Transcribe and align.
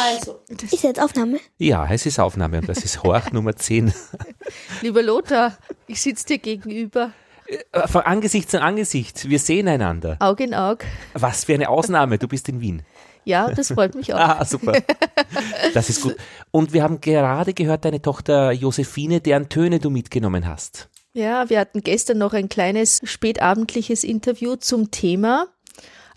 Also, 0.00 0.40
Ist 0.48 0.82
jetzt 0.84 1.00
Aufnahme? 1.00 1.38
Ja, 1.58 1.86
es 1.90 2.06
ist 2.06 2.18
Aufnahme 2.20 2.58
und 2.58 2.68
das 2.68 2.78
ist 2.84 3.02
Horch 3.02 3.32
Nummer 3.32 3.56
10. 3.56 3.92
lieber 4.82 5.02
Lothar, 5.02 5.56
ich 5.86 6.00
sitze 6.00 6.26
dir 6.26 6.38
gegenüber, 6.38 7.12
Äh, 7.72 7.88
Von 7.88 8.02
Angesicht 8.02 8.50
zu 8.50 8.60
Angesicht, 8.60 9.28
wir 9.28 9.38
sehen 9.38 9.68
einander. 9.68 10.16
Aug 10.20 10.40
in 10.40 10.54
Aug. 10.54 10.84
Was 11.14 11.44
für 11.44 11.54
eine 11.54 11.68
Ausnahme, 11.68 12.18
du 12.18 12.28
bist 12.28 12.48
in 12.48 12.60
Wien. 12.60 12.82
Ja, 13.24 13.50
das 13.50 13.68
freut 13.72 13.94
mich 13.94 14.12
auch. 14.14 14.18
Ah, 14.40 14.44
super. 14.44 14.72
Das 15.74 15.90
ist 15.90 16.02
gut. 16.02 16.16
Und 16.50 16.72
wir 16.72 16.82
haben 16.82 17.00
gerade 17.00 17.52
gehört, 17.52 17.84
deine 17.84 18.00
Tochter 18.00 18.52
Josephine, 18.52 19.20
deren 19.20 19.48
Töne 19.48 19.78
du 19.80 19.90
mitgenommen 19.90 20.46
hast. 20.46 20.88
Ja, 21.14 21.50
wir 21.50 21.58
hatten 21.58 21.82
gestern 21.82 22.18
noch 22.18 22.32
ein 22.32 22.48
kleines 22.48 23.00
spätabendliches 23.04 24.04
Interview 24.04 24.56
zum 24.56 24.90
Thema, 24.90 25.46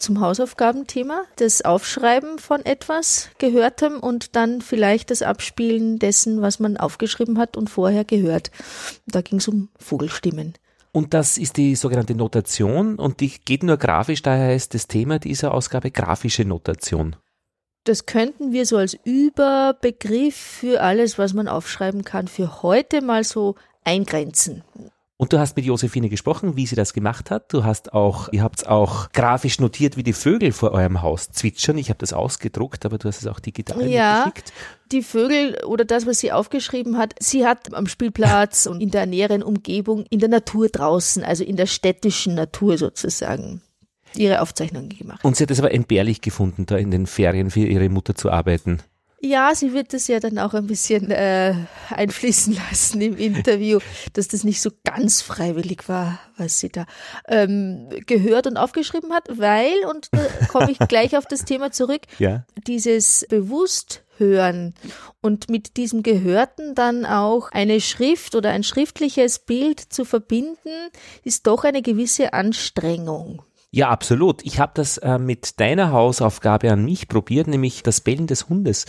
zum 0.02 0.20
Hausaufgabenthema, 0.20 1.24
das 1.38 1.62
Aufschreiben 1.62 2.40
von 2.40 2.66
etwas 2.66 3.30
Gehörtem 3.38 4.00
und 4.00 4.36
dann 4.36 4.62
vielleicht 4.62 5.12
das 5.12 5.22
Abspielen 5.22 6.00
dessen, 6.00 6.42
was 6.42 6.60
man 6.60 6.78
aufgeschrieben 6.78 7.38
hat 7.38 7.56
und 7.58 7.70
vorher 7.70 8.04
gehört. 8.04 8.52
Da 9.06 9.22
ging 9.22 9.40
es 9.40 9.48
um 9.48 9.70
Vogelstimmen. 9.80 10.54
Und 10.92 11.14
das 11.14 11.38
ist 11.38 11.56
die 11.56 11.76
sogenannte 11.76 12.16
Notation 12.16 12.96
und 12.96 13.22
die 13.22 13.32
geht 13.46 13.64
nur 13.64 13.78
grafisch, 13.78 14.22
daher 14.22 14.48
heißt 14.48 14.74
das 14.74 14.88
Thema 14.88 15.20
dieser 15.20 15.54
Ausgabe 15.54 15.90
grafische 15.90 16.44
Notation. 16.44 17.16
Das 17.86 18.06
könnten 18.06 18.52
wir 18.52 18.66
so 18.66 18.78
als 18.78 18.96
Überbegriff 19.06 20.36
für 20.36 20.82
alles, 20.82 21.18
was 21.18 21.34
man 21.34 21.48
aufschreiben 21.48 22.04
kann, 22.04 22.28
für 22.28 22.62
heute 22.62 23.02
mal 23.02 23.24
so 23.24 23.56
eingrenzen. 23.84 24.64
Und 25.22 25.34
du 25.34 25.38
hast 25.38 25.56
mit 25.56 25.66
Josephine 25.66 26.10
gesprochen, 26.10 26.56
wie 26.56 26.66
sie 26.66 26.76
das 26.76 26.94
gemacht 26.94 27.30
hat. 27.30 27.54
Du 27.54 27.64
hast 27.64 27.94
auch, 27.94 28.30
ihr 28.34 28.42
habt 28.42 28.66
auch 28.66 29.12
grafisch 29.12 29.60
notiert, 29.60 29.96
wie 29.96 30.02
die 30.02 30.14
Vögel 30.14 30.52
vor 30.52 30.72
eurem 30.72 31.04
Haus 31.04 31.30
zwitschern. 31.30 31.78
Ich 31.78 31.90
habe 31.90 32.00
das 32.00 32.12
ausgedruckt, 32.12 32.88
aber 32.88 32.98
du 32.98 33.08
hast 33.08 33.20
es 33.22 33.28
auch 33.28 33.40
digital 33.40 33.88
Ja. 33.88 34.24
mitgeschickt. 34.26 34.52
Die 34.92 35.04
Vögel 35.04 35.64
oder 35.64 35.86
das, 35.86 36.08
was 36.08 36.18
sie 36.22 36.32
aufgeschrieben 36.32 36.98
hat, 36.98 37.14
sie 37.20 37.46
hat 37.46 37.72
am 37.76 37.86
Spielplatz 37.86 38.66
und 38.66 38.82
in 38.82 38.90
der 38.90 39.06
näheren 39.06 39.44
Umgebung, 39.44 40.06
in 40.10 40.18
der 40.18 40.30
Natur 40.30 40.70
draußen, 40.70 41.24
also 41.24 41.44
in 41.44 41.56
der 41.56 41.68
städtischen 41.68 42.34
Natur 42.34 42.80
sozusagen, 42.80 43.62
ihre 44.16 44.42
Aufzeichnungen 44.42 44.90
gemacht. 44.90 45.24
Und 45.24 45.36
sie 45.36 45.44
hat 45.44 45.52
es 45.52 45.60
aber 45.60 45.72
entbehrlich 45.72 46.22
gefunden, 46.22 46.66
da 46.66 46.78
in 46.78 46.90
den 46.90 47.06
Ferien 47.06 47.52
für 47.52 47.60
ihre 47.60 47.90
Mutter 47.90 48.16
zu 48.16 48.32
arbeiten. 48.32 48.80
Ja, 49.24 49.54
sie 49.54 49.74
wird 49.74 49.94
das 49.94 50.08
ja 50.08 50.20
dann 50.20 50.40
auch 50.40 50.56
ein 50.56 50.66
bisschen 50.66 51.12
äh, 51.12 51.54
einfließen 51.90 52.56
lassen 52.70 53.02
im 53.02 53.16
Interview, 53.18 53.80
dass 54.14 54.28
das 54.28 54.44
nicht 54.44 54.62
so 54.62 54.72
ganz 54.84 55.22
freiwillig 55.22 55.88
war, 55.88 56.20
was 56.38 56.60
sie 56.60 56.70
da 56.70 56.86
ähm, 57.28 57.88
gehört 58.08 58.48
und 58.48 58.58
aufgeschrieben 58.58 59.14
hat, 59.14 59.28
weil, 59.30 59.72
und 59.90 60.08
da 60.12 60.20
komme 60.48 60.72
ich 60.72 60.80
gleich 60.88 61.16
auf 61.16 61.28
das 61.28 61.46
Thema 61.46 61.72
zurück, 61.72 62.02
Ja. 62.18 62.46
dieses 62.68 63.26
Bewussthören 63.30 64.74
und 65.22 65.50
mit 65.52 65.78
diesem 65.78 66.02
Gehörten 66.02 66.74
dann 66.74 67.06
auch 67.06 67.52
eine 67.52 67.80
Schrift 67.80 68.34
oder 68.34 68.50
ein 68.50 68.64
schriftliches 68.64 69.38
Bild 69.40 69.80
zu 69.80 70.04
verbinden, 70.04 70.90
ist 71.24 71.46
doch 71.46 71.64
eine 71.64 71.84
gewisse 71.84 72.34
Anstrengung. 72.34 73.44
Ja, 73.74 73.90
absolut. 73.90 74.46
Ich 74.46 74.60
habe 74.60 74.74
das 74.76 74.98
äh, 74.98 75.18
mit 75.18 75.62
deiner 75.62 75.94
Hausaufgabe 75.94 76.70
an 76.74 76.84
mich 76.84 77.08
probiert, 77.08 77.48
nämlich 77.48 77.84
das 77.84 78.02
Bellen 78.02 78.28
des 78.28 78.50
Hundes 78.50 78.86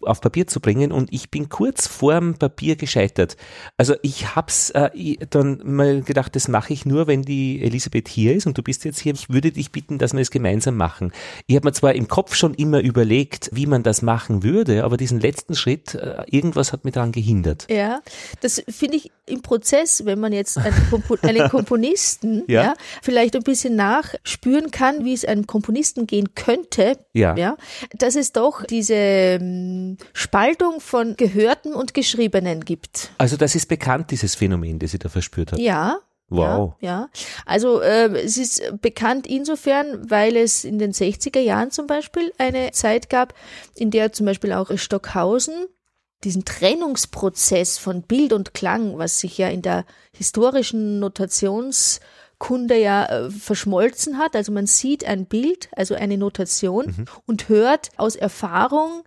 auf 0.00 0.20
Papier 0.20 0.46
zu 0.46 0.60
bringen 0.60 0.92
und 0.92 1.12
ich 1.12 1.28
bin 1.28 1.48
kurz 1.48 1.88
vorm 1.88 2.34
Papier 2.34 2.76
gescheitert. 2.76 3.36
Also 3.76 3.96
ich 4.02 4.36
hab's 4.36 4.70
äh, 4.70 5.16
dann 5.28 5.60
mal 5.64 6.02
gedacht, 6.02 6.36
das 6.36 6.46
mache 6.46 6.72
ich 6.72 6.86
nur, 6.86 7.08
wenn 7.08 7.22
die 7.22 7.62
Elisabeth 7.62 8.06
hier 8.06 8.36
ist 8.36 8.46
und 8.46 8.56
du 8.56 8.62
bist 8.62 8.84
jetzt 8.84 9.00
hier. 9.00 9.12
Ich 9.12 9.28
würde 9.28 9.50
dich 9.50 9.72
bitten, 9.72 9.98
dass 9.98 10.12
wir 10.12 10.20
es 10.20 10.30
gemeinsam 10.30 10.76
machen. 10.76 11.10
Ich 11.48 11.56
habe 11.56 11.66
mir 11.66 11.72
zwar 11.72 11.94
im 11.94 12.06
Kopf 12.06 12.36
schon 12.36 12.54
immer 12.54 12.78
überlegt, 12.78 13.50
wie 13.52 13.66
man 13.66 13.82
das 13.82 14.02
machen 14.02 14.44
würde, 14.44 14.84
aber 14.84 14.98
diesen 14.98 15.18
letzten 15.18 15.56
Schritt, 15.56 15.96
äh, 15.96 16.22
irgendwas 16.30 16.72
hat 16.72 16.84
mich 16.84 16.94
daran 16.94 17.10
gehindert. 17.10 17.66
Ja, 17.68 18.00
das 18.40 18.62
finde 18.68 18.98
ich 18.98 19.10
im 19.26 19.42
Prozess, 19.42 20.04
wenn 20.04 20.20
man 20.20 20.32
jetzt 20.32 20.58
einen, 20.58 20.90
Kompo 20.90 21.16
einen 21.22 21.48
Komponisten 21.50 22.44
Ja. 22.46 22.62
ja. 22.62 22.74
vielleicht 23.02 23.34
ein 23.34 23.42
bisschen 23.42 23.74
nachspüren 24.12 24.70
kann, 24.70 25.04
wie 25.04 25.12
es 25.12 25.24
einem 25.24 25.46
Komponisten 25.46 26.06
gehen 26.06 26.34
könnte, 26.34 26.98
Ja. 27.12 27.36
ja, 27.36 27.56
dass 27.96 28.16
es 28.16 28.32
doch 28.32 28.64
diese 28.64 28.94
ähm, 28.94 29.96
Spaltung 30.12 30.80
von 30.80 31.16
Gehörten 31.16 31.74
und 31.74 31.94
Geschriebenen 31.94 32.64
gibt. 32.64 33.10
Also 33.18 33.36
das 33.36 33.54
ist 33.54 33.66
bekannt, 33.66 34.10
dieses 34.10 34.34
Phänomen, 34.34 34.78
das 34.78 34.94
ich 34.94 35.00
da 35.00 35.08
verspürt 35.08 35.52
habe. 35.52 35.62
Ja. 35.62 35.98
Wow. 36.28 36.74
Ja, 36.80 36.88
ja. 36.88 37.08
Also 37.44 37.82
äh, 37.82 38.06
es 38.22 38.38
ist 38.38 38.80
bekannt 38.80 39.26
insofern, 39.26 40.10
weil 40.10 40.36
es 40.38 40.64
in 40.64 40.78
den 40.78 40.92
60er 40.92 41.40
Jahren 41.40 41.70
zum 41.70 41.86
Beispiel 41.86 42.32
eine 42.38 42.70
Zeit 42.70 43.10
gab, 43.10 43.34
in 43.74 43.90
der 43.90 44.12
zum 44.14 44.24
Beispiel 44.24 44.52
auch 44.54 44.70
Stockhausen 44.78 45.66
diesen 46.24 46.44
Trennungsprozess 46.44 47.78
von 47.78 48.02
Bild 48.02 48.32
und 48.32 48.54
Klang, 48.54 48.96
was 48.96 49.20
sich 49.20 49.38
ja 49.38 49.48
in 49.48 49.60
der 49.60 49.84
historischen 50.16 51.00
Notationskunde 52.42 52.78
ja 52.78 53.06
äh, 53.06 53.30
verschmolzen 53.30 54.18
hat. 54.18 54.36
Also 54.36 54.52
man 54.52 54.66
sieht 54.66 55.04
ein 55.04 55.26
Bild, 55.26 55.68
also 55.76 55.94
eine 55.94 56.18
Notation 56.18 57.06
und 57.26 57.48
hört 57.48 57.90
aus 57.96 58.16
Erfahrung 58.16 59.04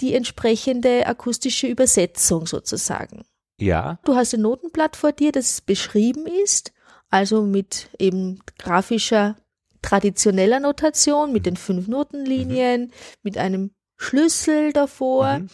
die 0.00 0.14
entsprechende 0.14 1.06
akustische 1.06 1.66
Übersetzung 1.66 2.46
sozusagen. 2.46 3.24
Ja. 3.58 3.98
Du 4.04 4.16
hast 4.16 4.34
ein 4.34 4.40
Notenblatt 4.40 4.96
vor 4.96 5.12
dir, 5.12 5.30
das 5.30 5.60
beschrieben 5.60 6.26
ist, 6.26 6.72
also 7.10 7.42
mit 7.42 7.88
eben 7.98 8.40
grafischer, 8.58 9.36
traditioneller 9.82 10.58
Notation, 10.58 11.32
mit 11.32 11.46
den 11.46 11.56
fünf 11.56 11.86
Notenlinien, 11.86 12.92
mit 13.22 13.38
einem 13.38 13.72
Schlüssel 14.02 14.72
davor, 14.72 15.38
Mhm. 15.38 15.48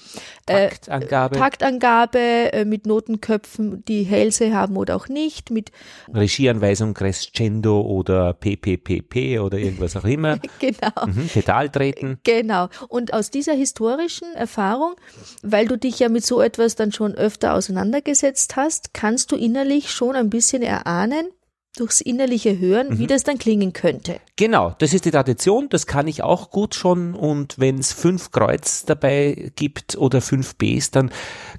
äh, 0.46 0.68
Taktangabe. 0.68 1.36
Taktangabe 1.36 2.18
äh, 2.52 2.64
mit 2.64 2.86
Notenköpfen, 2.86 3.84
die 3.84 4.02
Hälse 4.04 4.54
haben 4.54 4.76
oder 4.76 4.96
auch 4.96 5.08
nicht, 5.08 5.50
mit 5.50 5.70
Regieanweisung 6.12 6.94
Crescendo 6.94 7.80
oder 7.82 8.32
PPPP 8.32 9.38
oder 9.40 9.58
irgendwas 9.58 9.96
auch 9.96 10.04
immer. 10.04 10.38
genau. 10.58 11.06
Mhm, 11.06 11.28
Pedal 11.28 11.68
treten. 11.68 12.18
Genau. 12.24 12.68
Und 12.88 13.12
aus 13.12 13.30
dieser 13.30 13.52
historischen 13.54 14.34
Erfahrung, 14.34 14.94
weil 15.42 15.66
du 15.68 15.76
dich 15.76 15.98
ja 15.98 16.08
mit 16.08 16.24
so 16.24 16.40
etwas 16.40 16.74
dann 16.74 16.92
schon 16.92 17.14
öfter 17.14 17.54
auseinandergesetzt 17.54 18.56
hast, 18.56 18.94
kannst 18.94 19.30
du 19.32 19.36
innerlich 19.36 19.90
schon 19.90 20.16
ein 20.16 20.30
bisschen 20.30 20.62
erahnen, 20.62 21.28
durchs 21.78 22.00
innerliche 22.00 22.58
Hören, 22.58 22.98
wie 22.98 23.06
das 23.06 23.24
dann 23.24 23.38
klingen 23.38 23.72
könnte. 23.72 24.20
Genau, 24.36 24.74
das 24.78 24.94
ist 24.94 25.04
die 25.04 25.10
Tradition, 25.10 25.68
das 25.68 25.86
kann 25.86 26.06
ich 26.06 26.22
auch 26.22 26.50
gut 26.50 26.74
schon 26.74 27.14
und 27.14 27.58
wenn 27.58 27.78
es 27.78 27.92
fünf 27.92 28.30
Kreuz 28.30 28.84
dabei 28.84 29.52
gibt 29.56 29.96
oder 29.96 30.20
fünf 30.20 30.56
Bs, 30.56 30.90
dann 30.90 31.10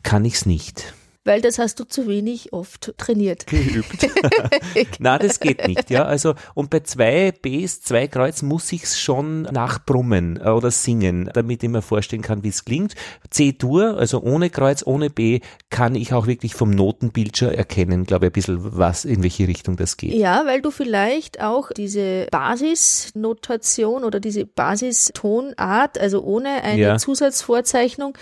kann 0.03 0.25
ich's 0.25 0.45
nicht. 0.45 0.93
Weil 1.29 1.41
das 1.41 1.59
hast 1.59 1.79
du 1.79 1.83
zu 1.83 2.07
wenig 2.07 2.53
oft 2.53 2.91
trainiert. 2.97 3.45
Geübt. 3.45 4.09
Na, 4.99 5.19
das 5.19 5.39
geht 5.39 5.67
nicht, 5.67 5.91
ja. 5.91 6.05
Also, 6.05 6.33
und 6.55 6.71
bei 6.71 6.79
zwei 6.79 7.31
Bs, 7.31 7.83
zwei 7.83 8.07
Kreuz 8.07 8.41
muss 8.41 8.71
ich's 8.71 8.99
schon 8.99 9.43
nachbrummen 9.43 10.39
äh, 10.43 10.49
oder 10.49 10.71
singen, 10.71 11.29
damit 11.31 11.61
ich 11.61 11.69
mir 11.69 11.83
vorstellen 11.83 12.23
kann, 12.23 12.43
wie 12.43 12.47
es 12.47 12.65
klingt. 12.65 12.95
C-Dur, 13.29 13.95
also 13.95 14.23
ohne 14.23 14.49
Kreuz, 14.49 14.81
ohne 14.83 15.11
B, 15.11 15.41
kann 15.69 15.93
ich 15.93 16.13
auch 16.13 16.25
wirklich 16.25 16.55
vom 16.55 16.71
Notenbildschirm 16.71 17.51
erkennen, 17.51 18.05
glaube 18.05 18.25
ich, 18.25 18.29
ein 18.31 18.33
bisschen, 18.33 18.77
was, 18.79 19.05
in 19.05 19.21
welche 19.21 19.47
Richtung 19.47 19.77
das 19.77 19.97
geht. 19.97 20.15
Ja, 20.15 20.47
weil 20.47 20.63
du 20.63 20.71
vielleicht 20.71 21.43
auch 21.43 21.69
diese 21.71 22.25
Basisnotation 22.31 24.03
oder 24.03 24.19
diese 24.19 24.47
Basistonart, 24.47 25.99
also 25.99 26.23
ohne 26.23 26.63
eine 26.63 26.81
Ja. 26.81 26.97
Zusatzvorzeichnung, 26.97 28.17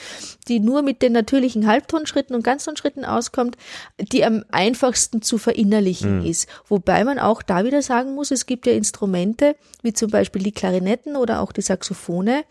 die 0.49 0.59
nur 0.59 0.81
mit 0.81 1.01
den 1.01 1.13
natürlichen 1.13 1.67
Halbtonschritten 1.67 2.35
und 2.35 2.43
Ganztonschritten 2.43 2.96
auskommt, 3.05 3.57
die 3.99 4.23
am 4.25 4.43
einfachsten 4.51 5.21
zu 5.21 5.37
verinnerlichen 5.37 6.25
ist. 6.25 6.47
Wobei 6.67 7.03
man 7.03 7.19
auch 7.19 7.41
da 7.41 7.63
wieder 7.63 7.81
sagen 7.81 8.15
muss, 8.15 8.31
es 8.31 8.45
gibt 8.45 8.67
ja 8.67 8.73
Instrumente, 8.73 9.55
wie 9.81 9.93
zum 9.93 10.09
Beispiel 10.09 10.43
die 10.43 10.51
Klarinetten 10.51 11.15
oder 11.15 11.41
auch 11.41 11.51
die 11.51 11.61
Saxophone, 11.61 12.43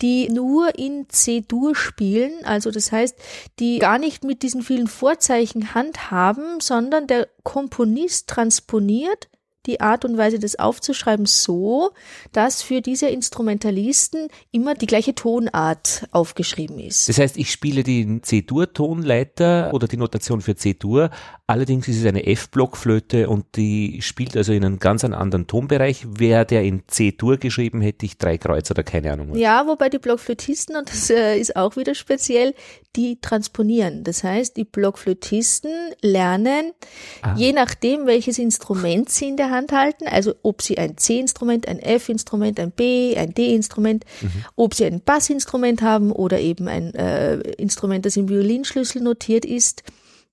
die 0.00 0.28
nur 0.28 0.78
in 0.78 1.06
C-Dur 1.08 1.74
spielen, 1.76 2.32
also 2.44 2.70
das 2.70 2.90
heißt, 2.90 3.16
die 3.58 3.78
gar 3.78 3.98
nicht 3.98 4.24
mit 4.24 4.42
diesen 4.42 4.62
vielen 4.62 4.88
Vorzeichen 4.88 5.74
handhaben, 5.74 6.60
sondern 6.60 7.06
der 7.06 7.28
Komponist 7.42 8.28
transponiert 8.28 9.28
die 9.66 9.80
Art 9.80 10.04
und 10.04 10.16
Weise 10.16 10.38
des 10.38 10.58
Aufzuschreiben 10.58 11.26
so, 11.26 11.90
dass 12.32 12.62
für 12.62 12.80
diese 12.80 13.08
Instrumentalisten 13.08 14.28
immer 14.50 14.74
die 14.74 14.86
gleiche 14.86 15.14
Tonart 15.14 16.06
aufgeschrieben 16.10 16.78
ist. 16.78 17.08
Das 17.08 17.18
heißt, 17.18 17.36
ich 17.36 17.50
spiele 17.50 17.82
die 17.82 18.20
C-Dur-Tonleiter 18.22 19.72
oder 19.72 19.86
die 19.86 19.96
Notation 19.96 20.40
für 20.40 20.56
C-Dur, 20.56 21.10
Allerdings 21.52 21.86
ist 21.86 21.98
es 21.98 22.06
eine 22.06 22.24
F-Blockflöte 22.24 23.28
und 23.28 23.44
die 23.56 24.00
spielt 24.00 24.38
also 24.38 24.54
in 24.54 24.64
einem 24.64 24.78
ganz 24.78 25.04
anderen 25.04 25.46
Tonbereich. 25.46 26.06
Wer 26.08 26.46
der 26.46 26.62
in 26.62 26.84
C-Dur 26.86 27.36
geschrieben 27.36 27.82
hätte, 27.82 28.06
ich 28.06 28.16
drei 28.16 28.38
Kreuz 28.38 28.70
oder 28.70 28.82
keine 28.82 29.12
Ahnung 29.12 29.32
was. 29.32 29.38
Ja, 29.38 29.66
wobei 29.66 29.90
die 29.90 29.98
Blockflötisten, 29.98 30.76
und 30.76 30.88
das 30.88 31.10
äh, 31.10 31.38
ist 31.38 31.54
auch 31.54 31.76
wieder 31.76 31.94
speziell, 31.94 32.54
die 32.96 33.20
transponieren. 33.20 34.02
Das 34.02 34.24
heißt, 34.24 34.56
die 34.56 34.64
Blockflötisten 34.64 35.70
lernen, 36.00 36.72
ah. 37.20 37.34
je 37.36 37.52
nachdem, 37.52 38.06
welches 38.06 38.38
Instrument 38.38 39.10
sie 39.10 39.28
in 39.28 39.36
der 39.36 39.50
Hand 39.50 39.72
halten, 39.72 40.06
also 40.06 40.32
ob 40.42 40.62
sie 40.62 40.78
ein 40.78 40.96
C-Instrument, 40.96 41.68
ein 41.68 41.80
F-Instrument, 41.80 42.58
ein 42.60 42.70
B, 42.70 43.14
ein 43.14 43.34
D-Instrument, 43.34 44.06
mhm. 44.22 44.44
ob 44.56 44.72
sie 44.72 44.86
ein 44.86 45.02
Bassinstrument 45.02 45.82
haben 45.82 46.12
oder 46.12 46.40
eben 46.40 46.66
ein 46.66 46.94
äh, 46.94 47.40
Instrument, 47.58 48.06
das 48.06 48.16
im 48.16 48.30
Violinschlüssel 48.30 49.02
notiert 49.02 49.44
ist, 49.44 49.82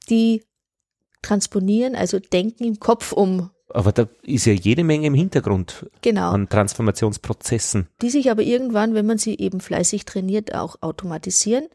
die 0.10 0.44
transponieren, 1.21 1.95
also 1.95 2.19
denken 2.19 2.63
im 2.63 2.80
Kopf 2.80 3.12
um. 3.12 3.50
Aber 3.71 3.92
da 3.92 4.07
ist 4.24 4.45
ja 4.45 4.54
jede 4.54 4.83
Menge 4.83 5.07
im 5.07 5.13
Hintergrund 5.13 5.86
genau. 6.01 6.31
an 6.31 6.50
Transformationsprozessen. 6.50 7.88
Die 8.01 8.10
sich 8.10 8.31
aber 8.31 8.42
irgendwann, 8.42 8.95
wenn 8.95 9.06
man 9.06 9.19
sie 9.19 9.38
eben 9.38 9.62
fleißig 9.62 10.06
trainiert, 10.06 10.56
auch 10.56 10.77
automatisieren 10.81 11.68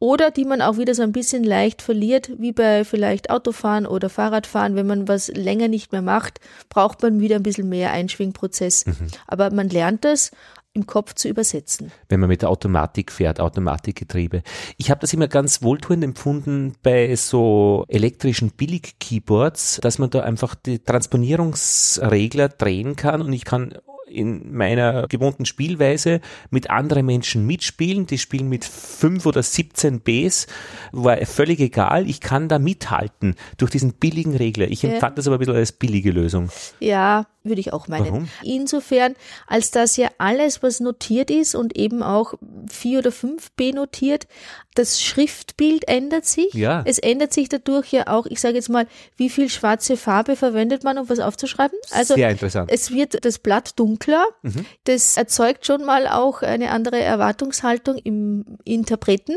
oder 0.00 0.30
die 0.30 0.46
man 0.46 0.62
auch 0.62 0.78
wieder 0.78 0.94
so 0.94 1.02
ein 1.02 1.12
bisschen 1.12 1.44
leicht 1.44 1.82
verliert, 1.82 2.30
wie 2.38 2.52
bei 2.52 2.84
vielleicht 2.84 3.30
Autofahren 3.30 3.86
oder 3.86 4.08
Fahrradfahren. 4.08 4.74
Wenn 4.74 4.86
man 4.86 5.08
was 5.08 5.28
länger 5.28 5.68
nicht 5.68 5.92
mehr 5.92 6.02
macht, 6.02 6.40
braucht 6.70 7.02
man 7.02 7.20
wieder 7.20 7.36
ein 7.36 7.42
bisschen 7.42 7.68
mehr 7.68 7.92
Einschwingprozess. 7.92 8.86
Mhm. 8.86 9.08
Aber 9.26 9.50
man 9.50 9.68
lernt 9.68 10.04
das 10.06 10.30
im 10.72 10.86
Kopf 10.86 11.14
zu 11.14 11.28
übersetzen. 11.28 11.90
Wenn 12.08 12.20
man 12.20 12.28
mit 12.28 12.42
der 12.42 12.48
Automatik 12.48 13.10
fährt, 13.10 13.40
Automatikgetriebe. 13.40 14.42
Ich 14.76 14.90
habe 14.90 15.00
das 15.00 15.12
immer 15.12 15.26
ganz 15.26 15.62
wohltuend 15.62 16.04
empfunden 16.04 16.74
bei 16.82 17.14
so 17.16 17.84
elektrischen 17.88 18.52
Billig-Keyboards, 18.52 19.80
dass 19.82 19.98
man 19.98 20.10
da 20.10 20.20
einfach 20.20 20.54
die 20.54 20.78
Transponierungsregler 20.78 22.48
drehen 22.50 22.94
kann 22.94 23.20
und 23.20 23.32
ich 23.32 23.44
kann 23.44 23.74
in 24.10 24.54
meiner 24.54 25.06
gewohnten 25.08 25.46
Spielweise 25.46 26.20
mit 26.50 26.68
anderen 26.68 27.06
Menschen 27.06 27.46
mitspielen. 27.46 28.06
Die 28.06 28.18
spielen 28.18 28.48
mit 28.48 28.64
fünf 28.64 29.24
oder 29.26 29.42
17 29.42 30.00
Bs, 30.00 30.46
war 30.92 31.16
völlig 31.24 31.60
egal. 31.60 32.08
Ich 32.08 32.20
kann 32.20 32.48
da 32.48 32.58
mithalten 32.58 33.36
durch 33.56 33.70
diesen 33.70 33.94
billigen 33.94 34.36
Regler. 34.36 34.68
Ich 34.68 34.84
empfand 34.84 35.12
ja. 35.12 35.16
das 35.16 35.26
aber 35.26 35.36
ein 35.36 35.38
bisschen 35.38 35.54
als 35.54 35.72
billige 35.72 36.10
Lösung. 36.10 36.50
Ja, 36.80 37.26
würde 37.50 37.60
ich 37.60 37.74
auch 37.74 37.88
meinen. 37.88 38.06
Warum? 38.06 38.28
Insofern, 38.42 39.14
als 39.46 39.70
dass 39.70 39.98
ja 39.98 40.08
alles, 40.16 40.62
was 40.62 40.80
notiert 40.80 41.30
ist 41.30 41.54
und 41.54 41.76
eben 41.76 42.02
auch 42.02 42.32
4 42.70 43.00
oder 43.00 43.10
5b 43.10 43.74
notiert, 43.74 44.26
das 44.74 45.02
Schriftbild 45.02 45.88
ändert 45.88 46.24
sich. 46.24 46.54
Ja. 46.54 46.82
Es 46.86 46.98
ändert 46.98 47.34
sich 47.34 47.48
dadurch 47.50 47.92
ja 47.92 48.06
auch, 48.06 48.26
ich 48.26 48.40
sage 48.40 48.54
jetzt 48.54 48.70
mal, 48.70 48.86
wie 49.16 49.28
viel 49.28 49.50
schwarze 49.50 49.98
Farbe 49.98 50.36
verwendet 50.36 50.84
man, 50.84 50.96
um 50.96 51.08
was 51.08 51.18
aufzuschreiben. 51.18 51.78
Also 51.90 52.14
Sehr 52.14 52.30
interessant. 52.30 52.70
Es 52.72 52.90
wird 52.90 53.24
das 53.24 53.38
Blatt 53.38 53.78
dunkler. 53.78 54.24
Mhm. 54.42 54.64
Das 54.84 55.16
erzeugt 55.16 55.66
schon 55.66 55.84
mal 55.84 56.06
auch 56.06 56.42
eine 56.42 56.70
andere 56.70 56.98
Erwartungshaltung 57.00 57.98
im 57.98 58.44
Interpreten. 58.64 59.36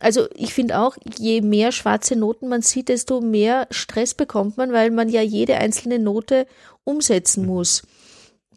Also 0.00 0.26
ich 0.34 0.52
finde 0.52 0.80
auch, 0.80 0.96
je 1.18 1.40
mehr 1.40 1.72
schwarze 1.72 2.14
Noten 2.14 2.48
man 2.48 2.60
sieht, 2.60 2.90
desto 2.90 3.22
mehr 3.22 3.66
Stress 3.70 4.12
bekommt 4.12 4.58
man, 4.58 4.72
weil 4.72 4.90
man 4.90 5.08
ja 5.08 5.22
jede 5.22 5.56
einzelne 5.56 5.98
Note 5.98 6.46
umsetzen 6.84 7.42
mhm. 7.42 7.48
muss. 7.48 7.82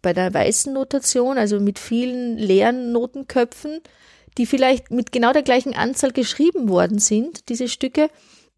Bei 0.01 0.13
der 0.13 0.33
weißen 0.33 0.73
Notation, 0.73 1.37
also 1.37 1.59
mit 1.59 1.79
vielen 1.79 2.37
leeren 2.37 2.91
Notenköpfen, 2.91 3.81
die 4.37 4.45
vielleicht 4.45 4.91
mit 4.91 5.11
genau 5.11 5.33
der 5.33 5.41
gleichen 5.41 5.73
Anzahl 5.73 6.11
geschrieben 6.11 6.69
worden 6.69 6.99
sind, 6.99 7.49
diese 7.49 7.67
Stücke, 7.67 8.09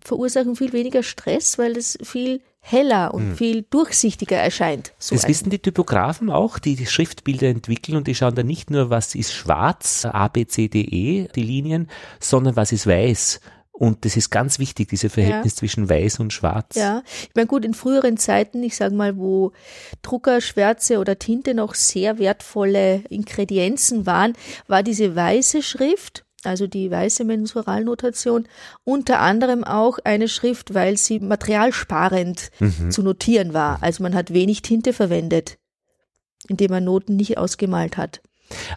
verursachen 0.01 0.55
viel 0.55 0.73
weniger 0.73 1.03
Stress, 1.03 1.57
weil 1.57 1.77
es 1.77 1.97
viel 2.03 2.41
heller 2.61 3.13
und 3.13 3.29
mhm. 3.29 3.35
viel 3.35 3.65
durchsichtiger 3.69 4.37
erscheint. 4.37 4.93
So 4.99 5.15
das 5.15 5.27
wissen 5.27 5.49
die 5.49 5.59
Typografen 5.59 6.29
auch, 6.29 6.59
die 6.59 6.75
die 6.75 6.85
Schriftbilder 6.85 7.47
entwickeln 7.47 7.95
und 7.95 8.07
die 8.07 8.15
schauen 8.15 8.35
da 8.35 8.43
nicht 8.43 8.69
nur, 8.69 8.89
was 8.89 9.15
ist 9.15 9.33
schwarz, 9.33 10.05
A, 10.05 10.27
B, 10.27 10.45
C, 10.45 10.67
D, 10.67 10.81
E, 10.81 11.27
die 11.33 11.43
Linien, 11.43 11.89
sondern 12.19 12.55
was 12.55 12.71
ist 12.71 12.85
weiß. 12.85 13.39
Und 13.79 14.03
das 14.03 14.17
ist 14.17 14.29
ganz 14.29 14.59
wichtig, 14.59 14.89
diese 14.89 15.09
Verhältnis 15.09 15.53
ja. 15.53 15.59
zwischen 15.59 15.89
Weiß 15.89 16.19
und 16.19 16.33
Schwarz. 16.33 16.75
Ja, 16.75 17.01
ich 17.21 17.33
meine 17.33 17.47
gut, 17.47 17.63
in 17.63 17.73
früheren 17.73 18.17
Zeiten, 18.17 18.61
ich 18.61 18.75
sage 18.75 18.93
mal, 18.93 19.17
wo 19.17 19.53
Drucker, 20.01 20.41
Schwärze 20.41 20.99
oder 20.99 21.17
Tinte 21.17 21.53
noch 21.53 21.75
sehr 21.75 22.19
wertvolle 22.19 23.05
Ingredienzen 23.07 24.05
waren, 24.05 24.33
war 24.67 24.83
diese 24.83 25.15
weiße 25.15 25.63
Schrift, 25.63 26.25
also 26.43 26.67
die 26.67 26.91
weiße 26.91 27.23
Mensuralnotation, 27.23 28.49
unter 28.83 29.21
anderem 29.21 29.63
auch 29.63 29.97
eine 30.03 30.27
Schrift, 30.27 30.73
weil 30.73 30.97
sie 30.97 31.21
materialsparend 31.21 32.51
mhm. 32.59 32.91
zu 32.91 33.01
notieren 33.01 33.53
war. 33.53 33.81
Also 33.81 34.03
man 34.03 34.13
hat 34.13 34.33
wenig 34.33 34.61
Tinte 34.61 34.91
verwendet, 34.91 35.57
indem 36.49 36.71
man 36.71 36.83
Noten 36.83 37.15
nicht 37.15 37.37
ausgemalt 37.37 37.95
hat. 37.95 38.21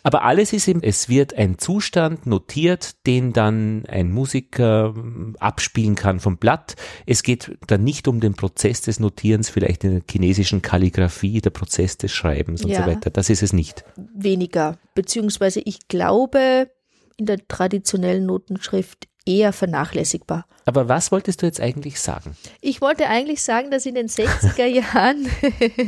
Aber 0.02 0.22
alles 0.24 0.52
ist 0.52 0.68
eben, 0.68 0.82
es 0.82 1.08
wird 1.08 1.34
ein 1.34 1.58
Zustand 1.58 2.26
notiert, 2.26 3.06
den 3.06 3.32
dann 3.32 3.84
ein 3.86 4.10
Musiker 4.10 4.94
ähm, 4.96 5.36
abspielen 5.38 5.94
kann 5.94 6.20
vom 6.20 6.36
Blatt. 6.36 6.76
Es 7.06 7.22
geht 7.22 7.56
dann 7.66 7.84
nicht 7.84 8.08
um 8.08 8.20
den 8.20 8.34
Prozess 8.34 8.82
des 8.82 9.00
Notierens, 9.00 9.48
vielleicht 9.48 9.84
in 9.84 9.92
der 9.92 10.02
chinesischen 10.10 10.62
Kalligrafie, 10.62 11.40
der 11.40 11.50
Prozess 11.50 11.96
des 11.98 12.12
Schreibens 12.12 12.64
und 12.64 12.70
ja, 12.70 12.84
so 12.84 12.90
weiter. 12.90 13.10
Das 13.10 13.30
ist 13.30 13.42
es 13.42 13.52
nicht. 13.52 13.84
Weniger. 14.14 14.78
Beziehungsweise 14.94 15.60
ich 15.60 15.88
glaube, 15.88 16.70
in 17.16 17.26
der 17.26 17.46
traditionellen 17.46 18.26
Notenschrift 18.26 19.08
eher 19.26 19.52
vernachlässigbar. 19.52 20.46
Aber 20.64 20.88
was 20.88 21.12
wolltest 21.12 21.42
du 21.42 21.46
jetzt 21.46 21.60
eigentlich 21.60 22.00
sagen? 22.00 22.36
Ich 22.60 22.80
wollte 22.80 23.08
eigentlich 23.08 23.42
sagen, 23.42 23.70
dass 23.70 23.86
in 23.86 23.94
den 23.94 24.08
60er 24.08 24.64
Jahren 24.66 25.28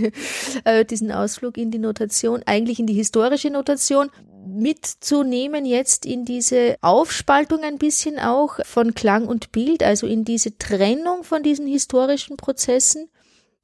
äh, 0.64 0.84
diesen 0.84 1.12
Ausflug 1.12 1.56
in 1.56 1.70
die 1.70 1.78
Notation, 1.78 2.42
eigentlich 2.46 2.78
in 2.78 2.86
die 2.86 2.94
historische 2.94 3.50
Notation, 3.50 4.10
mitzunehmen 4.46 5.64
jetzt 5.64 6.04
in 6.04 6.24
diese 6.24 6.76
Aufspaltung 6.82 7.62
ein 7.62 7.78
bisschen 7.78 8.18
auch 8.18 8.58
von 8.64 8.94
Klang 8.94 9.26
und 9.26 9.52
Bild, 9.52 9.82
also 9.82 10.06
in 10.06 10.24
diese 10.24 10.58
Trennung 10.58 11.24
von 11.24 11.42
diesen 11.42 11.66
historischen 11.66 12.36
Prozessen 12.36 13.08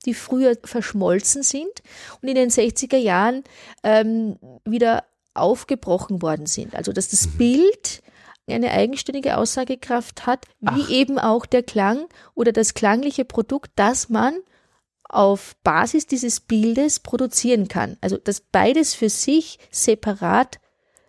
die 0.07 0.15
früher 0.15 0.57
verschmolzen 0.65 1.43
sind 1.43 1.83
und 2.23 2.29
in 2.29 2.35
den 2.35 2.51
60er 2.51 2.97
Jahren 2.97 3.45
ähm, 3.83 4.39
wieder 4.65 5.05
aufgebrochen 5.35 6.23
worden 6.23 6.47
sind. 6.47 6.75
Also 6.75 6.93
dass 6.93 7.09
das 7.09 7.27
mhm. 7.27 7.37
Bild 7.39 8.03
eine 8.49 8.71
eigenständige 8.71 9.37
Aussagekraft 9.37 10.27
hat, 10.27 10.47
wie 10.61 10.83
Ach. 10.85 10.91
eben 10.91 11.19
auch 11.19 11.47
der 11.47 11.63
Klang 11.63 12.07
oder 12.35 12.53
das 12.53 12.75
klangliche 12.75 13.25
Produkt, 13.25 13.71
das 13.77 14.09
man 14.09 14.35
auf 15.05 15.57
Basis 15.63 16.07
dieses 16.07 16.41
Bildes 16.41 17.01
produzieren 17.01 17.69
kann. 17.69 17.97
Also 18.01 18.17
dass 18.17 18.41
beides 18.41 18.95
für 18.95 19.09
sich 19.09 19.59
separat 19.71 20.61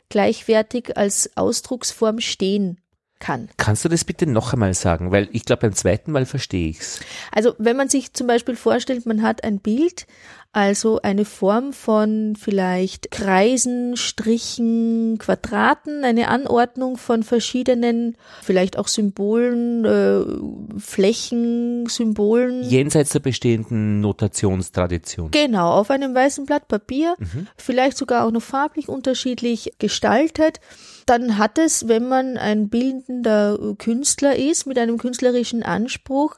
gleichwertig 0.10 0.98
als 0.98 1.36
Ausdrucksform 1.38 2.20
stehen 2.20 2.82
kann. 3.20 3.50
Kannst 3.58 3.86
du 3.86 3.90
das 3.90 4.04
bitte 4.04 4.26
noch 4.26 4.52
einmal 4.52 4.74
sagen? 4.74 5.12
Weil 5.12 5.30
ich 5.32 5.46
glaube, 5.46 5.62
beim 5.62 5.74
zweiten 5.74 6.12
Mal 6.12 6.26
verstehe 6.26 6.70
ich's. 6.70 7.00
Also 7.32 7.54
wenn 7.60 7.78
man 7.78 7.88
sich 7.88 8.14
zum 8.14 8.28
Beispiel 8.28 8.56
vorstellt, 8.56 9.06
man 9.06 9.22
hat 9.22 9.44
ein 9.44 9.60
Bild, 9.60 10.08
also 10.54 11.02
eine 11.02 11.24
Form 11.24 11.72
von 11.72 12.36
vielleicht 12.36 13.12
Kreisen, 13.12 13.96
Strichen, 13.96 15.18
Quadraten, 15.18 16.04
eine 16.04 16.28
Anordnung 16.28 16.98
von 16.98 17.24
verschiedenen, 17.24 18.18
vielleicht 18.42 18.78
auch 18.78 18.88
Symbolen, 18.88 19.86
äh, 19.86 20.80
Flächen, 20.80 21.86
Symbolen. 21.88 22.64
Jenseits 22.64 23.12
der 23.12 23.20
bestehenden 23.20 24.02
Notationstradition. 24.02 25.32
Genau, 25.32 25.72
auf 25.72 25.90
einem 25.90 26.14
weißen 26.14 26.46
Blatt 26.46 26.68
Papier, 26.68 27.16
mhm. 27.18 27.48
vielleicht 27.56 27.98
sogar 27.98 28.26
auch 28.26 28.32
noch 28.32 28.44
farblich 28.44 28.90
unterschiedlich 28.90 29.74
gestaltet 29.80 30.60
dann 31.06 31.38
hat 31.38 31.58
es, 31.58 31.88
wenn 31.88 32.08
man 32.08 32.38
ein 32.38 32.70
bildender 32.70 33.58
Künstler 33.78 34.36
ist, 34.36 34.66
mit 34.66 34.78
einem 34.78 34.98
künstlerischen 34.98 35.64
Anspruch, 35.64 36.38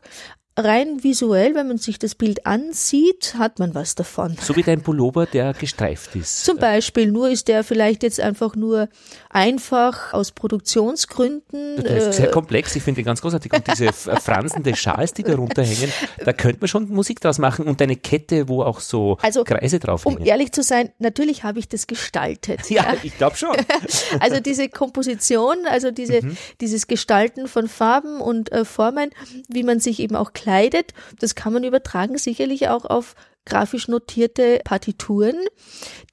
rein 0.56 1.04
visuell, 1.04 1.56
wenn 1.56 1.68
man 1.68 1.78
sich 1.78 1.98
das 1.98 2.16
Bild 2.16 2.46
ansieht, 2.46 3.36
hat 3.38 3.60
man 3.60 3.74
was 3.74 3.96
davon. 3.96 4.38
So 4.40 4.56
wie 4.56 4.64
dein 4.64 4.82
Pullover, 4.82 5.26
der 5.26 5.54
gestreift 5.54 6.16
ist. 6.16 6.46
Zum 6.46 6.58
Beispiel, 6.58 7.12
nur 7.12 7.30
ist 7.30 7.48
der 7.48 7.64
vielleicht 7.64 8.04
jetzt 8.04 8.20
einfach 8.20 8.56
nur 8.56 8.88
einfach 9.30 10.14
aus 10.14 10.32
Produktionsgründen. 10.32 11.84
Das 11.84 12.08
ist 12.08 12.18
sehr 12.18 12.30
äh, 12.30 12.32
komplex, 12.32 12.76
ich 12.76 12.84
finde 12.84 13.02
den 13.02 13.06
ganz 13.06 13.22
großartig. 13.22 13.52
Und 13.52 13.68
diese 13.68 13.92
fransen 13.92 14.64
Schals, 14.76 15.14
die 15.14 15.24
da 15.24 15.36
runterhängen, 15.36 15.92
da 16.24 16.34
könnte 16.34 16.60
man 16.62 16.68
schon 16.68 16.90
Musik 16.90 17.20
draus 17.20 17.40
machen 17.40 17.66
und 17.66 17.82
eine 17.82 17.96
Kette, 17.96 18.48
wo 18.48 18.62
auch 18.62 18.80
so 18.80 19.18
also, 19.22 19.44
Kreise 19.44 19.80
drauf. 19.80 20.06
Um 20.06 20.24
ehrlich 20.24 20.52
zu 20.52 20.62
sein, 20.62 20.92
natürlich 21.00 21.44
habe 21.44 21.60
ich 21.60 21.68
das 21.68 21.88
gestaltet. 21.88 22.70
Ja, 22.70 22.94
ja. 22.94 22.98
ich 23.02 23.18
glaube 23.18 23.38
schon. 23.38 23.56
also 24.20 24.40
diese 24.40 24.70
Komposition, 24.70 25.66
also 25.68 25.90
diese, 25.92 26.24
mhm. 26.24 26.38
dieses 26.62 26.88
Gestalten 26.88 27.48
von 27.48 27.68
Farben 27.68 28.22
und 28.22 28.52
äh, 28.52 28.66
Formen, 28.66 29.10
wie 29.48 29.64
man 29.64 29.80
sich 29.80 30.00
eben 30.00 30.16
auch 30.16 30.34
kleidet. 30.44 30.94
Das 31.20 31.36
kann 31.36 31.54
man 31.54 31.64
übertragen 31.64 32.18
sicherlich 32.18 32.70
auch 32.70 32.86
auf 32.86 33.16
grafisch 33.46 33.88
notierte 33.88 34.62
Partituren, 34.64 35.36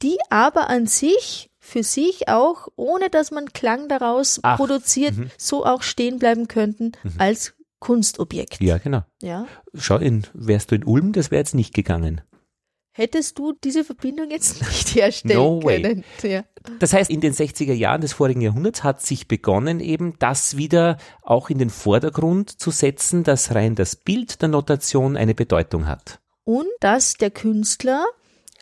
die 0.03 0.19
aber 0.31 0.69
an 0.69 0.87
sich 0.87 1.51
für 1.59 1.83
sich 1.83 2.29
auch, 2.29 2.69
ohne 2.77 3.11
dass 3.11 3.31
man 3.31 3.53
Klang 3.53 3.89
daraus 3.89 4.41
Ach, 4.43 4.57
produziert, 4.57 5.15
-hmm. 5.15 5.29
so 5.37 5.65
auch 5.65 5.83
stehen 5.83 6.19
bleiben 6.19 6.49
könnten 6.49 6.93
mhm. 7.03 7.15
als 7.19 7.55
Kunstobjekt. 7.79 8.61
Ja, 8.61 8.79
genau. 8.79 9.03
Ja. 9.23 9.47
Schau, 9.75 9.97
in, 9.97 10.27
wärst 10.35 10.71
du 10.71 10.75
in 10.75 10.85
Ulm, 10.85 11.13
das 11.13 11.31
wäre 11.31 11.41
jetzt 11.41 11.55
nicht 11.55 11.75
gegangen. 11.75 12.21
Hättest 13.01 13.39
du 13.39 13.55
diese 13.65 13.83
Verbindung 13.83 14.31
jetzt 14.31 14.61
nicht 14.69 14.95
herstellen 14.95 15.39
No 15.39 15.63
way. 15.63 15.81
können. 15.81 16.05
Ja. 16.23 16.45
Das 16.79 16.93
heißt, 16.93 17.11
in 17.11 17.23
den 17.23 17.33
60er 17.33 17.73
Jahren 17.73 18.03
des 18.03 18.13
vorigen 18.13 18.43
Jahrhunderts 18.43 18.85
hat 18.85 19.01
sich 19.01 19.27
begonnen, 19.27 19.81
eben 19.81 20.19
das 20.19 20.59
wieder 20.59 20.99
auch 21.23 21.49
in 21.49 21.57
den 21.57 21.71
Vordergrund 21.71 22.61
zu 22.61 22.71
setzen, 22.71 23.25
dass 23.25 23.55
rein 23.55 23.75
das 23.75 23.97
Bild 23.97 24.43
der 24.43 24.51
Notation 24.51 25.17
eine 25.17 25.35
Bedeutung 25.35 25.87
hat. 25.87 26.21
Und 26.45 26.69
dass 26.81 27.15
der 27.15 27.31
Künstler, 27.31 28.05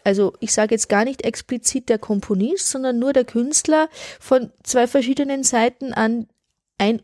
also 0.05 0.35
ich 0.39 0.53
sage 0.53 0.77
jetzt 0.77 0.89
gar 0.89 1.05
nicht 1.05 1.25
explizit 1.25 1.89
der 1.89 1.99
Komponist, 1.99 2.71
sondern 2.71 3.01
nur 3.01 3.13
der 3.13 3.25
Künstler 3.25 3.89
von 4.21 4.53
zwei 4.63 4.87
verschiedenen 4.87 5.43
Seiten 5.43 5.93
an 5.93 6.29
ein 6.79 7.03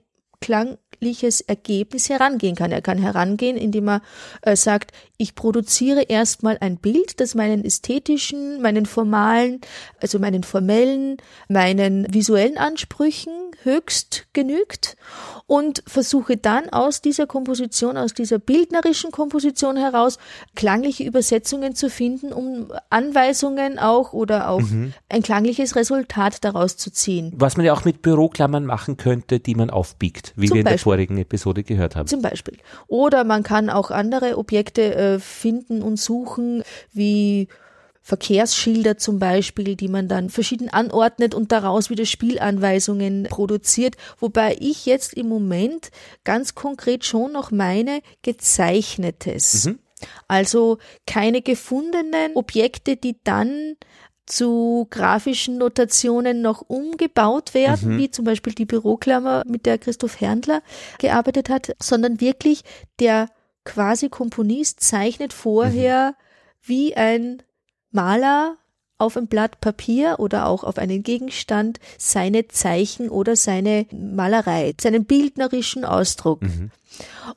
klangliches 0.94 1.40
Ergebnis 1.40 2.08
herangehen 2.08 2.54
kann. 2.54 2.72
Er 2.72 2.82
kann 2.82 2.98
herangehen, 2.98 3.56
indem 3.56 3.88
er 3.88 4.02
äh, 4.42 4.56
sagt, 4.56 4.92
ich 5.16 5.34
produziere 5.34 6.02
erstmal 6.02 6.58
ein 6.60 6.76
Bild, 6.76 7.20
das 7.20 7.34
meinen 7.34 7.64
ästhetischen, 7.64 8.60
meinen 8.62 8.86
formalen, 8.86 9.60
also 10.00 10.18
meinen 10.18 10.42
formellen, 10.42 11.18
meinen 11.48 12.12
visuellen 12.12 12.58
Ansprüchen 12.58 13.32
höchst 13.64 14.26
genügt 14.32 14.96
und 15.46 15.82
versuche 15.86 16.36
dann 16.36 16.68
aus 16.70 17.00
dieser 17.00 17.26
Komposition, 17.26 17.96
aus 17.96 18.14
dieser 18.14 18.38
bildnerischen 18.38 19.10
Komposition 19.10 19.76
heraus 19.76 20.18
klangliche 20.54 21.04
Übersetzungen 21.04 21.74
zu 21.74 21.90
finden, 21.90 22.32
um 22.32 22.72
Anweisungen 22.90 23.78
auch 23.78 24.12
oder 24.12 24.48
auch 24.48 24.62
ein 25.08 25.22
klangliches 25.22 25.76
Resultat 25.76 26.44
daraus 26.44 26.76
zu 26.76 26.90
ziehen. 26.90 27.32
Was 27.36 27.56
man 27.56 27.66
ja 27.66 27.72
auch 27.72 27.84
mit 27.84 28.02
Büroklammern 28.02 28.64
machen 28.64 28.96
könnte, 28.96 29.40
die 29.40 29.54
man 29.54 29.70
aufbiegt, 29.70 30.32
wie 30.36 30.48
Zum 30.48 30.54
wir 30.54 30.60
in 30.60 30.64
der 30.64 30.72
Beispiel. 30.72 30.92
vorigen 30.92 31.18
Episode 31.18 31.62
gehört 31.62 31.96
haben. 31.96 32.06
Zum 32.06 32.22
Beispiel. 32.22 32.58
Oder 32.86 33.24
man 33.24 33.42
kann 33.42 33.70
auch 33.70 33.90
andere 33.90 34.38
Objekte 34.38 34.94
äh, 34.94 35.18
finden 35.18 35.82
und 35.82 35.98
suchen, 35.98 36.62
wie 36.92 37.48
Verkehrsschilder 38.04 38.98
zum 38.98 39.18
Beispiel, 39.18 39.76
die 39.76 39.88
man 39.88 40.08
dann 40.08 40.28
verschieden 40.28 40.68
anordnet 40.68 41.34
und 41.34 41.52
daraus 41.52 41.88
wieder 41.88 42.04
Spielanweisungen 42.04 43.24
produziert. 43.24 43.96
Wobei 44.20 44.58
ich 44.60 44.84
jetzt 44.84 45.14
im 45.14 45.26
Moment 45.26 45.90
ganz 46.22 46.54
konkret 46.54 47.06
schon 47.06 47.32
noch 47.32 47.50
meine 47.50 48.02
gezeichnetes. 48.20 49.70
Also 50.28 50.76
keine 51.06 51.40
gefundenen 51.40 52.32
Objekte, 52.34 52.96
die 52.96 53.16
dann 53.24 53.76
zu 54.26 54.86
grafischen 54.90 55.56
Notationen 55.56 56.42
noch 56.42 56.60
umgebaut 56.60 57.54
werden, 57.54 57.96
wie 57.96 58.10
zum 58.10 58.26
Beispiel 58.26 58.52
die 58.52 58.66
Büroklammer, 58.66 59.44
mit 59.46 59.64
der 59.64 59.78
Christoph 59.78 60.20
Herndler 60.20 60.62
gearbeitet 60.98 61.48
hat, 61.48 61.74
sondern 61.80 62.20
wirklich 62.20 62.64
der 63.00 63.28
quasi 63.64 64.10
Komponist 64.10 64.80
zeichnet 64.80 65.32
vorher 65.32 66.16
wie 66.62 66.96
ein 66.96 67.42
Maler 67.94 68.56
auf 68.98 69.16
ein 69.16 69.26
Blatt 69.26 69.60
Papier 69.60 70.16
oder 70.18 70.46
auch 70.46 70.62
auf 70.64 70.78
einen 70.78 71.02
Gegenstand 71.02 71.80
seine 71.98 72.46
Zeichen 72.48 73.08
oder 73.08 73.36
seine 73.36 73.86
Malerei, 73.92 74.74
seinen 74.80 75.04
bildnerischen 75.04 75.84
Ausdruck. 75.84 76.40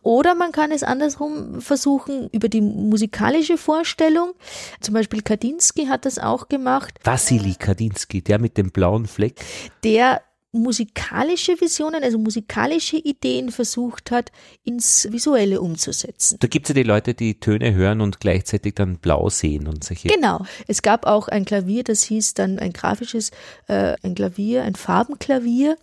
Oder 0.04 0.36
man 0.36 0.52
kann 0.52 0.72
es 0.72 0.84
andersrum 0.84 1.62
versuchen 1.62 2.30
über 2.32 2.48
die 2.48 2.62
musikalische 2.62 3.58
Vorstellung. 3.58 4.34
Zum 4.82 4.94
Beispiel 4.94 5.24
Kandinsky 5.24 5.88
hat 5.88 6.06
das 6.06 6.20
auch 6.20 6.48
gemacht. 6.48 7.00
Wassili 7.04 7.56
Kandinsky, 7.56 8.22
der 8.22 8.40
mit 8.40 8.58
dem 8.58 8.72
blauen 8.72 9.08
Fleck. 9.08 9.44
der 9.84 10.22
musikalische 10.58 11.60
Visionen, 11.60 12.04
also 12.04 12.18
musikalische 12.18 12.98
Ideen 12.98 13.52
versucht 13.52 14.12
hat, 14.12 14.32
ins 14.64 15.08
Visuelle 15.12 15.62
umzusetzen. 15.62 16.38
Da 16.40 16.48
gibt 16.48 16.66
es 16.66 16.70
ja 16.70 16.76
die 16.76 16.88
Leute, 16.88 17.14
die 17.14 17.40
Töne 17.40 17.74
hören 17.74 18.02
und 18.02 18.20
gleichzeitig 18.20 18.76
dann 18.76 18.98
blau 18.98 19.30
sehen 19.30 19.68
und 19.68 19.84
solche. 19.84 20.08
Genau. 20.08 20.46
Es 20.68 20.82
gab 20.82 21.06
auch 21.06 21.28
ein 21.28 21.46
Klavier, 21.46 21.84
das 21.84 22.04
hieß 22.04 22.34
dann 22.34 22.60
ein 22.60 22.74
grafisches, 22.74 23.32
äh, 23.68 23.96
ein 24.04 24.16
Klavier, 24.16 24.64
ein 24.64 24.76
Farbenklavier. 24.76 25.78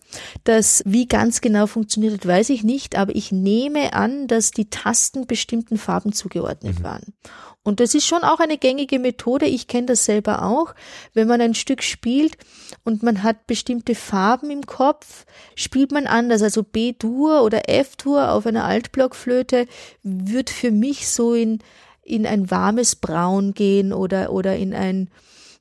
Das 0.44 0.82
wie 0.86 1.06
ganz 1.06 1.40
genau 1.40 1.66
funktioniert 1.66 2.14
hat, 2.14 2.26
weiß 2.26 2.50
ich 2.50 2.64
nicht, 2.64 2.96
aber 2.96 3.14
ich 3.14 3.32
nehme 3.32 3.92
an, 3.94 4.26
dass 4.26 4.50
die 4.50 4.70
Tasten 4.70 5.26
bestimmten 5.26 5.78
Farben 5.78 6.12
zugeordnet 6.12 6.82
waren. 6.82 7.14
Und 7.64 7.80
das 7.80 7.94
ist 7.94 8.06
schon 8.06 8.22
auch 8.22 8.40
eine 8.40 8.58
gängige 8.58 8.98
Methode. 8.98 9.46
Ich 9.46 9.66
kenne 9.66 9.86
das 9.86 10.04
selber 10.04 10.44
auch. 10.44 10.74
Wenn 11.14 11.26
man 11.26 11.40
ein 11.40 11.54
Stück 11.54 11.82
spielt 11.82 12.36
und 12.84 13.02
man 13.02 13.22
hat 13.22 13.46
bestimmte 13.46 13.94
Farben 13.94 14.50
im 14.50 14.66
Kopf, 14.66 15.24
spielt 15.54 15.90
man 15.90 16.06
anders. 16.06 16.42
Also 16.42 16.62
B-Dur 16.62 17.42
oder 17.42 17.68
F-Dur 17.70 18.32
auf 18.32 18.46
einer 18.46 18.64
Altblockflöte 18.64 19.66
wird 20.02 20.50
für 20.50 20.70
mich 20.70 21.08
so 21.08 21.32
in, 21.32 21.60
in 22.02 22.26
ein 22.26 22.50
warmes 22.50 22.96
Braun 22.96 23.54
gehen 23.54 23.94
oder, 23.94 24.30
oder 24.30 24.56
in 24.56 24.74
ein 24.74 25.08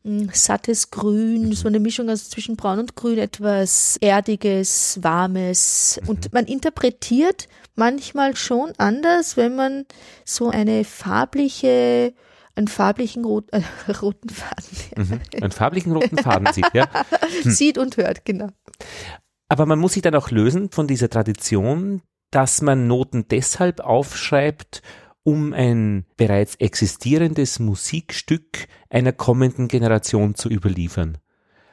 mh, 0.03 0.33
sattes 0.33 0.91
Grün, 0.91 1.53
so 1.53 1.69
eine 1.69 1.79
Mischung 1.79 2.09
aus 2.09 2.29
zwischen 2.29 2.57
Braun 2.57 2.79
und 2.79 2.97
Grün, 2.97 3.17
etwas 3.17 3.95
Erdiges, 4.01 4.99
Warmes. 5.01 6.01
Und 6.05 6.33
man 6.33 6.47
interpretiert 6.47 7.47
manchmal 7.75 8.35
schon 8.35 8.73
anders, 8.77 9.37
wenn 9.37 9.55
man 9.55 9.85
so 10.25 10.49
eine 10.49 10.83
farbliche, 10.83 12.13
einen 12.55 12.67
farblichen 12.67 13.25
rot, 13.25 13.51
äh, 13.51 13.61
roten 14.01 14.29
Faden 14.29 15.21
Einen 15.41 15.51
farblichen 15.51 15.93
roten 15.93 16.17
Faden 16.17 16.51
sieht, 16.53 16.73
ja. 16.73 16.87
sieht 17.43 17.77
und 17.77 17.97
hört, 17.97 18.25
genau. 18.25 18.49
Aber 19.49 19.65
man 19.65 19.79
muss 19.79 19.93
sich 19.93 20.01
dann 20.01 20.15
auch 20.15 20.31
lösen 20.31 20.71
von 20.71 20.87
dieser 20.87 21.09
Tradition, 21.09 22.01
dass 22.31 22.61
man 22.61 22.87
Noten 22.87 23.27
deshalb 23.27 23.79
aufschreibt, 23.79 24.81
um 25.23 25.53
ein 25.53 26.05
bereits 26.17 26.55
existierendes 26.55 27.59
Musikstück 27.59 28.67
einer 28.89 29.13
kommenden 29.13 29.67
Generation 29.67 30.35
zu 30.35 30.49
überliefern. 30.49 31.17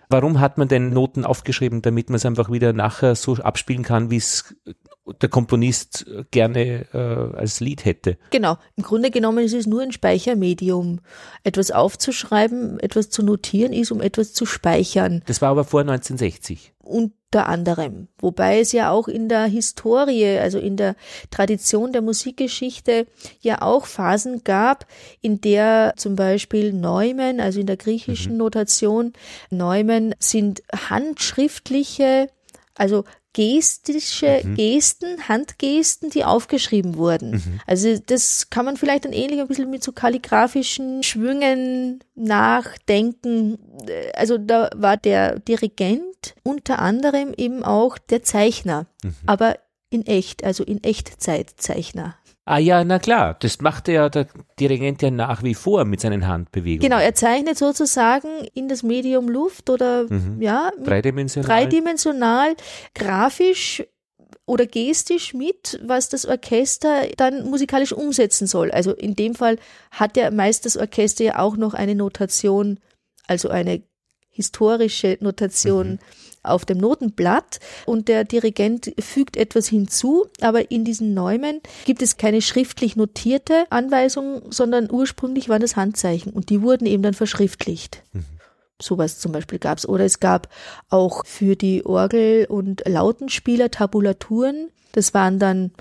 Warum 0.08 0.40
hat 0.40 0.58
man 0.58 0.68
denn 0.68 0.90
Noten 0.90 1.24
aufgeschrieben, 1.24 1.82
damit 1.82 2.10
man 2.10 2.16
es 2.16 2.26
einfach 2.26 2.50
wieder 2.50 2.72
nachher 2.72 3.14
so 3.14 3.34
abspielen 3.36 3.84
kann, 3.84 4.10
wie 4.10 4.16
es 4.16 4.56
der 5.20 5.28
Komponist 5.28 6.06
gerne 6.30 6.86
äh, 6.92 7.36
als 7.36 7.60
Lied 7.60 7.84
hätte? 7.84 8.18
Genau. 8.30 8.56
Im 8.76 8.84
Grunde 8.84 9.10
genommen 9.10 9.44
ist 9.44 9.54
es 9.54 9.66
nur 9.66 9.82
ein 9.82 9.92
Speichermedium. 9.92 11.00
Etwas 11.44 11.70
aufzuschreiben, 11.70 12.78
etwas 12.80 13.10
zu 13.10 13.22
notieren 13.22 13.72
ist, 13.72 13.90
um 13.90 14.00
etwas 14.00 14.32
zu 14.32 14.46
speichern. 14.46 15.22
Das 15.26 15.42
war 15.42 15.50
aber 15.50 15.64
vor 15.64 15.80
1960. 15.80 16.74
unter 16.80 17.48
anderem. 17.48 18.08
Wobei 18.18 18.60
es 18.60 18.72
ja 18.72 18.90
auch 18.90 19.08
in 19.08 19.28
der 19.28 19.44
Historie, 19.44 20.38
also 20.38 20.58
in 20.58 20.76
der 20.76 20.96
Tradition 21.30 21.92
der 21.92 22.02
Musikgeschichte 22.02 23.06
ja 23.40 23.62
auch 23.62 23.86
Phasen 23.86 24.42
gab, 24.44 24.86
in 25.20 25.40
der 25.40 25.94
zum 25.96 26.16
Beispiel 26.16 26.72
Neumen, 26.72 27.40
also 27.40 27.60
in 27.60 27.66
der 27.66 27.76
griechischen 27.76 28.36
Notation, 28.36 29.12
Neumen 29.50 30.14
sind 30.18 30.62
handschriftliche, 30.88 32.28
also 32.74 33.04
gestische 33.32 34.42
Gesten, 34.56 35.28
Handgesten, 35.28 36.10
die 36.10 36.24
aufgeschrieben 36.24 36.96
wurden. 36.96 37.60
Also 37.66 37.96
das 37.98 38.50
kann 38.50 38.64
man 38.64 38.76
vielleicht 38.76 39.04
dann 39.04 39.12
ähnlich 39.12 39.40
ein 39.40 39.46
bisschen 39.48 39.70
mit 39.70 39.84
so 39.84 39.92
kalligraphischen 39.92 41.02
Schwüngen 41.02 42.02
nachdenken. 42.14 43.58
Also 44.14 44.36
da 44.38 44.70
war 44.74 44.96
der 44.96 45.38
Dirigent 45.38 46.34
unter 46.42 46.80
anderem 46.80 47.32
eben 47.36 47.62
auch 47.62 47.98
der 47.98 48.22
Zeichner, 48.22 48.86
aber 49.26 49.56
in 49.90 50.06
echt, 50.06 50.44
also 50.44 50.62
in 50.64 50.82
Echtzeitzeichner. 50.84 52.16
Ah 52.46 52.58
ja, 52.58 52.82
na 52.84 52.98
klar, 52.98 53.36
das 53.38 53.60
macht 53.60 53.86
ja 53.88 54.08
der 54.08 54.26
Dirigent 54.58 55.02
ja 55.02 55.10
nach 55.10 55.42
wie 55.42 55.54
vor 55.54 55.84
mit 55.84 56.00
seinen 56.00 56.26
Handbewegungen. 56.26 56.90
Genau, 56.90 57.00
er 57.00 57.14
zeichnet 57.14 57.58
sozusagen 57.58 58.28
in 58.54 58.68
das 58.68 58.82
Medium 58.82 59.28
Luft 59.28 59.70
oder 59.70 60.06
ja, 60.40 60.72
mit 60.76 60.86
Dreidimensional. 60.86 61.48
dreidimensional, 61.48 62.56
grafisch 62.94 63.84
oder 64.46 64.66
gestisch 64.66 65.32
mit, 65.32 65.80
was 65.84 66.08
das 66.08 66.26
Orchester 66.26 67.06
dann 67.16 67.48
musikalisch 67.48 67.92
umsetzen 67.92 68.48
soll. 68.48 68.72
Also 68.72 68.92
in 68.92 69.14
dem 69.14 69.34
Fall 69.34 69.58
hat 69.92 70.16
ja 70.16 70.30
meist 70.30 70.66
das 70.66 70.76
Orchester 70.76 71.22
ja 71.22 71.38
auch 71.38 71.56
noch 71.56 71.74
eine 71.74 71.94
Notation, 71.94 72.80
also 73.28 73.48
eine 73.48 73.82
historische 74.30 75.18
Notation 75.20 76.00
auf 76.42 76.64
dem 76.64 76.78
Notenblatt 76.78 77.60
und 77.86 78.08
der 78.08 78.24
Dirigent 78.24 78.92
fügt 78.98 79.36
etwas 79.36 79.68
hinzu, 79.68 80.26
aber 80.40 80.70
in 80.70 80.84
diesen 80.84 81.14
Neumen 81.14 81.60
gibt 81.84 82.02
es 82.02 82.16
keine 82.16 82.42
schriftlich 82.42 82.96
notierte 82.96 83.64
Anweisung, 83.70 84.42
sondern 84.50 84.90
ursprünglich 84.90 85.48
waren 85.48 85.60
das 85.60 85.76
Handzeichen 85.76 86.32
und 86.32 86.50
die 86.50 86.62
wurden 86.62 86.86
eben 86.86 87.02
dann 87.02 87.14
verschriftlicht. 87.14 88.02
Sowas 88.80 89.18
zum 89.18 89.32
Beispiel 89.32 89.58
gab's. 89.58 89.86
Oder 89.86 90.04
es 90.04 90.20
gab 90.20 90.48
auch 90.88 91.26
für 91.26 91.54
die 91.54 91.84
Orgel- 91.84 92.46
und 92.48 92.82
Lautenspieler 92.86 93.70
Tabulaturen. 93.70 94.70
Das 94.92 95.12
waren 95.12 95.38
dann 95.38 95.72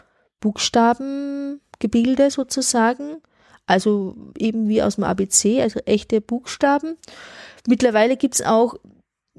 Buchstabengebilde 0.41 2.29
sozusagen. 2.29 3.21
Also 3.65 4.15
eben 4.37 4.67
wie 4.67 4.81
aus 4.81 4.95
dem 4.95 5.03
ABC, 5.03 5.61
also 5.61 5.79
echte 5.85 6.21
Buchstaben. 6.21 6.97
Mittlerweile 7.67 8.17
gibt's 8.17 8.41
auch 8.41 8.75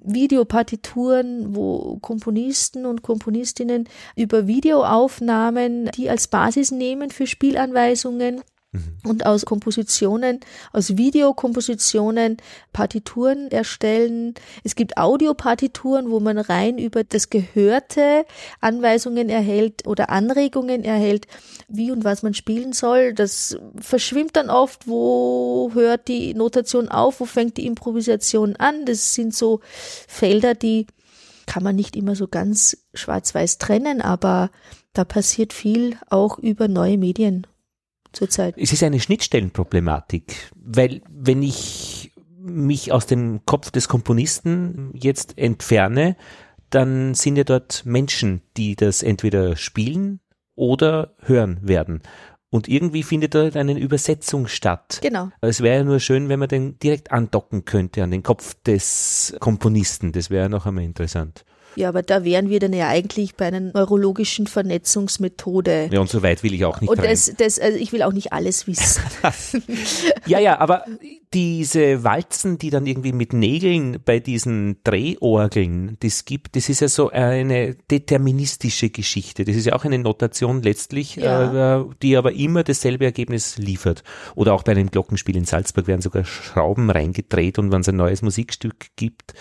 Videopartituren, 0.04 1.54
wo 1.54 1.98
Komponisten 2.00 2.86
und 2.86 3.02
Komponistinnen 3.02 3.88
über 4.16 4.46
Videoaufnahmen 4.46 5.90
die 5.96 6.10
als 6.10 6.28
Basis 6.28 6.70
nehmen 6.70 7.10
für 7.10 7.26
Spielanweisungen 7.26 8.42
Mhm. 8.72 8.98
und 9.02 9.26
aus 9.26 9.46
Kompositionen, 9.46 10.38
aus 10.72 10.96
Videokompositionen 10.96 12.36
Partituren 12.72 13.50
erstellen. 13.50 14.34
Es 14.62 14.76
gibt 14.76 14.96
Audiopartituren, 14.96 16.08
wo 16.08 16.20
man 16.20 16.38
rein 16.38 16.78
über 16.78 17.02
das 17.02 17.30
Gehörte 17.30 18.24
Anweisungen 18.60 19.28
erhält 19.28 19.88
oder 19.88 20.10
Anregungen 20.10 20.84
erhält, 20.84 21.26
wie 21.66 21.90
und 21.90 22.04
was 22.04 22.22
man 22.22 22.32
spielen 22.32 22.72
soll. 22.72 23.12
Das 23.12 23.58
verschwimmt 23.80 24.36
dann 24.36 24.50
oft, 24.50 24.86
wo 24.86 25.72
hört 25.74 26.06
die 26.06 26.34
Notation 26.34 26.88
auf, 26.88 27.18
wo 27.18 27.24
fängt 27.24 27.56
die 27.56 27.66
Improvisation 27.66 28.54
an. 28.54 28.84
Das 28.84 29.14
sind 29.14 29.34
so 29.34 29.58
Felder, 30.06 30.54
die 30.54 30.86
kann 31.46 31.64
man 31.64 31.74
nicht 31.74 31.96
immer 31.96 32.14
so 32.14 32.28
ganz 32.28 32.76
schwarz-weiß 32.94 33.58
trennen, 33.58 34.00
aber 34.00 34.52
da 34.92 35.04
passiert 35.04 35.52
viel 35.52 35.96
auch 36.08 36.38
über 36.38 36.68
neue 36.68 36.98
Medien 36.98 37.48
zurzeit. 38.12 38.54
Es 38.56 38.72
ist 38.72 38.82
eine 38.82 39.00
Schnittstellenproblematik, 39.00 40.50
weil 40.54 41.02
wenn 41.08 41.42
ich 41.42 42.12
mich 42.38 42.92
aus 42.92 43.06
dem 43.06 43.44
Kopf 43.44 43.70
des 43.70 43.88
Komponisten 43.88 44.90
jetzt 44.94 45.36
entferne, 45.38 46.16
dann 46.70 47.14
sind 47.14 47.36
ja 47.36 47.44
dort 47.44 47.84
Menschen, 47.84 48.42
die 48.56 48.76
das 48.76 49.02
entweder 49.02 49.56
spielen 49.56 50.20
oder 50.54 51.14
hören 51.20 51.58
werden. 51.62 52.02
Und 52.50 52.66
irgendwie 52.66 53.04
findet 53.04 53.34
dort 53.36 53.56
eine 53.56 53.78
Übersetzung 53.78 54.48
statt. 54.48 54.98
Genau. 55.02 55.30
Es 55.40 55.60
wäre 55.60 55.78
ja 55.78 55.84
nur 55.84 56.00
schön, 56.00 56.28
wenn 56.28 56.40
man 56.40 56.48
den 56.48 56.78
direkt 56.80 57.12
andocken 57.12 57.64
könnte 57.64 58.02
an 58.02 58.10
den 58.10 58.24
Kopf 58.24 58.54
des 58.64 59.36
Komponisten. 59.38 60.10
Das 60.10 60.30
wäre 60.30 60.50
noch 60.50 60.66
einmal 60.66 60.82
interessant. 60.82 61.44
Ja, 61.76 61.88
aber 61.88 62.02
da 62.02 62.24
wären 62.24 62.50
wir 62.50 62.58
dann 62.58 62.72
ja 62.72 62.88
eigentlich 62.88 63.36
bei 63.36 63.46
einer 63.46 63.60
neurologischen 63.60 64.46
Vernetzungsmethode. 64.46 65.88
Ja, 65.92 66.00
und 66.00 66.10
so 66.10 66.22
weit 66.22 66.42
will 66.42 66.54
ich 66.54 66.64
auch 66.64 66.80
nicht 66.80 66.90
Und 66.90 66.98
das, 66.98 67.32
das, 67.36 67.58
also 67.58 67.78
ich 67.78 67.92
will 67.92 68.02
auch 68.02 68.12
nicht 68.12 68.32
alles 68.32 68.66
wissen. 68.66 69.02
ja, 70.26 70.38
ja, 70.38 70.58
aber 70.58 70.84
diese 71.32 72.02
Walzen, 72.02 72.58
die 72.58 72.70
dann 72.70 72.86
irgendwie 72.86 73.12
mit 73.12 73.32
Nägeln 73.32 73.98
bei 74.04 74.18
diesen 74.18 74.78
Drehorgeln, 74.82 75.96
das 76.00 76.24
gibt, 76.24 76.56
das 76.56 76.68
ist 76.68 76.80
ja 76.80 76.88
so 76.88 77.10
eine 77.10 77.76
deterministische 77.88 78.90
Geschichte. 78.90 79.44
Das 79.44 79.54
ist 79.54 79.66
ja 79.66 79.74
auch 79.74 79.84
eine 79.84 79.98
Notation 79.98 80.60
letztlich, 80.62 81.16
ja. 81.16 81.82
äh, 81.82 81.84
die 82.02 82.16
aber 82.16 82.32
immer 82.32 82.64
dasselbe 82.64 83.04
Ergebnis 83.04 83.58
liefert. 83.58 84.02
Oder 84.34 84.54
auch 84.54 84.64
bei 84.64 84.72
einem 84.72 84.90
Glockenspiel 84.90 85.36
in 85.36 85.44
Salzburg 85.44 85.86
werden 85.86 86.02
sogar 86.02 86.24
Schrauben 86.24 86.90
reingedreht 86.90 87.60
und 87.60 87.70
wenn 87.70 87.82
es 87.82 87.88
ein 87.88 87.96
neues 87.96 88.22
Musikstück 88.22 88.86
gibt, 88.96 89.34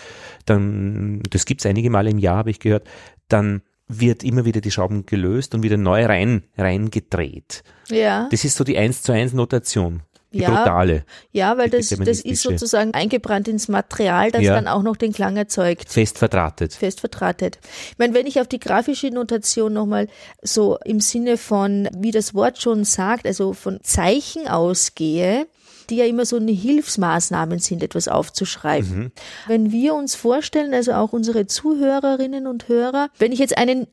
dann, 0.46 1.22
das 1.30 1.44
gibt 1.44 1.62
es 1.62 1.66
einige 1.66 1.90
Male 1.90 2.10
im 2.10 2.19
Jahr, 2.20 2.36
habe 2.36 2.50
ich 2.50 2.60
gehört, 2.60 2.86
dann 3.28 3.62
wird 3.88 4.22
immer 4.22 4.44
wieder 4.44 4.60
die 4.60 4.70
Schrauben 4.70 5.04
gelöst 5.06 5.54
und 5.54 5.62
wieder 5.62 5.76
neu 5.76 6.06
rein, 6.06 6.44
reingedreht. 6.56 7.64
Ja. 7.88 8.28
Das 8.30 8.44
ist 8.44 8.56
so 8.56 8.64
die 8.64 8.78
1 8.78 9.02
zu 9.02 9.12
1 9.12 9.32
Notation. 9.32 10.02
Die 10.32 10.38
ja, 10.38 10.50
brutale. 10.50 11.04
Ja, 11.32 11.58
weil 11.58 11.70
das, 11.70 11.88
das 11.88 12.20
ist 12.20 12.42
sozusagen 12.42 12.94
eingebrannt 12.94 13.48
ins 13.48 13.66
Material, 13.66 14.30
das 14.30 14.42
ja. 14.42 14.54
dann 14.54 14.68
auch 14.68 14.82
noch 14.82 14.96
den 14.96 15.12
Klang 15.12 15.36
erzeugt. 15.36 15.90
Fest 15.90 16.18
verdrahtet. 16.18 16.72
Fest 16.72 17.00
verdrahtet. 17.00 17.58
Ich 17.90 17.98
meine, 17.98 18.14
wenn 18.14 18.28
ich 18.28 18.40
auf 18.40 18.46
die 18.46 18.60
grafische 18.60 19.08
Notation 19.08 19.72
nochmal 19.72 20.06
so 20.40 20.78
im 20.84 21.00
Sinne 21.00 21.36
von, 21.36 21.88
wie 21.96 22.12
das 22.12 22.32
Wort 22.32 22.62
schon 22.62 22.84
sagt, 22.84 23.26
also 23.26 23.54
von 23.54 23.80
Zeichen 23.82 24.46
ausgehe, 24.46 25.48
die 25.90 25.96
ja 25.96 26.06
immer 26.06 26.24
so 26.24 26.36
eine 26.36 26.52
Hilfsmaßnahmen 26.52 27.58
sind, 27.58 27.82
etwas 27.82 28.08
aufzuschreiben. 28.08 28.98
Mhm. 28.98 29.12
Wenn 29.46 29.72
wir 29.72 29.94
uns 29.94 30.14
vorstellen, 30.14 30.72
also 30.72 30.92
auch 30.92 31.12
unsere 31.12 31.46
Zuhörerinnen 31.46 32.46
und 32.46 32.68
Hörer, 32.68 33.10
wenn 33.18 33.32
ich 33.32 33.38
jetzt 33.38 33.58
einen 33.58 33.86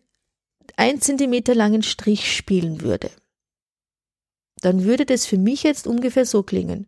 ein 0.75 1.01
Zentimeter 1.01 1.55
langen 1.55 1.81
Strich 1.81 2.35
spielen 2.35 2.81
würde, 2.81 3.09
dann 4.61 4.83
würde 4.83 5.05
das 5.05 5.25
für 5.25 5.37
mich 5.37 5.63
jetzt 5.63 5.87
ungefähr 5.87 6.25
so 6.25 6.43
klingen. 6.43 6.87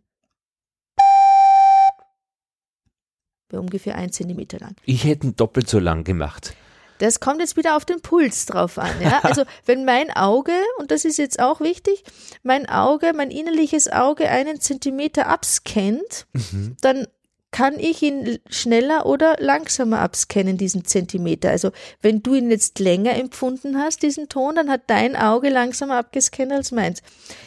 Wäre 3.48 3.62
ungefähr 3.62 3.96
ein 3.96 4.12
Zentimeter 4.12 4.58
lang. 4.58 4.76
Ich 4.84 5.04
hätte 5.04 5.26
ihn 5.26 5.36
doppelt 5.36 5.68
so 5.68 5.78
lang 5.78 6.04
gemacht. 6.04 6.54
Das 7.00 7.18
kommt 7.18 7.40
jetzt 7.40 7.56
wieder 7.56 7.76
auf 7.76 7.84
den 7.84 8.00
Puls 8.00 8.46
drauf 8.46 8.78
an. 8.78 9.00
Ja? 9.02 9.20
Also 9.30 9.44
wenn 9.64 9.84
mein 9.84 10.10
Auge, 10.10 10.52
und 10.78 10.90
das 10.90 11.04
ist 11.04 11.18
jetzt 11.18 11.40
auch 11.40 11.60
wichtig, 11.60 12.04
mein 12.42 12.68
Auge, 12.68 13.12
mein 13.14 13.30
innerliches 13.30 13.90
Auge 13.90 14.28
einen 14.28 14.60
Zentimeter 14.60 15.28
abscannt, 15.28 16.26
mhm. 16.32 16.76
dann 16.80 17.06
kann 17.52 17.78
ich 17.78 18.02
ihn 18.02 18.38
schneller 18.48 19.06
oder 19.06 19.36
langsamer 19.38 20.00
abscannen, 20.00 20.56
diesen 20.56 20.84
Zentimeter. 20.84 21.50
Also 21.50 21.72
wenn 22.00 22.22
du 22.22 22.34
ihn 22.34 22.50
jetzt 22.50 22.78
länger 22.78 23.14
empfunden 23.14 23.78
hast, 23.78 24.02
diesen 24.02 24.28
Ton, 24.28 24.54
dann 24.54 24.70
hat 24.70 24.82
dein 24.86 25.16
Auge 25.16 25.48
langsamer 25.48 25.96
abgescannt 25.96 26.52
als 26.52 26.70
meins. 26.70 27.02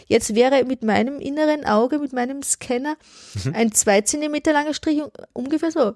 Jetzt 0.07 0.35
wäre 0.35 0.65
mit 0.65 0.83
meinem 0.83 1.19
inneren 1.19 1.65
Auge, 1.65 1.99
mit 1.99 2.11
meinem 2.11 2.43
Scanner, 2.43 2.97
mhm. 3.45 3.55
ein 3.55 3.71
zwei 3.71 4.01
Zentimeter 4.01 4.51
langer 4.51 4.73
Strich 4.73 5.01
ungefähr 5.31 5.71
so. 5.71 5.93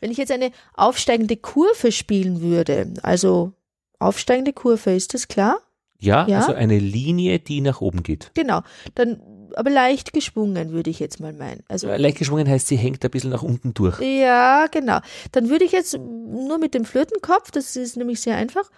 Wenn 0.00 0.10
ich 0.10 0.18
jetzt 0.18 0.32
eine 0.32 0.50
aufsteigende 0.74 1.36
Kurve 1.36 1.92
spielen 1.92 2.40
würde, 2.40 2.92
also 3.02 3.52
aufsteigende 3.98 4.52
Kurve, 4.52 4.92
ist 4.92 5.14
das 5.14 5.28
klar? 5.28 5.60
Ja, 5.98 6.26
ja, 6.26 6.38
also 6.38 6.54
eine 6.54 6.78
Linie, 6.78 7.38
die 7.38 7.60
nach 7.60 7.82
oben 7.82 8.02
geht. 8.02 8.30
Genau, 8.34 8.62
dann 8.94 9.20
aber 9.56 9.68
leicht 9.68 10.12
geschwungen, 10.14 10.70
würde 10.70 10.88
ich 10.88 11.00
jetzt 11.00 11.20
mal 11.20 11.34
meinen. 11.34 11.62
Also 11.68 11.88
leicht 11.88 12.16
geschwungen 12.16 12.48
heißt, 12.48 12.68
sie 12.68 12.76
hängt 12.76 13.04
ein 13.04 13.10
bisschen 13.10 13.30
nach 13.30 13.42
unten 13.42 13.74
durch. 13.74 14.00
Ja, 14.00 14.66
genau. 14.68 15.00
Dann 15.32 15.50
würde 15.50 15.64
ich 15.64 15.72
jetzt 15.72 15.98
nur 15.98 16.58
mit 16.58 16.72
dem 16.72 16.86
Flötenkopf, 16.86 17.50
das 17.50 17.76
ist 17.76 17.96
nämlich 17.96 18.20
sehr 18.20 18.36
einfach. 18.36 18.70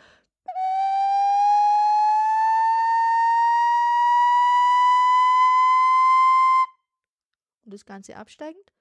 Und 7.64 7.72
das 7.72 7.84
Ganze 7.86 8.16
absteigend. 8.16 8.72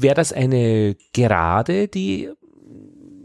Wäre 0.00 0.14
das 0.14 0.32
eine 0.32 0.96
Gerade, 1.12 1.88
die 1.88 2.30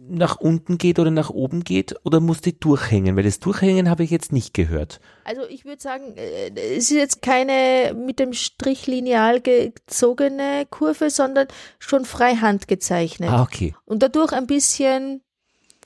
nach 0.09 0.37
unten 0.37 0.77
geht 0.77 0.99
oder 0.99 1.11
nach 1.11 1.29
oben 1.29 1.63
geht 1.63 1.95
oder 2.03 2.19
muss 2.19 2.41
die 2.41 2.59
durchhängen? 2.59 3.15
Weil 3.15 3.23
das 3.23 3.39
Durchhängen 3.39 3.89
habe 3.89 4.03
ich 4.03 4.11
jetzt 4.11 4.31
nicht 4.31 4.53
gehört. 4.53 4.99
Also 5.23 5.41
ich 5.49 5.65
würde 5.65 5.81
sagen, 5.81 6.15
äh, 6.15 6.49
es 6.55 6.91
ist 6.91 6.91
jetzt 6.91 7.21
keine 7.21 7.93
mit 7.93 8.19
dem 8.19 8.33
Strich 8.33 8.87
lineal 8.87 9.41
gezogene 9.41 10.65
Kurve, 10.69 11.09
sondern 11.09 11.47
schon 11.79 12.05
freihand 12.05 12.67
gezeichnet. 12.67 13.29
Ah, 13.29 13.41
okay. 13.41 13.75
Und 13.85 14.03
dadurch 14.03 14.33
ein 14.33 14.47
bisschen 14.47 15.21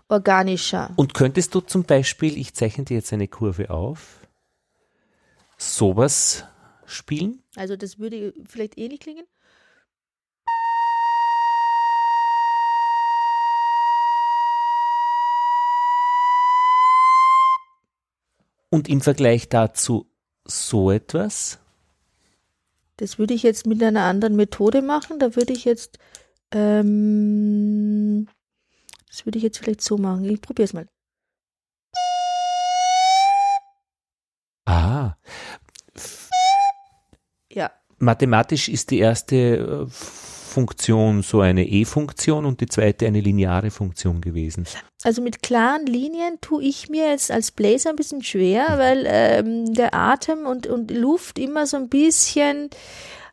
organischer. 0.09 0.91
Und 0.95 1.13
könntest 1.13 1.53
du 1.55 1.61
zum 1.61 1.83
Beispiel, 1.83 2.37
ich 2.37 2.53
zeichne 2.53 2.85
dir 2.85 2.97
jetzt 2.97 3.13
eine 3.13 3.27
Kurve 3.27 3.69
auf, 3.69 4.21
sowas 5.57 6.45
spielen? 6.85 7.43
Also 7.55 7.75
das 7.75 7.99
würde 7.99 8.33
vielleicht 8.47 8.77
ähnlich 8.77 8.99
klingen. 8.99 9.25
Und 18.69 18.89
im 18.89 19.01
Vergleich 19.01 19.49
dazu 19.49 20.12
so 20.45 20.91
etwas? 20.91 21.60
Das 22.97 23.19
würde 23.19 23.34
ich 23.34 23.43
jetzt 23.43 23.67
mit 23.67 23.82
einer 23.82 24.03
anderen 24.03 24.36
Methode 24.36 24.82
machen. 24.82 25.19
Da 25.19 25.36
würde 25.36 25.53
ich 25.53 25.65
jetzt, 25.65 25.99
ähm, 26.51 28.27
das 29.08 29.25
würde 29.25 29.38
ich 29.38 29.43
jetzt 29.43 29.60
vielleicht 29.60 29.82
so 29.82 29.97
machen. 29.97 30.25
Ich 30.25 30.41
probiere 30.41 30.65
es 30.65 30.73
mal. 30.73 30.88
Ah. 34.65 35.15
Ja. 37.51 37.71
Mathematisch 37.99 38.67
ist 38.67 38.91
die 38.91 38.99
erste 38.99 39.36
äh, 39.36 39.88
Funktion 40.47 41.21
so 41.21 41.41
eine 41.41 41.67
E-Funktion 41.67 42.45
und 42.45 42.62
die 42.62 42.67
zweite 42.67 43.05
eine 43.05 43.21
lineare 43.21 43.69
Funktion 43.69 44.21
gewesen. 44.21 44.65
Also 45.03 45.21
mit 45.21 45.43
klaren 45.43 45.86
Linien 45.86 46.39
tue 46.41 46.63
ich 46.63 46.89
mir 46.89 47.10
jetzt 47.12 47.31
als 47.31 47.51
Bläser 47.51 47.91
ein 47.91 47.95
bisschen 47.95 48.23
schwer, 48.23 48.71
mhm. 48.71 48.77
weil 48.79 49.05
ähm, 49.07 49.73
der 49.73 49.93
Atem 49.93 50.45
und, 50.45 50.65
und 50.65 50.89
Luft 50.91 51.38
immer 51.38 51.67
so 51.67 51.77
ein 51.77 51.89
bisschen 51.89 52.69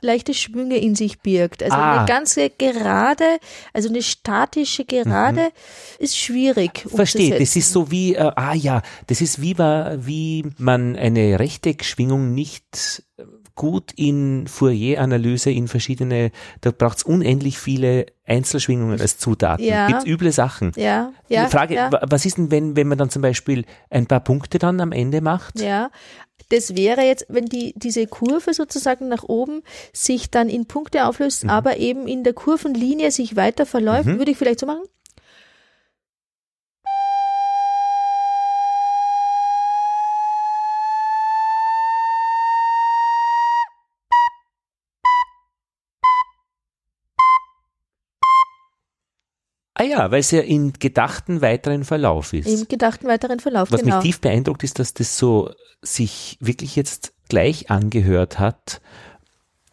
leichte 0.05 0.35
Schwünge 0.35 0.77
in 0.77 0.95
sich 0.95 1.21
birgt. 1.21 1.63
Also 1.63 1.77
ah. 1.77 1.99
eine 1.99 2.07
ganze 2.07 2.51
Gerade, 2.51 3.39
also 3.73 3.89
eine 3.89 4.03
statische 4.03 4.85
Gerade 4.85 5.41
mhm. 5.41 6.05
ist 6.05 6.17
schwierig. 6.17 6.87
Verstehe, 6.87 7.39
das 7.39 7.57
ist 7.57 7.73
so 7.73 7.91
wie, 7.91 8.15
äh, 8.15 8.31
ah 8.37 8.55
ja, 8.55 8.83
das 9.07 9.21
ist 9.21 9.41
wie, 9.41 9.57
wie 9.57 10.45
man 10.59 10.95
eine 10.97 11.41
Rechteckschwingung 11.41 12.35
nicht 12.35 13.03
gut 13.57 13.93
in 13.97 14.47
Fourier-Analyse, 14.49 15.51
in 15.51 15.69
verschiedene, 15.69 16.31
da 16.61 16.71
braucht 16.73 16.99
es 16.99 17.03
unendlich 17.05 17.59
viele 17.59 18.07
Einzelschwingungen 18.27 19.01
als 19.01 19.19
Zutaten. 19.19 19.65
Ja. 19.65 19.87
Gibt's 19.87 20.07
üble 20.07 20.33
Sachen. 20.33 20.73
Ja, 20.77 21.13
ja. 21.29 21.45
Die 21.45 21.51
Frage, 21.51 21.75
ja. 21.75 21.93
wa- 21.93 22.03
was 22.09 22.27
ist 22.27 22.37
denn, 22.39 22.51
wenn, 22.51 22.75
wenn 22.77 22.89
man 22.89 22.99
dann 22.99 23.11
zum 23.11 23.23
Beispiel 23.23 23.65
ein 23.91 24.07
paar 24.07 24.21
Punkte 24.21 24.59
dann 24.59 24.81
am 24.81 24.93
Ende 24.93 25.21
macht? 25.21 25.61
Ja, 25.61 25.91
das 26.49 26.77
wäre 26.77 27.03
jetzt, 27.03 27.27
wenn 27.29 27.47
die, 27.47 27.75
diese 27.77 28.07
Kurve 28.07 28.55
sozusagen 28.55 29.09
nach 29.09 29.23
oben 29.25 29.63
sich 29.93 30.31
dann 30.31 30.49
in 30.49 30.67
Punkte 30.67 31.07
auflöst, 31.07 31.47
aber 31.49 31.77
eben 31.79 32.07
in 32.09 32.25
der 32.25 32.33
Kurvenlinie 32.33 33.11
sich 33.11 33.37
weiter 33.37 33.67
verläuft, 33.67 34.07
würde 34.07 34.31
ich 34.33 34.37
vielleicht 34.37 34.61
so 34.61 34.67
machen. 34.67 34.83
Ah 49.75 49.83
ja, 49.83 50.11
weil 50.11 50.21
es 50.21 50.31
ja 50.31 50.41
in 50.41 50.73
gedachten 50.73 51.41
weiteren 51.41 51.85
Verlauf 51.85 52.33
ist. 52.33 52.47
Im 52.49 52.69
gedachten 52.69 53.07
weiteren 53.09 53.41
Verlauf, 53.41 53.73
Was 53.73 53.83
genau. 53.83 53.97
mich 53.97 54.05
tief 54.05 54.21
beeindruckt 54.21 54.63
ist, 54.63 54.79
dass 54.79 54.95
das 54.95 55.19
so 55.19 55.51
sich 55.83 56.39
wirklich 56.41 56.77
jetzt 56.77 57.13
gleich 57.29 57.71
angehört 57.71 58.39
hat, 58.39 58.81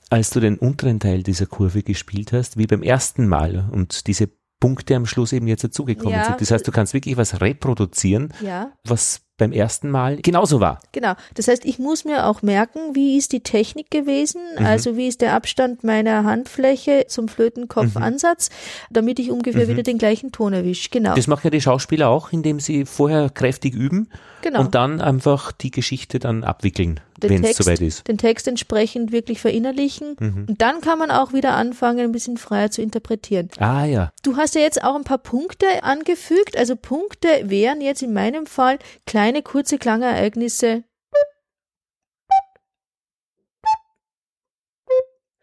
als 0.10 0.32
du 0.32 0.40
den 0.40 0.58
unteren 0.58 1.00
Teil 1.00 1.22
dieser 1.24 1.46
Kurve 1.46 1.84
gespielt 1.84 2.34
hast, 2.34 2.58
wie 2.58 2.68
beim 2.68 2.82
ersten 2.84 3.28
Mal 3.28 3.70
und 3.72 4.08
diese 4.08 4.30
Punkte 4.60 4.96
am 4.96 5.06
Schluss 5.06 5.34
eben 5.34 5.48
jetzt 5.48 5.64
dazugekommen 5.64 6.14
Ja. 6.14 6.26
sind. 6.26 6.42
Das 6.42 6.52
heißt, 6.52 6.68
du 6.68 6.72
kannst 6.72 6.94
wirklich 6.94 7.18
was 7.18 7.40
reproduzieren, 7.42 8.34
ja, 8.42 8.72
was 8.84 9.22
beim 9.42 9.52
ersten 9.52 9.90
Mal 9.90 10.18
genauso 10.18 10.60
war. 10.60 10.80
genau. 10.92 11.14
Das 11.34 11.48
heißt, 11.48 11.66
ich 11.66 11.80
muss 11.80 12.06
mir 12.06 12.28
auch 12.28 12.44
merken, 12.44 12.80
wie 12.94 13.18
ist 13.18 13.32
die 13.34 13.40
Technik 13.42 13.90
gewesen, 13.90 14.40
Mhm. 14.60 14.66
also 14.66 14.98
wie 14.98 15.08
ist 15.08 15.20
der 15.22 15.34
Abstand 15.34 15.84
meiner 15.84 16.24
Handfläche 16.26 17.06
zum 17.08 17.28
Flötenkopfansatz, 17.28 18.50
damit 18.92 19.18
ich 19.20 19.32
ungefähr 19.32 19.68
wieder 19.68 19.84
den 19.84 19.98
gleichen 19.98 20.32
Ton 20.32 20.54
erwische. 20.54 20.90
Genau. 20.90 21.12
Mhm. 21.12 21.16
Das 21.16 21.28
machen 21.28 21.42
ja 21.46 21.50
die 21.50 21.62
Schauspieler 21.62 22.10
auch, 22.10 22.32
indem 22.32 22.60
sie 22.60 22.86
vorher 22.86 23.30
kräftig 23.32 23.74
üben 23.74 24.10
genau. 24.42 24.60
und 24.62 24.76
dann 24.76 25.02
einfach 25.02 25.52
die 25.52 25.72
Geschichte 25.72 26.20
dann 26.20 26.44
abwickeln, 26.44 27.00
wenn 27.30 27.44
es 27.44 27.58
Text, 27.58 28.08
den 28.08 28.18
Text 28.18 28.48
entsprechend 28.48 29.12
wirklich 29.12 29.42
verinnerlichen. 29.42 30.16
Mhm. 30.20 30.46
Und 30.50 30.62
dann 30.62 30.82
kann 30.82 31.00
man 31.00 31.12
auch 31.12 31.34
wieder 31.34 31.54
anfangen, 31.54 32.00
ein 32.00 32.12
bisschen 32.12 32.38
freier 32.38 32.72
zu 32.72 32.82
interpretieren. 32.82 33.50
Ah 33.60 33.86
ja, 33.86 34.12
Du 34.24 34.38
hast 34.38 34.56
ja 34.56 34.62
jetzt 34.62 34.84
auch 34.84 34.96
ein 34.96 35.04
paar 35.04 35.18
Punkte 35.18 35.84
angefügt. 35.84 36.58
Also 36.58 36.76
Punkte 36.76 37.28
wären 37.44 37.82
jetzt 37.82 38.02
in 38.04 38.14
meinem 38.14 38.46
Fall 38.46 38.80
kleine, 39.06 39.42
kurze 39.42 39.78
Klangereignisse. 39.78 40.84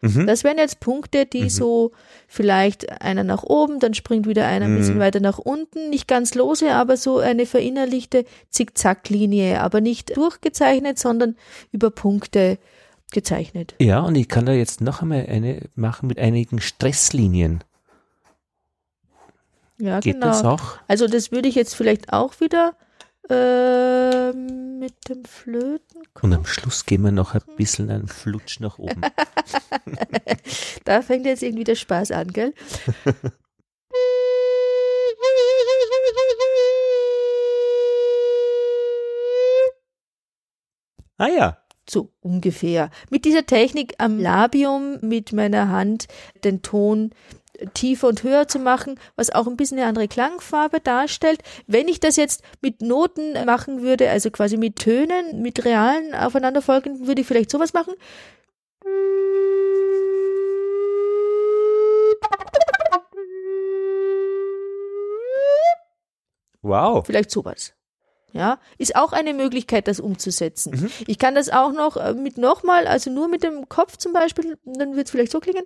Mhm. 0.01 0.27
Das 0.27 0.45
wären 0.45 0.59
jetzt 0.59 0.81
Punkte, 0.81 1.27
die 1.27 1.51
so 1.51 1.93
vielleicht 2.27 3.01
einer 3.03 3.25
nach 3.25 3.43
oben, 3.43 3.81
dann 3.81 3.95
springt 3.95 4.27
wieder 4.27 4.47
einer 4.47 4.67
ein 4.67 4.77
bisschen 4.77 4.97
Mhm. 4.97 5.01
weiter 5.01 5.21
nach 5.21 5.39
unten. 5.39 5.91
Nicht 5.91 6.09
ganz 6.09 6.35
lose, 6.35 6.73
aber 6.75 6.97
so 6.97 7.19
eine 7.19 7.47
verinnerlichte 7.47 8.25
Zickzacklinie. 8.51 9.61
Aber 9.61 9.81
nicht 9.81 10.17
durchgezeichnet, 10.17 10.99
sondern 10.99 11.37
über 11.73 11.91
Punkte 11.91 12.59
gezeichnet. 13.11 13.75
ja, 13.81 14.01
und 14.01 14.15
ich 14.17 14.29
kann 14.29 14.45
da 14.45 14.53
jetzt 14.53 14.81
noch 14.83 15.01
einmal 15.03 15.27
eine 15.27 15.63
machen 15.75 16.09
mit 16.09 16.19
einigen 16.19 16.61
Stresslinien. 16.61 17.65
Ja, 19.81 20.01
Geht 20.01 20.15
genau. 20.15 20.27
das 20.27 20.45
auch? 20.45 20.79
Also 20.89 21.07
das 21.07 21.31
würde 21.33 21.49
ich 21.49 21.55
jetzt 21.55 21.75
vielleicht 21.75 22.13
auch 22.13 22.41
wieder 22.41 22.75
äh, 23.31 24.33
mit 24.33 25.09
dem 25.09 25.25
Flöten. 25.25 26.03
Und 26.21 26.33
am 26.33 26.47
Schluss 26.47 26.87
gehen 26.87 27.03
wir 27.03 27.13
noch 27.13 27.35
ein 27.35 27.43
bisschen 27.57 27.91
einen 27.91 28.09
Flutsch 28.09 28.61
nach 28.61 28.79
oben. 28.79 29.03
Da 30.85 31.03
fängt 31.03 31.27
jetzt 31.27 31.43
irgendwie 31.43 31.65
der 31.65 31.75
Spaß 31.75 32.13
an, 32.13 32.29
gell? 32.29 32.55
ah 41.19 41.29
ja, 41.29 41.59
So 41.89 42.13
ungefähr. 42.21 42.91
Mit 43.11 43.25
dieser 43.25 43.47
Technik 43.47 43.95
am 43.99 44.19
Labium 44.19 44.99
mit 45.01 45.33
meiner 45.33 45.69
Hand 45.69 46.07
den 46.45 46.63
Ton 46.63 47.11
tiefer 47.75 48.09
und 48.09 48.23
höher 48.23 48.49
zu 48.49 48.59
machen, 48.59 48.99
was 49.17 49.31
auch 49.31 49.47
ein 49.47 49.57
bisschen 49.57 49.79
eine 49.79 49.87
andere 49.89 50.09
Klangfarbe 50.09 50.81
darstellt. 50.81 51.43
Wenn 51.67 51.89
ich 51.89 52.01
das 52.01 52.17
jetzt 52.17 52.43
mit 52.61 52.83
Noten 52.83 53.33
machen 53.45 53.83
würde, 53.83 54.11
also 54.11 54.31
quasi 54.31 54.57
mit 54.57 54.77
Tönen, 54.77 55.43
mit 55.43 55.65
realen 55.65 56.15
aufeinanderfolgenden, 56.15 57.07
würde 57.07 57.21
ich 57.23 57.27
vielleicht 57.27 57.51
sowas 57.51 57.73
machen. 57.73 57.95
wow. 66.63 67.05
Vielleicht 67.07 67.31
sowas. 67.31 67.75
Ja, 68.33 68.59
ist 68.77 68.95
auch 68.95 69.13
eine 69.13 69.33
Möglichkeit, 69.33 69.89
das 69.89 70.01
umzusetzen. 70.01 70.73
Mhm. 70.73 70.91
Ich 71.07 71.19
kann 71.19 71.35
das 71.35 71.49
auch 71.49 71.73
noch 71.73 71.97
äh, 71.97 72.13
mit 72.13 72.37
nochmal, 72.37 72.87
also 72.87 73.11
nur 73.11 73.27
mit 73.27 73.43
dem 73.43 73.69
Kopf 73.71 73.97
zum 73.97 74.13
Beispiel, 74.13 74.59
dann 74.65 74.97
wird 74.97 75.07
es 75.07 75.11
vielleicht 75.11 75.33
so 75.33 75.41
klingen. 75.41 75.65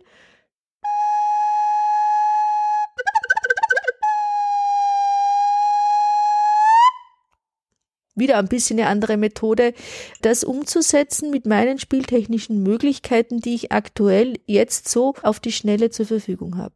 Wieder 8.15 8.39
ein 8.39 8.49
bisschen 8.49 8.79
eine 8.79 8.89
andere 8.89 9.17
Methode, 9.17 9.73
das 10.21 10.45
umzusetzen 10.45 11.31
mit 11.31 11.47
meinen 11.47 11.79
spieltechnischen 11.79 12.63
Möglichkeiten, 12.63 13.41
die 13.41 13.55
ich 13.55 13.73
aktuell 13.73 14.35
jetzt 14.47 14.89
so 14.89 15.15
auf 15.23 15.41
die 15.41 15.53
Schnelle 15.53 15.91
zur 15.91 16.07
Verfügung 16.07 16.59
habe. 16.59 16.75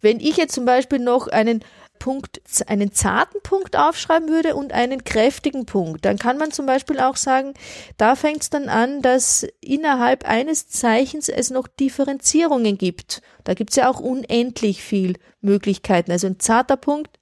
Wenn 0.00 0.20
ich 0.20 0.36
jetzt 0.36 0.54
zum 0.54 0.64
Beispiel 0.64 1.00
noch 1.00 1.26
einen 1.26 1.64
Punkt, 1.98 2.40
einen 2.68 2.92
zarten 2.92 3.40
Punkt 3.42 3.76
aufschreiben 3.76 4.28
würde 4.28 4.54
und 4.54 4.72
einen 4.72 5.02
kräftigen 5.02 5.66
Punkt, 5.66 6.04
dann 6.04 6.18
kann 6.18 6.38
man 6.38 6.52
zum 6.52 6.66
Beispiel 6.66 7.00
auch 7.00 7.16
sagen, 7.16 7.54
da 7.96 8.14
fängt 8.14 8.42
es 8.42 8.50
dann 8.50 8.68
an, 8.68 9.02
dass 9.02 9.46
innerhalb 9.60 10.24
eines 10.24 10.68
Zeichens 10.68 11.28
es 11.28 11.50
noch 11.50 11.66
Differenzierungen 11.66 12.78
gibt. 12.78 13.22
Da 13.42 13.54
gibt 13.54 13.70
es 13.70 13.76
ja 13.76 13.90
auch 13.90 13.98
unendlich 13.98 14.82
viel 14.82 15.14
Möglichkeiten. 15.40 16.12
Also 16.12 16.28
ein 16.28 16.38
zarter 16.38 16.76
Punkt 16.76 17.17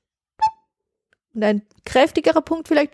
und 1.36 1.44
ein 1.44 1.62
kräftigerer 1.84 2.42
Punkt 2.42 2.68
vielleicht 2.68 2.92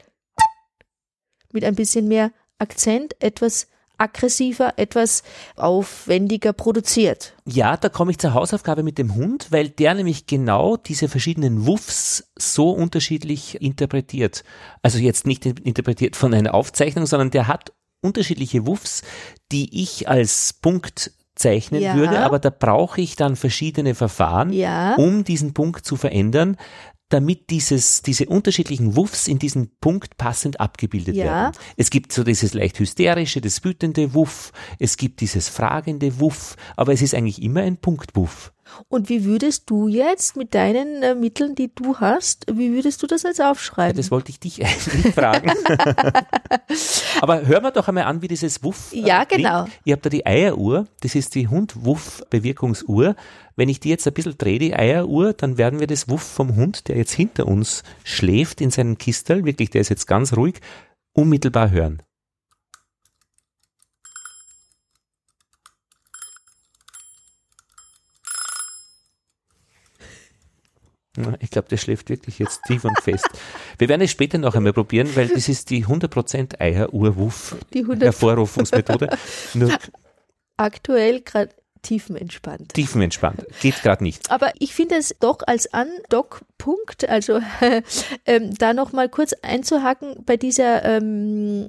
mit 1.53 1.65
ein 1.65 1.75
bisschen 1.75 2.09
mehr 2.09 2.33
Akzent, 2.59 3.15
etwas 3.23 3.69
aggressiver, 3.99 4.75
etwas 4.79 5.23
aufwendiger 5.55 6.53
produziert. 6.53 7.35
Ja, 7.45 7.77
da 7.77 7.89
komme 7.89 8.11
ich 8.11 8.19
zur 8.19 8.35
Hausaufgabe 8.35 8.83
mit 8.83 8.99
dem 8.99 9.15
Hund, 9.15 9.49
weil 9.51 9.69
der 9.69 9.95
nämlich 9.95 10.27
genau 10.27 10.77
diese 10.77 11.09
verschiedenen 11.09 11.67
Wuffs 11.67 12.33
so 12.37 12.71
unterschiedlich 12.71 13.61
interpretiert. 13.63 14.43
Also 14.83 14.99
jetzt 14.99 15.27
nicht 15.27 15.47
interpretiert 15.47 16.17
von 16.17 16.35
einer 16.35 16.55
Aufzeichnung, 16.55 17.07
sondern 17.07 17.31
der 17.31 17.47
hat 17.47 17.73
unterschiedliche 18.01 18.67
Wuffs, 18.67 19.03
die 19.53 19.83
ich 19.83 20.09
als 20.09 20.53
Punkt 20.55 21.13
zeichnen 21.35 21.81
Ja. 21.81 21.95
würde, 21.95 22.21
aber 22.21 22.39
da 22.39 22.51
brauche 22.51 23.01
ich 23.01 23.17
dann 23.17 23.37
verschiedene 23.37 23.95
Verfahren, 23.95 24.53
Ja. 24.53 24.95
um 24.97 25.25
diesen 25.25 25.55
Punkt 25.55 25.87
zu 25.87 25.97
verändern, 25.97 26.57
damit 27.13 27.51
dieses, 27.51 28.03
diese 28.03 28.27
unterschiedlichen 28.27 28.97
Wuffs 28.97 29.29
in 29.29 29.39
diesen 29.39 29.71
Punkt 29.81 30.17
passend 30.17 30.61
abgebildet 30.61 31.15
Ja. 31.17 31.25
werden. 31.25 31.53
Es 31.77 31.91
gibt 31.91 32.13
so 32.13 32.25
dieses 32.25 32.55
leicht 32.55 32.79
hysterische, 32.79 33.41
das 33.41 33.63
wütende 33.65 34.15
Wuff, 34.15 34.53
es 34.79 34.97
gibt 34.97 35.21
dieses 35.21 35.49
fragende 35.49 36.21
Wuff, 36.21 36.57
aber 36.77 36.93
es 36.93 37.03
ist 37.03 37.15
eigentlich 37.15 37.43
immer 37.43 37.61
ein 37.63 37.77
Punktwuff. 37.77 38.53
Und 38.89 39.09
wie 39.09 39.25
würdest 39.25 39.69
du 39.71 39.89
jetzt 39.89 40.37
mit 40.37 40.55
deinen 40.55 41.03
äh, 41.03 41.15
Mitteln, 41.15 41.55
die 41.55 41.71
du 41.75 41.97
hast, 41.99 42.47
wie 42.53 42.73
würdest 42.73 43.03
du 43.03 43.07
das 43.07 43.23
jetzt 43.23 43.39
Ja, 43.39 43.51
aufschreiben? 43.51 43.97
das 43.97 44.11
wollte 44.11 44.31
ich 44.31 44.41
dich 44.41 44.65
eigentlich 44.65 45.15
fragen. 45.15 45.51
Aber 47.21 47.47
hören 47.47 47.63
wir 47.63 47.71
doch 47.71 47.89
einmal 47.89 48.05
an, 48.05 48.23
wie 48.23 48.29
dieses 48.29 48.63
Wuff. 48.63 48.93
äh, 48.93 49.01
Ja, 49.01 49.25
klingt. 49.25 49.45
genau. 49.45 49.67
Ich 49.85 49.93
habe 49.93 50.03
da 50.03 50.09
die 50.11 50.27
Eieruhr, 50.27 50.87
das 51.01 51.15
ist 51.15 51.35
die 51.35 51.49
Hund-Wuff-Bewirkungsuhr. 51.49 53.15
Wenn 53.57 53.69
ich 53.69 53.81
die 53.81 53.91
jetzt 53.91 54.07
ein 54.07 54.15
bisschen 54.15 54.39
drehe, 54.39 54.59
die 54.59 54.75
Eieruhr, 54.75 55.33
dann 55.35 55.59
werden 55.59 55.79
wir 55.81 55.87
das 55.87 56.09
Wuff 56.09 56.23
vom 56.23 56.57
Hund, 56.57 56.89
der 56.89 56.97
jetzt 56.97 57.13
hinter 57.13 57.47
uns 57.47 57.83
schläft 58.05 58.61
in 58.61 58.71
seinem 58.71 58.97
Kistel, 58.99 59.45
wirklich, 59.45 59.71
der 59.71 59.83
ist 59.83 59.91
jetzt 59.91 60.07
ganz 60.07 60.35
ruhig, 60.37 60.61
unmittelbar 61.13 61.71
hören. 61.71 62.03
Ich 71.41 71.51
glaube, 71.51 71.69
der 71.69 71.77
schläft 71.77 72.09
wirklich 72.09 72.39
jetzt 72.39 72.63
tief 72.67 72.85
und 72.85 72.99
fest. 73.03 73.29
Wir 73.77 73.89
werden 73.89 74.01
es 74.01 74.11
später 74.11 74.39
noch 74.39 74.55
einmal 74.55 74.73
probieren, 74.73 75.15
weil 75.15 75.29
das 75.29 75.49
ist 75.49 75.69
die 75.69 75.85
100% 75.85 76.59
Eieruhr-Wuff 76.59 77.57
Die 77.75 77.81
100 77.81 78.03
Hervorrufungsmethode. 78.05 79.11
Nur 79.53 79.77
aktuell 80.57 81.21
gerade 81.21 81.51
tiefenentspannt. 81.83 82.73
tiefenentspannt. 82.73 83.45
Geht 83.61 83.83
gerade 83.83 84.03
nicht. 84.03 84.31
Aber 84.31 84.53
ich 84.59 84.75
finde 84.75 84.95
es 84.97 85.15
doch 85.21 85.41
als 85.47 85.73
Andockpunkt, 85.75 87.09
also 87.09 87.41
ähm, 88.25 88.55
da 88.55 88.73
nochmal 88.73 89.09
kurz 89.09 89.35
einzuhaken 89.43 90.25
bei 90.25 90.37
dieser 90.37 90.85
ähm, 90.85 91.69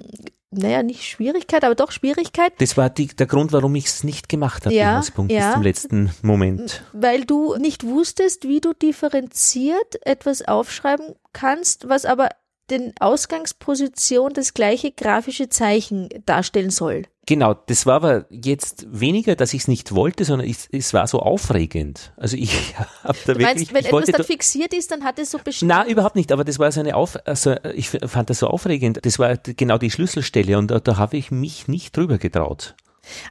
naja, 0.54 0.82
nicht 0.82 1.04
Schwierigkeit, 1.04 1.64
aber 1.64 1.74
doch 1.74 1.90
Schwierigkeit. 1.90 2.52
Das 2.58 2.76
war 2.76 2.90
die, 2.90 3.08
der 3.08 3.26
Grund, 3.26 3.52
warum 3.52 3.74
ich 3.74 3.86
es 3.86 4.04
nicht 4.04 4.28
gemacht 4.28 4.66
habe, 4.66 4.74
Ja, 4.74 5.02
Punkt, 5.14 5.32
ja. 5.32 5.46
bis 5.46 5.52
zum 5.54 5.62
letzten 5.62 6.10
Moment. 6.22 6.82
Weil 6.92 7.24
du 7.24 7.56
nicht 7.56 7.84
wusstest, 7.84 8.48
wie 8.48 8.60
du 8.60 8.72
differenziert 8.72 10.04
etwas 10.06 10.42
aufschreiben 10.42 11.14
kannst, 11.32 11.88
was 11.88 12.04
aber 12.04 12.28
den 12.70 12.94
Ausgangsposition 12.98 14.32
das 14.32 14.54
gleiche 14.54 14.90
grafische 14.90 15.48
Zeichen 15.48 16.08
darstellen 16.24 16.70
soll. 16.70 17.02
Genau, 17.26 17.54
das 17.54 17.86
war 17.86 17.94
aber 17.96 18.26
jetzt 18.30 18.86
weniger, 18.90 19.34
dass 19.36 19.54
ich 19.54 19.62
es 19.62 19.68
nicht 19.68 19.94
wollte, 19.94 20.24
sondern 20.24 20.46
ich, 20.48 20.68
es 20.72 20.92
war 20.92 21.06
so 21.06 21.20
aufregend. 21.20 22.12
Also 22.16 22.36
ich 22.36 22.74
habe 23.02 23.16
da 23.26 23.32
Du 23.34 23.38
wirklich, 23.40 23.44
meinst, 23.44 23.72
wenn 23.74 23.80
ich 23.80 23.86
etwas 23.86 24.04
dann 24.06 24.14
da- 24.18 24.24
fixiert 24.24 24.74
ist, 24.74 24.90
dann 24.90 25.04
hat 25.04 25.18
es 25.18 25.30
so 25.30 25.38
bestimmt. 25.42 25.68
Na, 25.70 25.86
überhaupt 25.86 26.16
nicht, 26.16 26.32
aber 26.32 26.44
das 26.44 26.58
war 26.58 26.70
so 26.72 26.80
eine 26.80 26.94
Auf, 26.96 27.16
also 27.26 27.54
ich 27.74 27.88
fand 27.90 28.28
das 28.30 28.40
so 28.40 28.48
aufregend. 28.48 29.00
Das 29.04 29.18
war 29.18 29.36
genau 29.38 29.78
die 29.78 29.90
Schlüsselstelle 29.90 30.58
und 30.58 30.70
da, 30.70 30.80
da 30.80 30.96
habe 30.98 31.16
ich 31.16 31.30
mich 31.30 31.66
nicht 31.68 31.96
drüber 31.96 32.18
getraut. 32.18 32.74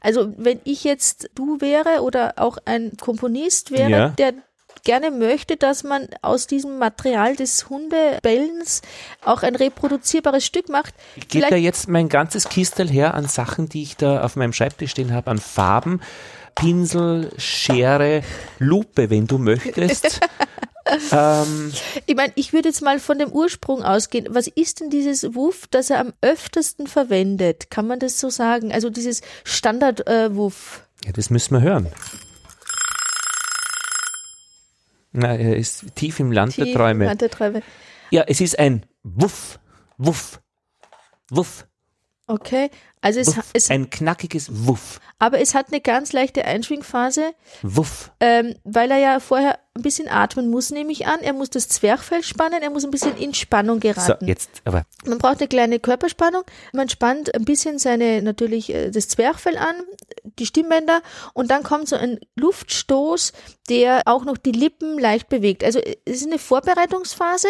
Also 0.01 0.33
wenn 0.37 0.59
ich 0.63 0.83
jetzt 0.83 1.29
du 1.35 1.59
wäre 1.61 2.01
oder 2.03 2.33
auch 2.37 2.57
ein 2.65 2.93
Komponist 2.99 3.71
wäre, 3.71 3.89
Ja. 3.89 4.09
der 4.09 4.33
gerne 4.83 5.11
möchte, 5.11 5.57
dass 5.57 5.83
man 5.83 6.07
aus 6.21 6.47
diesem 6.47 6.77
Material 6.77 7.35
des 7.35 7.69
Hundebellens 7.69 8.81
auch 9.23 9.43
ein 9.43 9.55
reproduzierbares 9.55 10.45
Stück 10.45 10.69
macht. 10.69 10.93
Geht 11.29 11.51
da 11.51 11.55
jetzt 11.55 11.87
mein 11.87 12.09
ganzes 12.09 12.49
Kistel 12.49 12.89
her 12.89 13.13
an 13.13 13.27
Sachen, 13.27 13.69
die 13.69 13.83
ich 13.83 13.97
da 13.97 14.23
auf 14.23 14.35
meinem 14.35 14.53
Schreibtisch 14.53 14.91
stehen 14.91 15.13
habe, 15.13 15.31
an 15.31 15.39
Farben, 15.39 16.01
Pinsel, 16.55 17.31
Schere, 17.37 18.23
Lupe, 18.59 19.09
wenn 19.09 19.27
du 19.27 19.37
möchtest. 19.37 20.19
ähm, 21.11 21.71
Ich 22.05 22.15
meine, 22.15 22.33
ich 22.35 22.53
würde 22.53 22.69
jetzt 22.69 22.81
mal 22.81 22.99
von 22.99 23.17
dem 23.17 23.31
Ursprung 23.31 23.83
ausgehen. 23.83 24.27
Was 24.29 24.47
ist 24.47 24.81
denn 24.81 24.89
dieses 24.89 25.33
Wuff, 25.33 25.67
das 25.71 25.89
er 25.89 25.99
am 25.99 26.13
öftesten 26.21 26.87
verwendet? 26.87 27.69
Kann 27.69 27.87
man 27.87 27.99
das 27.99 28.19
so 28.19 28.29
sagen? 28.29 28.71
Also 28.71 28.89
dieses 28.89 29.21
Standard-Wuff. 29.43 30.83
ja, 31.05 31.11
das 31.11 31.29
müssen 31.29 31.55
wir 31.55 31.61
hören. 31.61 31.87
Na, 35.13 35.35
er 35.35 35.55
ist 35.55 35.95
tief 35.95 36.19
im 36.19 36.31
Land 36.31 36.57
der 36.57 36.73
Träume. 36.73 37.05
Land 37.05 37.21
der 37.21 37.29
Träume. 37.29 37.61
Ja, 38.09 38.23
es 38.27 38.41
ist 38.41 38.59
ein 38.59 38.85
Wuff, 39.03 39.59
Wuff, 39.97 40.41
Wuff, 41.29 41.67
Okay, 42.25 42.69
also 43.03 43.19
es, 43.19 43.35
Wuff. 43.37 43.45
es, 43.53 43.69
ein 43.69 43.89
knackiges 43.89 44.47
Wuff, 44.67 44.99
aber 45.19 45.39
es 45.39 45.53
hat 45.53 45.67
eine 45.71 45.81
ganz 45.81 46.13
leichte 46.13 46.45
Einschwingphase, 46.45 47.33
Wuff. 47.61 48.11
ähm, 48.19 48.55
weil 48.63 48.89
er 48.91 48.97
ja 48.97 49.19
vorher 49.19 49.59
ein 49.75 49.81
bisschen 49.81 50.07
atmen 50.07 50.49
muss, 50.51 50.69
nehme 50.69 50.91
ich 50.91 51.07
an. 51.07 51.19
Er 51.21 51.33
muss 51.33 51.49
das 51.49 51.67
Zwerchfell 51.67 52.21
spannen, 52.23 52.61
er 52.61 52.69
muss 52.69 52.85
ein 52.85 52.91
bisschen 52.91 53.17
in 53.17 53.33
Spannung 53.33 53.77
So, 53.77 53.79
geraten. 53.81 54.27
jetzt, 54.27 54.61
aber 54.65 54.83
Man 55.05 55.17
braucht 55.17 55.39
eine 55.39 55.47
kleine 55.47 55.79
Körperspannung. 55.79 56.43
Man 56.73 56.89
spannt 56.89 57.33
ein 57.33 57.43
bisschen 57.43 57.79
seine, 57.79 58.21
natürlich 58.21 58.71
äh, 58.73 58.91
das 58.91 59.07
Zwerchfell 59.09 59.57
an, 59.57 59.75
die 60.39 60.45
Stimmbänder 60.45 61.01
und 61.33 61.49
dann 61.51 61.63
kommt 61.63 61.87
so 61.87 61.95
ein 61.95 62.19
Luftstoß, 62.35 63.33
der 63.69 64.03
auch 64.05 64.25
noch 64.25 64.37
die 64.37 64.51
Lippen 64.51 64.99
leicht 64.99 65.27
bewegt. 65.29 65.63
Also 65.63 65.79
äh, 65.79 65.97
es 66.05 66.17
ist 66.21 66.27
eine 66.27 66.39
Vorbereitungsphase, 66.39 67.47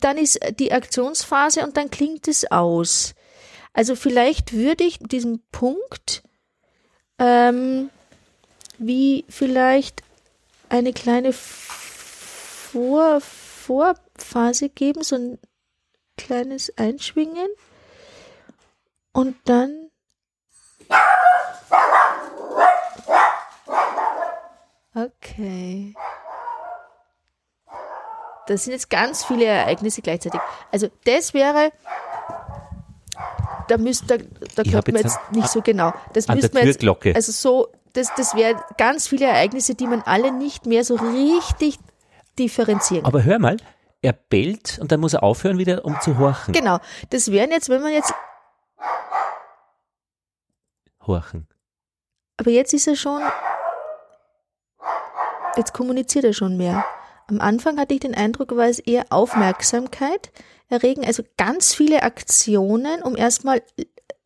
dann 0.00 0.18
ist 0.18 0.38
die 0.58 0.72
Aktionsphase 0.72 1.64
und 1.64 1.76
dann 1.76 1.90
klingt 1.90 2.28
es 2.28 2.50
aus. 2.50 3.14
Also 3.76 3.94
vielleicht 3.94 4.54
würde 4.54 4.84
ich 4.84 4.98
diesen 5.00 5.44
Punkt 5.52 6.22
ähm, 7.18 7.90
wie 8.78 9.26
vielleicht 9.28 10.02
eine 10.70 10.94
kleine 10.94 11.34
Vor 11.34 13.20
Vorphase 13.20 14.70
geben, 14.70 15.02
so 15.02 15.16
ein 15.16 15.38
kleines 16.16 16.72
Einschwingen 16.78 17.48
und 19.12 19.36
dann 19.44 19.90
okay. 24.94 25.94
Das 28.46 28.64
sind 28.64 28.72
jetzt 28.72 28.88
ganz 28.88 29.22
viele 29.24 29.44
Ereignisse 29.44 30.00
gleichzeitig. 30.00 30.40
Also 30.72 30.88
das 31.04 31.34
wäre 31.34 31.72
da 33.68 33.78
müsste 33.78 34.18
da, 34.18 34.24
da 34.56 34.62
könnte 34.62 34.92
man 34.92 35.02
jetzt 35.02 35.16
jetzt 35.16 35.32
nicht 35.32 35.48
so 35.48 35.62
genau. 35.62 35.92
Das 36.12 36.28
an 36.28 36.36
der 36.36 36.42
müsste 36.42 36.54
man 36.54 36.66
jetzt 36.66 36.80
Türglocke. 36.80 37.14
also 37.14 37.32
so 37.32 37.68
das 37.92 38.08
das 38.16 38.34
wäre 38.34 38.62
ganz 38.78 39.08
viele 39.08 39.26
Ereignisse, 39.26 39.74
die 39.74 39.86
man 39.86 40.02
alle 40.02 40.32
nicht 40.32 40.66
mehr 40.66 40.84
so 40.84 40.96
richtig 40.96 41.78
differenzieren 42.38 43.04
kann. 43.04 43.12
Aber 43.12 43.24
hör 43.24 43.38
mal, 43.38 43.56
er 44.02 44.12
bellt 44.12 44.78
und 44.80 44.92
dann 44.92 45.00
muss 45.00 45.14
er 45.14 45.22
aufhören 45.22 45.58
wieder, 45.58 45.84
um 45.84 45.98
zu 46.00 46.18
horchen. 46.18 46.52
Genau. 46.52 46.78
Das 47.10 47.30
wären 47.30 47.50
jetzt, 47.50 47.68
wenn 47.68 47.82
man 47.82 47.92
jetzt 47.92 48.12
Horchen. 51.06 51.46
Aber 52.36 52.50
jetzt 52.50 52.72
ist 52.74 52.86
er 52.86 52.96
schon, 52.96 53.22
jetzt 55.56 55.72
kommuniziert 55.72 56.24
er 56.24 56.32
schon 56.32 56.56
mehr. 56.56 56.84
Am 57.28 57.40
Anfang 57.40 57.78
hatte 57.78 57.94
ich 57.94 58.00
den 58.00 58.14
Eindruck, 58.14 58.56
war 58.56 58.68
es 58.68 58.78
eher 58.78 59.06
Aufmerksamkeit 59.10 60.30
erregen, 60.68 61.04
also 61.04 61.22
ganz 61.36 61.74
viele 61.74 62.02
Aktionen, 62.02 63.02
um 63.02 63.16
erstmal 63.16 63.62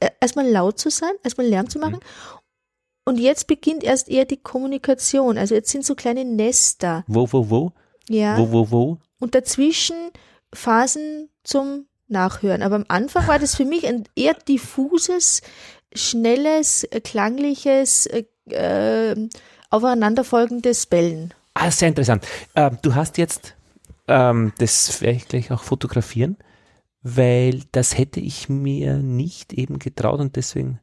äh, 0.00 0.08
erstmal 0.20 0.48
laut 0.48 0.78
zu 0.78 0.90
sein, 0.90 1.12
erstmal 1.22 1.46
Lärm 1.46 1.68
zu 1.68 1.78
machen. 1.78 2.00
Und 3.04 3.18
jetzt 3.18 3.46
beginnt 3.46 3.82
erst 3.82 4.08
eher 4.08 4.24
die 4.24 4.36
Kommunikation. 4.36 5.38
Also 5.38 5.54
jetzt 5.54 5.70
sind 5.70 5.84
so 5.84 5.94
kleine 5.94 6.24
Nester, 6.24 7.04
Wo, 7.06 7.26
wo, 7.32 7.50
wo? 7.50 7.72
ja, 8.08 8.38
Wo, 8.38 8.52
wo, 8.52 8.70
wo? 8.70 8.98
und 9.18 9.34
dazwischen 9.34 9.96
Phasen 10.52 11.28
zum 11.44 11.86
Nachhören. 12.08 12.62
Aber 12.62 12.76
am 12.76 12.84
Anfang 12.88 13.26
war 13.28 13.38
das 13.38 13.54
für 13.54 13.64
mich 13.64 13.86
ein 13.86 14.04
eher 14.16 14.34
diffuses, 14.34 15.42
schnelles, 15.94 16.84
äh, 16.84 17.00
klangliches, 17.00 18.06
äh, 18.06 18.24
äh, 18.50 19.28
aufeinanderfolgendes 19.70 20.86
Bellen. 20.86 21.34
Ah, 21.54 21.70
sehr 21.70 21.88
interessant. 21.88 22.26
Ähm, 22.54 22.78
du 22.82 22.94
hast 22.94 23.18
jetzt, 23.18 23.56
ähm, 24.08 24.52
das 24.58 25.00
werde 25.00 25.16
ich 25.16 25.28
gleich 25.28 25.50
auch 25.50 25.62
fotografieren, 25.62 26.36
weil 27.02 27.62
das 27.72 27.96
hätte 27.98 28.20
ich 28.20 28.48
mir 28.48 28.98
nicht 28.98 29.52
eben 29.52 29.78
getraut 29.78 30.20
und 30.20 30.36
deswegen 30.36 30.80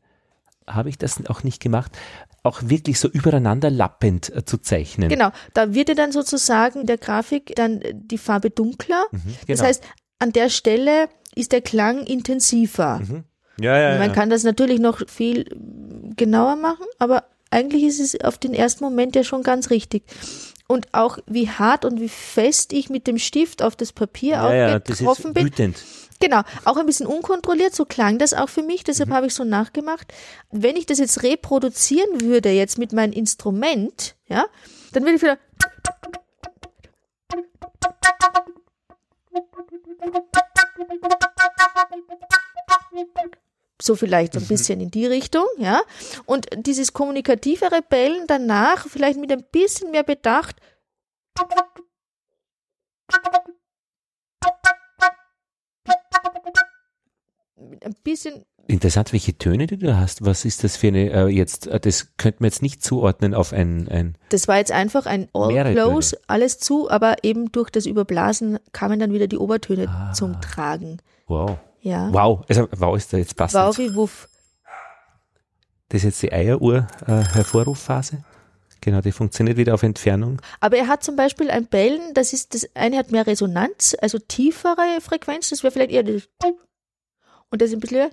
habe 0.67 0.89
ich 0.89 0.97
das 0.97 1.25
auch 1.27 1.43
nicht 1.43 1.61
gemacht, 1.61 1.97
auch 2.43 2.61
wirklich 2.63 2.99
so 2.99 3.07
übereinander 3.09 3.69
lappend 3.69 4.33
äh, 4.35 4.45
zu 4.45 4.57
zeichnen. 4.57 5.09
Genau, 5.09 5.31
da 5.53 5.73
wird 5.73 5.89
ja 5.89 5.95
dann 5.95 6.11
sozusagen 6.11 6.81
in 6.81 6.87
der 6.87 6.97
Grafik 6.97 7.55
dann 7.55 7.81
äh, 7.81 7.93
die 7.95 8.17
Farbe 8.17 8.49
dunkler. 8.49 9.05
Mhm, 9.11 9.21
Das 9.25 9.45
genau. 9.45 9.63
heißt, 9.63 9.83
an 10.19 10.31
der 10.31 10.49
Stelle 10.49 11.09
ist 11.35 11.51
der 11.51 11.61
Klang 11.61 12.05
intensiver. 12.05 12.99
Mhm. 12.99 13.23
ja, 13.59 13.77
ja, 13.77 13.99
Man 13.99 14.09
ja. 14.09 14.13
kann 14.13 14.29
das 14.29 14.43
natürlich 14.43 14.79
noch 14.79 15.01
viel 15.07 15.45
mm, 15.55 16.15
genauer 16.15 16.55
machen, 16.55 16.85
aber 16.99 17.25
eigentlich 17.51 17.83
ist 17.83 17.99
es 17.99 18.19
auf 18.21 18.37
den 18.37 18.53
ersten 18.53 18.83
Moment 18.83 19.15
ja 19.15 19.23
schon 19.23 19.43
ganz 19.43 19.69
richtig. 19.69 20.03
Und 20.67 20.93
auch 20.93 21.17
wie 21.27 21.49
hart 21.49 21.85
und 21.85 22.01
wie 22.01 22.09
fest 22.09 22.73
ich 22.73 22.89
mit 22.89 23.07
dem 23.07 23.17
Stift 23.17 23.61
auf 23.63 23.75
das 23.77 23.93
Papier 23.93 24.31
ja, 24.35 24.53
ja, 24.53 24.79
das 24.79 24.95
aufgetroffen 25.01 25.27
ist 25.27 25.33
bin. 25.33 25.45
wütend. 25.45 25.83
Genau, 26.19 26.41
auch 26.65 26.77
ein 26.77 26.85
bisschen 26.85 27.05
unkontrolliert, 27.07 27.73
so 27.75 27.85
klang 27.85 28.17
das 28.17 28.33
auch 28.33 28.49
für 28.49 28.63
mich, 28.63 28.81
Mhm. 28.81 28.85
deshalb 28.87 29.09
habe 29.11 29.27
ich 29.27 29.33
so 29.33 29.43
nachgemacht. 29.43 30.11
Wenn 30.51 30.75
ich 30.75 30.85
das 30.85 30.97
jetzt 30.97 31.23
reproduzieren 31.23 32.21
würde, 32.21 32.49
jetzt 32.49 32.77
mit 32.77 32.91
meinem 32.91 33.13
Instrument, 33.13 34.15
ja, 34.27 34.45
dann 34.93 35.03
würde 35.03 35.15
ich 35.15 35.21
wieder. 35.21 35.37
So 43.81 43.95
vielleicht 43.95 44.33
so 44.33 44.39
ein 44.39 44.47
bisschen 44.47 44.81
in 44.81 44.89
die 44.89 45.05
Richtung, 45.05 45.45
ja. 45.59 45.81
Und 46.25 46.47
dieses 46.65 46.93
kommunikative 46.93 47.71
Rebellen 47.71 48.25
danach 48.27 48.87
vielleicht 48.87 49.19
mit 49.19 49.31
ein 49.31 49.43
bisschen 49.51 49.91
mehr 49.91 50.03
Bedacht. 50.03 50.55
Mit 57.55 57.85
ein 57.85 57.95
bisschen 58.03 58.45
Interessant, 58.69 59.13
welche 59.13 59.37
Töne 59.37 59.65
du 59.65 59.77
da 59.77 59.95
hast. 59.95 60.25
Was 60.25 60.43
ist 60.43 60.65
das 60.65 60.75
für 60.75 60.87
eine, 60.87 61.09
äh, 61.11 61.27
jetzt, 61.27 61.67
äh, 61.67 61.79
das 61.79 62.17
könnte 62.17 62.39
man 62.43 62.49
jetzt 62.49 62.61
nicht 62.61 62.83
zuordnen 62.83 63.33
auf 63.33 63.53
ein, 63.53 63.87
ein 63.87 64.17
Das 64.27 64.49
war 64.49 64.57
jetzt 64.57 64.73
einfach 64.73 65.05
ein 65.05 65.29
All 65.33 65.71
Close, 65.73 66.17
alles 66.27 66.59
zu, 66.59 66.91
aber 66.91 67.23
eben 67.23 67.49
durch 67.53 67.69
das 67.69 67.85
Überblasen 67.85 68.59
kamen 68.73 68.99
dann 68.99 69.13
wieder 69.13 69.27
die 69.27 69.37
Obertöne 69.37 69.87
Ah. 69.87 70.11
zum 70.11 70.41
Tragen. 70.41 70.97
wow. 71.27 71.57
Ja. 71.87 72.11
Wow, 72.11 72.43
also 72.49 72.67
wow 72.75 72.97
ist 72.97 73.13
da 73.13 73.17
jetzt 73.17 73.35
passend. 73.35 73.63
Wow 73.63 73.77
wie 73.77 73.95
Wuff. 73.95 74.27
Das 75.87 75.99
ist 75.99 76.03
jetzt 76.03 76.21
die 76.21 76.33
Eieruhr-Hervorrufphase. 76.33 78.25
genau, 78.81 78.99
die 78.99 79.13
funktioniert 79.13 79.55
wieder 79.55 79.73
auf 79.73 79.83
Entfernung. 79.83 80.41
Aber 80.59 80.75
er 80.75 80.87
hat 80.87 81.01
zum 81.01 81.15
Beispiel 81.15 81.49
ein 81.49 81.67
Bellen, 81.67 82.13
das 82.13 82.33
ist, 82.33 82.53
das 82.53 82.67
eine 82.75 82.97
hat 82.97 83.11
mehr 83.11 83.25
Resonanz, 83.25 83.95
also 84.01 84.19
tiefere 84.19 84.99
Frequenz, 84.99 85.49
das 85.49 85.63
wäre 85.63 85.71
vielleicht 85.71 85.91
eher 85.91 86.03
das 86.03 86.27
und 87.49 87.61
das 87.61 87.69
ist 87.69 87.75
ein 87.75 87.79
bisschen 87.79 87.99
höher, 87.99 88.09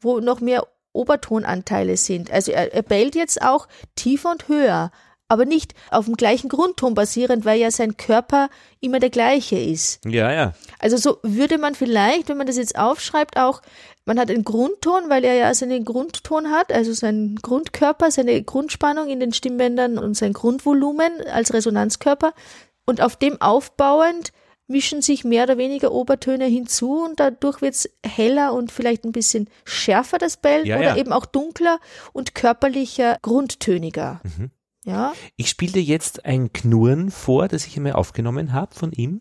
wo 0.00 0.20
noch 0.20 0.40
mehr 0.40 0.66
Obertonanteile 0.92 1.98
sind. 1.98 2.30
Also 2.30 2.52
er, 2.52 2.72
er 2.72 2.82
bellt 2.82 3.14
jetzt 3.14 3.42
auch 3.42 3.68
tiefer 3.94 4.30
und 4.30 4.48
höher 4.48 4.90
aber 5.28 5.44
nicht 5.46 5.74
auf 5.90 6.04
dem 6.04 6.16
gleichen 6.16 6.48
Grundton 6.48 6.94
basierend, 6.94 7.44
weil 7.44 7.58
ja 7.58 7.70
sein 7.70 7.96
Körper 7.96 8.50
immer 8.80 8.98
der 8.98 9.10
gleiche 9.10 9.58
ist. 9.58 10.04
Ja, 10.04 10.30
ja. 10.32 10.54
Also 10.78 10.96
so 10.96 11.18
würde 11.22 11.58
man 11.58 11.74
vielleicht, 11.74 12.28
wenn 12.28 12.36
man 12.36 12.46
das 12.46 12.56
jetzt 12.56 12.78
aufschreibt, 12.78 13.38
auch, 13.38 13.62
man 14.04 14.18
hat 14.18 14.30
einen 14.30 14.44
Grundton, 14.44 15.08
weil 15.08 15.24
er 15.24 15.34
ja 15.34 15.54
seinen 15.54 15.84
Grundton 15.84 16.50
hat, 16.50 16.72
also 16.72 16.92
seinen 16.92 17.36
Grundkörper, 17.36 18.10
seine 18.10 18.42
Grundspannung 18.42 19.08
in 19.08 19.20
den 19.20 19.32
Stimmbändern 19.32 19.98
und 19.98 20.14
sein 20.14 20.32
Grundvolumen 20.32 21.12
als 21.32 21.54
Resonanzkörper. 21.54 22.34
Und 22.84 23.00
auf 23.00 23.16
dem 23.16 23.40
aufbauend 23.40 24.32
mischen 24.66 25.02
sich 25.02 25.24
mehr 25.24 25.44
oder 25.44 25.58
weniger 25.58 25.92
Obertöne 25.92 26.46
hinzu 26.46 27.04
und 27.04 27.20
dadurch 27.20 27.62
wird 27.62 27.74
es 27.74 27.90
heller 28.04 28.54
und 28.54 28.72
vielleicht 28.72 29.04
ein 29.04 29.12
bisschen 29.12 29.48
schärfer, 29.64 30.18
das 30.18 30.36
Bellen, 30.36 30.66
Ja, 30.66 30.76
oder 30.78 30.88
ja. 30.88 30.96
eben 30.96 31.12
auch 31.12 31.26
dunkler 31.26 31.78
und 32.12 32.34
körperlicher, 32.34 33.18
grundtöniger. 33.22 34.20
Mhm. 34.24 34.50
Ja, 34.84 35.12
Ich 35.36 35.48
spiele 35.48 35.72
dir 35.72 35.82
jetzt 35.82 36.24
ein 36.24 36.52
Knurren 36.52 37.10
vor, 37.10 37.46
das 37.46 37.66
ich 37.66 37.76
einmal 37.76 37.92
aufgenommen 37.92 38.52
habe 38.52 38.74
von 38.74 38.90
ihm. 38.92 39.20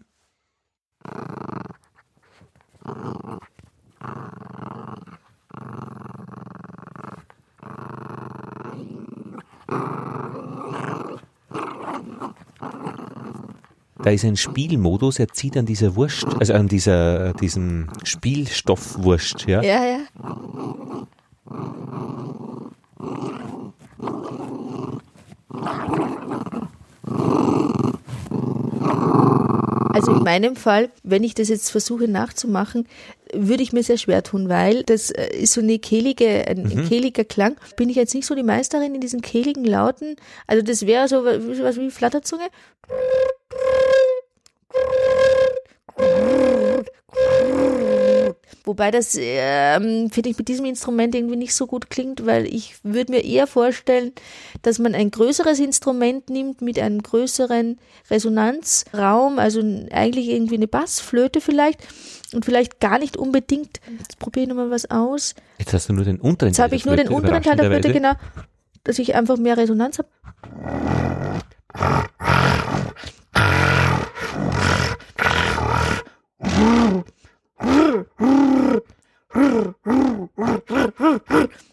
Da 14.03 14.09
ist 14.09 14.25
ein 14.25 14.35
Spielmodus, 14.35 15.19
er 15.19 15.27
zieht 15.27 15.55
an 15.57 15.67
dieser 15.67 15.95
Wurst, 15.95 16.25
also 16.39 16.53
an 16.53 16.67
dieser, 16.67 17.33
diesem 17.33 17.87
Spielstoffwurst, 18.03 19.45
ja. 19.45 19.61
ja, 19.61 19.85
ja. 19.85 19.99
Also 29.93 30.13
in 30.13 30.23
meinem 30.23 30.55
Fall, 30.55 30.89
wenn 31.03 31.23
ich 31.23 31.35
das 31.35 31.49
jetzt 31.49 31.69
versuche 31.69 32.07
nachzumachen, 32.07 32.87
würde 33.33 33.61
ich 33.61 33.73
mir 33.73 33.83
sehr 33.83 33.97
schwer 33.97 34.23
tun, 34.23 34.49
weil 34.49 34.83
das 34.83 35.11
äh, 35.11 35.35
ist 35.35 35.53
so 35.53 35.61
eine 35.61 35.79
kehlige, 35.79 36.47
ein, 36.47 36.65
ein 36.65 36.87
kehliger 36.87 37.23
Klang. 37.23 37.57
Bin 37.75 37.89
ich 37.89 37.95
jetzt 37.95 38.15
nicht 38.15 38.25
so 38.25 38.35
die 38.35 38.43
Meisterin 38.43 38.95
in 38.95 39.01
diesen 39.01 39.21
kehligen 39.21 39.65
Lauten. 39.65 40.15
Also 40.47 40.63
das 40.63 40.85
wäre 40.85 41.07
so 41.07 41.23
was 41.25 41.77
wie 41.77 41.91
Flatterzunge. 41.91 42.47
Wobei 48.63 48.91
das, 48.91 49.17
ähm, 49.19 50.09
finde 50.11 50.29
ich, 50.29 50.37
mit 50.37 50.47
diesem 50.47 50.65
Instrument 50.65 51.15
irgendwie 51.15 51.35
nicht 51.35 51.55
so 51.55 51.67
gut 51.67 51.89
klingt, 51.89 52.25
weil 52.25 52.45
ich 52.45 52.75
würde 52.83 53.11
mir 53.11 53.23
eher 53.23 53.47
vorstellen, 53.47 54.11
dass 54.61 54.79
man 54.79 54.93
ein 54.95 55.11
größeres 55.11 55.59
Instrument 55.59 56.29
nimmt 56.29 56.61
mit 56.61 56.79
einem 56.79 57.01
größeren 57.01 57.79
Resonanzraum, 58.09 59.39
also 59.39 59.61
eigentlich 59.91 60.29
irgendwie 60.29 60.55
eine 60.55 60.67
Bassflöte 60.67 61.41
vielleicht 61.41 61.87
und 62.33 62.45
vielleicht 62.45 62.79
gar 62.79 62.99
nicht 62.99 63.17
unbedingt, 63.17 63.79
jetzt 63.97 64.19
probiere 64.19 64.43
ich 64.43 64.49
nochmal 64.49 64.69
was 64.69 64.89
aus. 64.89 65.35
Jetzt 65.57 65.73
hast 65.73 65.89
du 65.89 65.93
nur 65.93 66.05
den 66.05 66.19
unteren 66.19 66.49
Jetzt 66.49 66.59
habe 66.59 66.75
ich 66.75 66.85
nur 66.85 66.95
den 66.95 67.09
unteren 67.09 67.43
Teil 67.43 67.55
der 67.55 67.65
Flöte, 67.65 67.93
genau, 67.93 68.13
dass 68.83 68.99
ich 68.99 69.15
einfach 69.15 69.37
mehr 69.37 69.57
Resonanz 69.57 69.99
habe. 69.99 70.09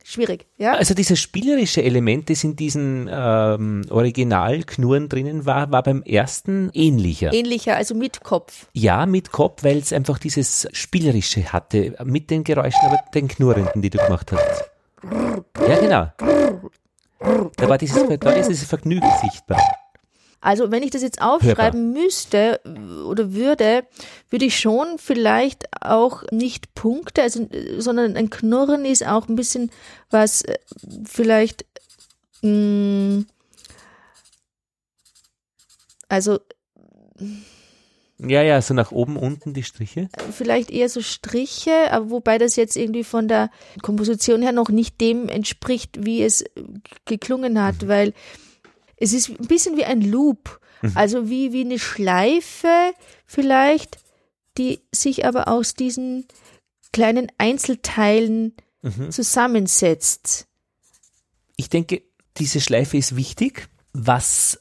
Schwierig, 0.04 0.46
ja? 0.56 0.72
Also 0.72 0.94
dieses 0.94 1.20
spielerische 1.20 1.82
Element, 1.82 2.30
das 2.30 2.44
in 2.44 2.56
diesen 2.56 3.08
ähm, 3.12 3.84
Originalknurren 3.90 5.08
drinnen 5.08 5.44
war, 5.46 5.70
war 5.70 5.82
beim 5.82 6.02
ersten 6.02 6.70
ähnlicher. 6.72 7.32
Ähnlicher, 7.32 7.76
also 7.76 7.94
mit 7.94 8.22
Kopf. 8.22 8.68
Ja, 8.72 9.06
mit 9.06 9.32
Kopf, 9.32 9.64
weil 9.64 9.78
es 9.78 9.92
einfach 9.92 10.18
dieses 10.18 10.68
Spielerische 10.72 11.52
hatte, 11.52 11.94
mit 12.04 12.30
den 12.30 12.44
Geräuschen, 12.44 12.80
aber 12.86 12.98
den 13.14 13.28
Knurrenden, 13.28 13.82
die 13.82 13.90
du 13.90 13.98
gemacht 13.98 14.32
hast. 14.32 14.70
Ja, 15.68 15.78
genau. 15.78 16.12
Da 17.56 17.68
war 17.68 17.78
dieses, 17.78 17.96
da 17.96 18.26
war 18.26 18.34
dieses 18.34 18.64
Vergnügen 18.64 19.08
sichtbar. 19.20 19.60
Also 20.40 20.70
wenn 20.70 20.84
ich 20.84 20.90
das 20.90 21.02
jetzt 21.02 21.20
aufschreiben 21.20 21.92
müsste 21.92 22.60
oder 23.06 23.32
würde, 23.32 23.84
würde 24.30 24.44
ich 24.44 24.58
schon 24.58 24.98
vielleicht 24.98 25.66
auch 25.82 26.22
nicht 26.30 26.74
Punkte, 26.74 27.22
also, 27.22 27.48
sondern 27.78 28.16
ein 28.16 28.30
Knurren 28.30 28.84
ist 28.84 29.04
auch 29.04 29.28
ein 29.28 29.34
bisschen 29.34 29.70
was 30.10 30.42
äh, 30.42 30.56
vielleicht, 31.04 31.64
mh, 32.42 33.24
also 36.08 36.38
Ja, 38.18 38.42
ja, 38.42 38.62
so 38.62 38.74
nach 38.74 38.92
oben, 38.92 39.16
unten 39.16 39.54
die 39.54 39.62
Striche. 39.64 40.08
vielleicht 40.32 40.70
eher 40.70 40.88
so 40.88 41.00
Striche, 41.02 41.90
aber 41.90 42.10
wobei 42.10 42.38
das 42.38 42.56
jetzt 42.56 42.76
irgendwie 42.76 43.04
von 43.04 43.26
der 43.28 43.50
Komposition 43.82 44.42
her 44.42 44.52
noch 44.52 44.68
nicht 44.70 45.00
dem 45.00 45.28
entspricht, 45.28 46.04
wie 46.04 46.22
es 46.22 46.44
geklungen 47.04 47.62
hat, 47.62 47.88
weil 47.88 48.14
es 49.00 49.12
ist 49.12 49.28
ein 49.28 49.46
bisschen 49.46 49.76
wie 49.76 49.84
ein 49.84 50.00
Loop, 50.00 50.60
also 50.94 51.28
wie, 51.28 51.52
wie 51.52 51.62
eine 51.62 51.78
Schleife 51.78 52.92
vielleicht, 53.26 53.98
die 54.56 54.80
sich 54.92 55.24
aber 55.26 55.48
aus 55.48 55.74
diesen 55.74 56.26
kleinen 56.92 57.30
Einzelteilen 57.38 58.54
zusammensetzt. 59.10 60.46
Ich 61.56 61.68
denke, 61.68 62.02
diese 62.36 62.60
Schleife 62.60 62.96
ist 62.96 63.16
wichtig. 63.16 63.68
Was 63.92 64.60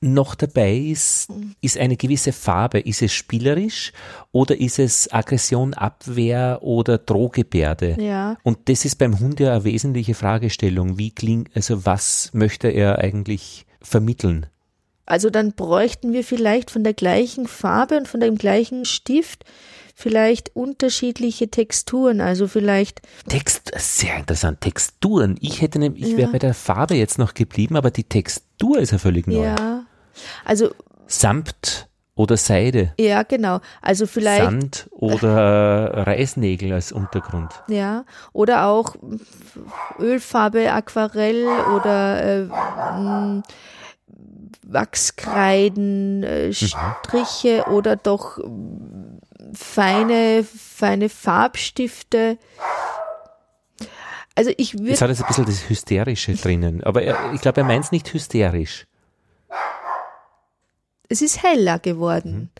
noch 0.00 0.34
dabei 0.34 0.76
ist, 0.76 1.28
ist 1.60 1.78
eine 1.78 1.96
gewisse 1.96 2.32
Farbe. 2.32 2.78
Ist 2.78 3.02
es 3.02 3.12
spielerisch 3.12 3.92
oder 4.30 4.58
ist 4.58 4.78
es 4.78 5.12
Aggression, 5.12 5.74
Abwehr 5.74 6.60
oder 6.62 6.98
Drohgebärde? 6.98 7.96
Ja. 8.00 8.36
Und 8.42 8.68
das 8.68 8.84
ist 8.84 8.96
beim 8.96 9.18
Hund 9.18 9.40
ja 9.40 9.54
eine 9.54 9.64
wesentliche 9.64 10.14
Fragestellung. 10.14 10.98
Wie 10.98 11.10
klingt, 11.10 11.54
also 11.56 11.84
was 11.84 12.30
möchte 12.32 12.68
er 12.68 12.98
eigentlich 12.98 13.65
vermitteln? 13.80 14.46
Also 15.06 15.30
dann 15.30 15.52
bräuchten 15.52 16.12
wir 16.12 16.24
vielleicht 16.24 16.70
von 16.70 16.82
der 16.82 16.94
gleichen 16.94 17.46
Farbe 17.46 17.96
und 17.96 18.08
von 18.08 18.20
dem 18.20 18.36
gleichen 18.36 18.84
Stift 18.84 19.44
vielleicht 19.94 20.54
unterschiedliche 20.54 21.48
Texturen, 21.48 22.20
also 22.20 22.48
vielleicht 22.48 23.00
Text, 23.28 23.72
sehr 23.76 24.16
interessant. 24.18 24.60
Texturen. 24.60 25.36
Ich 25.40 25.62
hätte 25.62 25.78
nämlich, 25.78 26.02
ich 26.02 26.10
Ja. 26.12 26.18
wäre 26.18 26.32
bei 26.32 26.38
der 26.38 26.54
Farbe 26.54 26.94
jetzt 26.96 27.18
noch 27.18 27.34
geblieben, 27.34 27.76
aber 27.76 27.90
die 27.90 28.04
Textur 28.04 28.78
ist 28.78 28.92
ja 28.92 28.98
völlig 28.98 29.26
neu. 29.26 29.44
ja, 29.44 29.84
also 30.44 30.70
Samt 31.06 31.88
oder 32.16 32.36
Seide. 32.36 32.92
ja 32.98 33.22
genau, 33.22 33.60
also 33.82 34.06
vielleicht 34.06 34.42
Sand 34.42 34.88
oder 34.90 36.06
Reißnägel 36.06 36.72
als 36.72 36.90
Untergrund. 36.90 37.52
Ja, 37.68 38.04
oder 38.32 38.66
auch 38.66 38.96
Ölfarbe, 40.00 40.72
Aquarell 40.72 41.46
oder 41.76 42.22
äh, 42.24 42.44
mh, 42.44 43.42
Wachskreiden, 44.66 46.22
äh, 46.24 46.52
Striche 46.52 47.64
oder 47.70 47.96
doch 47.96 48.38
mh, 48.38 49.20
feine, 49.52 50.42
feine 50.44 51.08
Farbstifte. 51.08 52.38
Also 54.34 54.50
ich 54.56 54.72
Jetzt 54.72 54.80
würde, 54.82 55.00
hat 55.00 55.10
es 55.10 55.20
ein 55.22 55.28
bisschen 55.28 55.46
das 55.46 55.68
Hysterische 55.68 56.34
drinnen, 56.34 56.82
aber 56.82 57.02
er, 57.02 57.32
ich 57.34 57.40
glaube, 57.40 57.60
er 57.60 57.66
meint 57.66 57.84
es 57.84 57.92
nicht 57.92 58.12
hysterisch. 58.12 58.86
Es 61.08 61.22
ist 61.22 61.42
heller 61.42 61.78
geworden. 61.78 62.50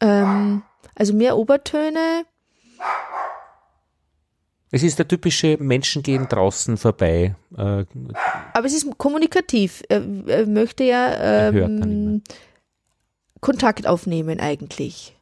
Ähm, 0.00 0.62
also 0.94 1.14
mehr 1.14 1.36
Obertöne, 1.36 2.24
Es 4.72 4.82
ist 4.82 4.98
der 4.98 5.08
typische 5.08 5.56
Menschen 5.58 6.02
gehen 6.02 6.28
draußen 6.28 6.76
vorbei. 6.76 7.34
Äh, 7.56 7.84
aber 8.52 8.66
es 8.66 8.72
ist 8.72 8.86
kommunikativ. 8.98 9.82
Er, 9.88 10.46
möchte 10.46 10.84
ja 10.84 11.48
ähm, 11.48 12.22
Kontakt 13.40 13.86
aufnehmen 13.86 14.38
eigentlich. 14.38 15.16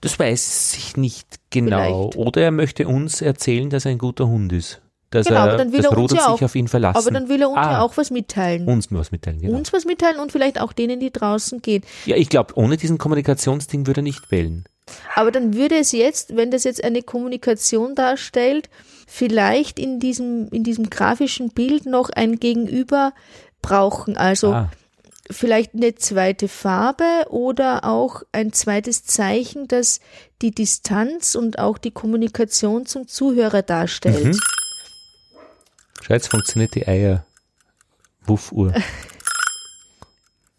das 0.00 0.18
weiß 0.18 0.76
ich 0.78 0.96
nicht 0.96 1.40
genau. 1.50 2.10
Vielleicht. 2.10 2.16
Oder 2.16 2.42
er 2.42 2.50
möchte 2.52 2.86
uns 2.86 3.20
erzählen, 3.20 3.68
dass 3.68 3.84
er 3.84 3.92
ein 3.92 3.98
guter 3.98 4.28
Hund 4.28 4.52
ist. 4.52 4.80
Dass 5.14 5.26
Genau, 5.26 5.40
aber 5.40 5.52
er, 5.52 5.58
dann 5.58 5.72
will 5.72 5.80
das 5.82 5.92
er 5.92 5.98
uns 5.98 6.12
Roder 6.12 6.16
ja 6.16 6.22
sich 6.32 6.42
auch- 6.42 6.42
auf 6.42 6.54
ihn 6.54 6.68
verlassen. 6.68 6.98
Aber 6.98 7.10
dann 7.10 7.28
will 7.28 7.40
er 7.40 7.48
uns 7.48 7.58
ah, 7.58 7.72
ja 7.72 7.80
auch 7.82 7.96
was 7.96 8.10
mitteilen. 8.10 8.66
uns 8.66 8.88
was 8.90 9.12
mitteilen. 9.12 9.40
Genau. 9.40 9.56
Uns 9.56 9.72
was 9.72 9.84
mitteilen 9.84 10.18
und 10.18 10.32
vielleicht 10.32 10.60
auch 10.60 10.72
denen, 10.72 11.00
die 11.00 11.12
draußen 11.12 11.62
gehen. 11.62 11.82
Ja, 12.06 12.16
ich 12.16 12.28
glaube, 12.28 12.54
ohne 12.56 12.76
diesen 12.76 12.98
Kommunikationsding 12.98 13.86
würde 13.86 14.00
er 14.00 14.02
nicht 14.02 14.28
bellen. 14.28 14.64
Aber 15.14 15.30
dann 15.30 15.54
würde 15.54 15.76
es 15.76 15.92
jetzt, 15.92 16.36
wenn 16.36 16.50
das 16.50 16.64
jetzt 16.64 16.82
eine 16.84 17.02
Kommunikation 17.02 17.94
darstellt, 17.94 18.68
vielleicht 19.06 19.78
in 19.78 20.00
diesem, 20.00 20.48
in 20.48 20.64
diesem 20.64 20.90
grafischen 20.90 21.50
Bild 21.50 21.86
noch 21.86 22.10
ein 22.10 22.38
Gegenüber 22.40 23.12
brauchen. 23.62 24.16
Also 24.16 24.52
ah, 24.52 24.70
vielleicht 25.30 25.74
eine 25.74 25.94
zweite 25.94 26.48
Farbe 26.48 27.28
oder 27.30 27.84
auch 27.84 28.22
ein 28.32 28.52
zweites 28.52 29.04
Zeichen, 29.04 29.68
das 29.68 30.00
die 30.42 30.50
Distanz 30.50 31.34
und 31.34 31.58
auch 31.58 31.78
die 31.78 31.90
Kommunikation 31.92 32.84
zum 32.84 33.08
Zuhörer 33.08 33.62
darstellt. 33.62 34.24
Mhm. 34.24 34.40
Schau, 36.04 36.14
jetzt 36.14 36.28
funktioniert 36.28 36.74
die 36.74 36.86
Eier. 36.86 37.26
Wuffuhr. 38.26 38.72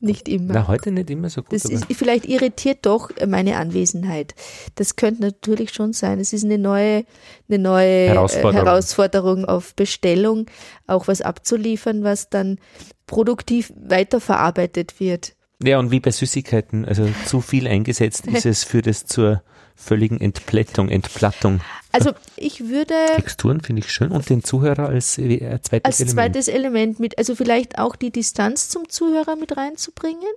Nicht 0.02 0.28
immer. 0.30 0.54
Na, 0.54 0.68
heute 0.68 0.92
nicht 0.92 1.10
immer 1.10 1.30
so 1.30 1.42
gut. 1.42 1.54
Das 1.54 1.66
ist, 1.66 1.86
vielleicht 1.92 2.26
irritiert 2.26 2.86
doch 2.86 3.10
meine 3.26 3.56
Anwesenheit. 3.56 4.36
Das 4.76 4.98
könnte 4.98 5.22
natürlich 5.22 5.74
schon 5.74 5.94
sein. 5.94 6.20
Es 6.20 6.32
ist 6.32 6.44
eine 6.44 6.60
neue, 6.60 7.06
eine 7.50 7.58
neue 7.58 8.10
Herausforderung. 8.10 8.66
Herausforderung. 8.66 8.66
Herausforderung 8.66 9.46
auf 9.46 9.74
Bestellung, 9.74 10.46
auch 10.86 11.08
was 11.08 11.22
abzuliefern, 11.22 12.04
was 12.04 12.30
dann 12.30 12.60
produktiv 13.08 13.74
weiterverarbeitet 13.76 15.00
wird. 15.00 15.36
ja, 15.64 15.80
und 15.80 15.90
wie 15.90 16.02
bei 16.02 16.12
Süßigkeiten, 16.12 16.86
also 16.86 17.10
zu 17.26 17.42
viel 17.42 17.68
eingesetzt 17.68 18.28
ist 18.28 18.46
es, 18.46 18.64
führt 18.64 18.86
es 18.86 19.06
zur 19.06 19.42
völligen 19.76 20.22
Entplättung, 20.22 20.90
Entplattung. 20.90 21.62
Also 21.96 22.12
ich 22.36 22.68
würde 22.68 22.94
Texturen 23.16 23.62
finde 23.62 23.82
ich 23.82 23.92
schön 23.92 24.12
und 24.12 24.30
den 24.30 24.44
Zuhörer 24.44 24.90
als 24.90 25.18
äh, 25.18 25.40
zweites 25.62 25.86
als 25.86 26.00
Element. 26.00 26.10
zweites 26.12 26.48
Element 26.48 27.00
mit, 27.00 27.18
also 27.18 27.36
vielleicht 27.36 27.80
auch 27.80 27.96
die 27.96 28.12
Distanz 28.12 28.70
zum 28.70 28.90
Zuhörer 28.90 29.36
mit 29.36 29.56
reinzubringen. 29.56 30.28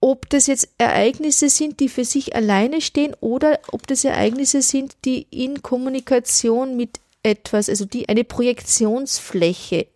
Ob 0.00 0.28
das 0.30 0.48
jetzt 0.48 0.68
Ereignisse 0.78 1.48
sind, 1.48 1.78
die 1.78 1.88
für 1.88 2.04
sich 2.04 2.34
alleine 2.34 2.80
stehen 2.80 3.14
oder 3.20 3.60
ob 3.70 3.86
das 3.86 4.04
Ereignisse 4.04 4.62
sind, 4.62 4.96
die 5.04 5.26
in 5.30 5.62
Kommunikation 5.62 6.76
mit 6.76 6.98
etwas, 7.22 7.68
also 7.68 7.84
die 7.84 8.08
eine 8.08 8.24
Projektionsfläche 8.24 9.86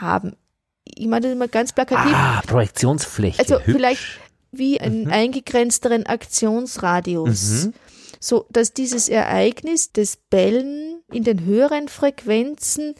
haben. 0.00 0.34
Ich 0.84 1.06
meine 1.06 1.26
das 1.26 1.32
immer 1.32 1.46
ganz 1.46 1.72
plakativ. 1.72 2.12
Ah, 2.12 2.42
Projektionsfläche. 2.46 3.38
Also 3.38 3.56
Hübsch. 3.60 3.72
vielleicht 3.72 4.02
wie 4.50 4.80
einen 4.80 5.10
eingegrenzteren 5.10 6.06
Aktionsradius. 6.06 7.66
Mhm. 7.66 7.74
So, 8.24 8.46
dass 8.50 8.72
dieses 8.72 9.08
Ereignis 9.08 9.90
des 9.92 10.16
Bellen 10.30 11.02
in 11.12 11.24
den 11.24 11.44
höheren 11.44 11.88
Frequenzen 11.88 12.94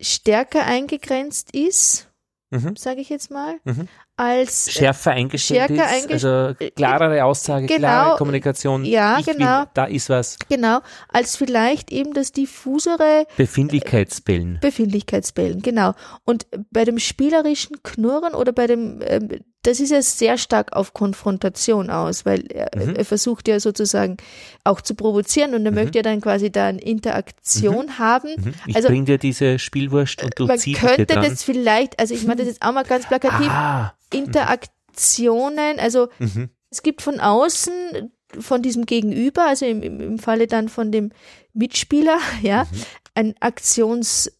stärker 0.00 0.64
eingegrenzt 0.64 1.52
ist, 1.52 2.04
Mhm. 2.50 2.76
sage 2.76 3.00
ich 3.00 3.08
jetzt 3.10 3.30
mal, 3.30 3.56
Mhm. 3.64 3.88
als 4.16 4.72
schärfer 4.72 5.10
eingestellt 5.10 5.68
Schärfer 5.68 5.96
ist, 5.96 6.08
eingesch- 6.08 6.12
also 6.28 6.70
klarere 6.76 7.24
Aussage, 7.24 7.66
Genau. 7.66 7.78
klare 7.80 8.16
Kommunikation. 8.16 8.84
Ja, 8.84 9.20
genau. 9.20 9.60
Will, 9.62 9.68
da 9.74 9.84
ist 9.84 10.08
was. 10.08 10.38
genau, 10.48 10.78
als 11.08 11.36
vielleicht 11.36 11.90
eben 11.92 12.14
das 12.14 12.30
diffusere 12.32 13.26
Befindlichkeitsbellen. 13.36 14.58
Befindlichkeitsbellen, 14.62 15.60
genau. 15.60 15.92
Und 16.24 16.46
bei 16.70 16.84
dem 16.84 16.98
spielerischen 16.98 17.82
Knurren 17.82 18.34
oder 18.34 18.52
bei 18.52 18.66
dem, 18.66 19.00
ähm, 19.04 19.28
das 19.62 19.80
ist 19.80 19.90
ja 19.90 20.00
sehr 20.02 20.38
stark 20.38 20.72
auf 20.74 20.94
Konfrontation 20.94 21.90
aus, 21.90 22.24
weil 22.24 22.44
er, 22.52 22.70
Mhm. 22.76 22.94
er 22.94 23.04
versucht 23.04 23.48
ja 23.48 23.58
sozusagen 23.58 24.16
auch 24.64 24.80
zu 24.80 24.94
provozieren 24.94 25.54
und 25.54 25.66
er 25.66 25.72
möchte 25.72 25.98
ja 25.98 26.02
dann 26.02 26.20
quasi 26.20 26.50
da 26.50 26.68
eine 26.68 26.80
Interaktion 26.80 27.98
haben. 27.98 28.30
Mhm. 28.36 28.54
Ich 28.66 28.76
Also 28.76 28.88
bring 28.88 29.04
dir 29.04 29.18
diese 29.18 29.58
Spielwurst 29.58 30.22
und 30.22 30.38
du 30.38 30.46
man 30.46 30.58
ziehst 30.58 30.80
könnte 30.80 31.06
dir 31.06 31.14
dran. 31.16 31.28
das 31.30 31.42
vielleicht, 31.42 31.98
also 31.98 32.14
ich 32.14 32.22
meine 32.24 32.36
das 32.36 32.46
jetzt 32.46 32.62
auch 32.62 32.72
mal 32.72 32.84
ganz 32.84 33.06
plakativ, 33.08 33.48
ah, 33.50 33.94
Interaktionen, 34.12 35.78
also 35.80 36.08
mhm. 36.18 36.50
es 36.70 36.82
gibt 36.82 37.02
von 37.02 37.20
außen, 37.20 38.12
von 38.38 38.62
diesem 38.62 38.86
Gegenüber, 38.86 39.46
also 39.46 39.66
im, 39.66 39.82
im, 39.82 40.18
Falle 40.18 40.46
dann 40.46 40.68
von 40.68 40.92
dem 40.92 41.10
Mitspieler, 41.52 42.18
ja, 42.42 42.64
Mhm. 42.64 42.82
ein 43.14 43.34
Aktionsmuster 43.40 44.30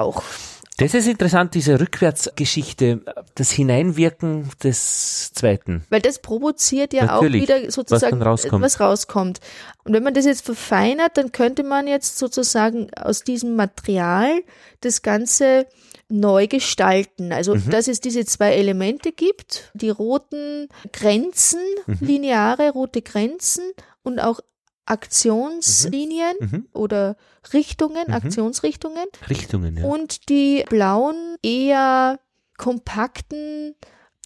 auch. 0.00 0.22
Das 0.80 0.94
ist 0.94 1.06
interessant, 1.06 1.54
diese 1.54 1.78
Rückwärtsgeschichte, 1.78 3.02
das 3.34 3.50
Hineinwirken 3.50 4.48
des 4.62 5.32
Zweiten. 5.34 5.84
Weil 5.90 6.00
das 6.00 6.20
provoziert 6.20 6.92
ja 6.94 7.04
Natürlich, 7.04 7.42
auch 7.50 7.56
wieder 7.58 7.70
sozusagen, 7.70 8.18
was 8.20 8.26
rauskommt. 8.26 8.64
was 8.64 8.80
rauskommt. 8.80 9.40
Und 9.84 9.92
wenn 9.92 10.02
man 10.02 10.14
das 10.14 10.24
jetzt 10.24 10.44
verfeinert, 10.44 11.18
dann 11.18 11.32
könnte 11.32 11.64
man 11.64 11.86
jetzt 11.86 12.18
sozusagen 12.18 12.88
aus 12.94 13.24
diesem 13.24 13.56
Material 13.56 14.40
das 14.80 15.02
Ganze 15.02 15.66
neu 16.08 16.46
gestalten. 16.46 17.32
Also, 17.32 17.54
Mhm. 17.54 17.70
dass 17.70 17.86
es 17.86 18.00
diese 18.00 18.24
zwei 18.24 18.52
Elemente 18.54 19.12
gibt, 19.12 19.70
die 19.74 19.90
roten 19.90 20.68
Grenzen, 20.92 21.60
Mhm. 21.86 21.98
lineare 22.00 22.70
rote 22.70 23.02
Grenzen 23.02 23.62
und 24.02 24.18
auch 24.18 24.40
Aktionslinien 24.86 26.34
Mhm. 26.40 26.68
oder 26.72 27.16
Richtungen, 27.52 28.04
Mhm. 28.08 28.14
Aktionsrichtungen 28.14 29.06
Richtungen, 29.28 29.76
ja. 29.76 29.84
und 29.84 30.28
die 30.28 30.64
blauen, 30.68 31.36
eher 31.42 32.18
kompakten, 32.56 33.74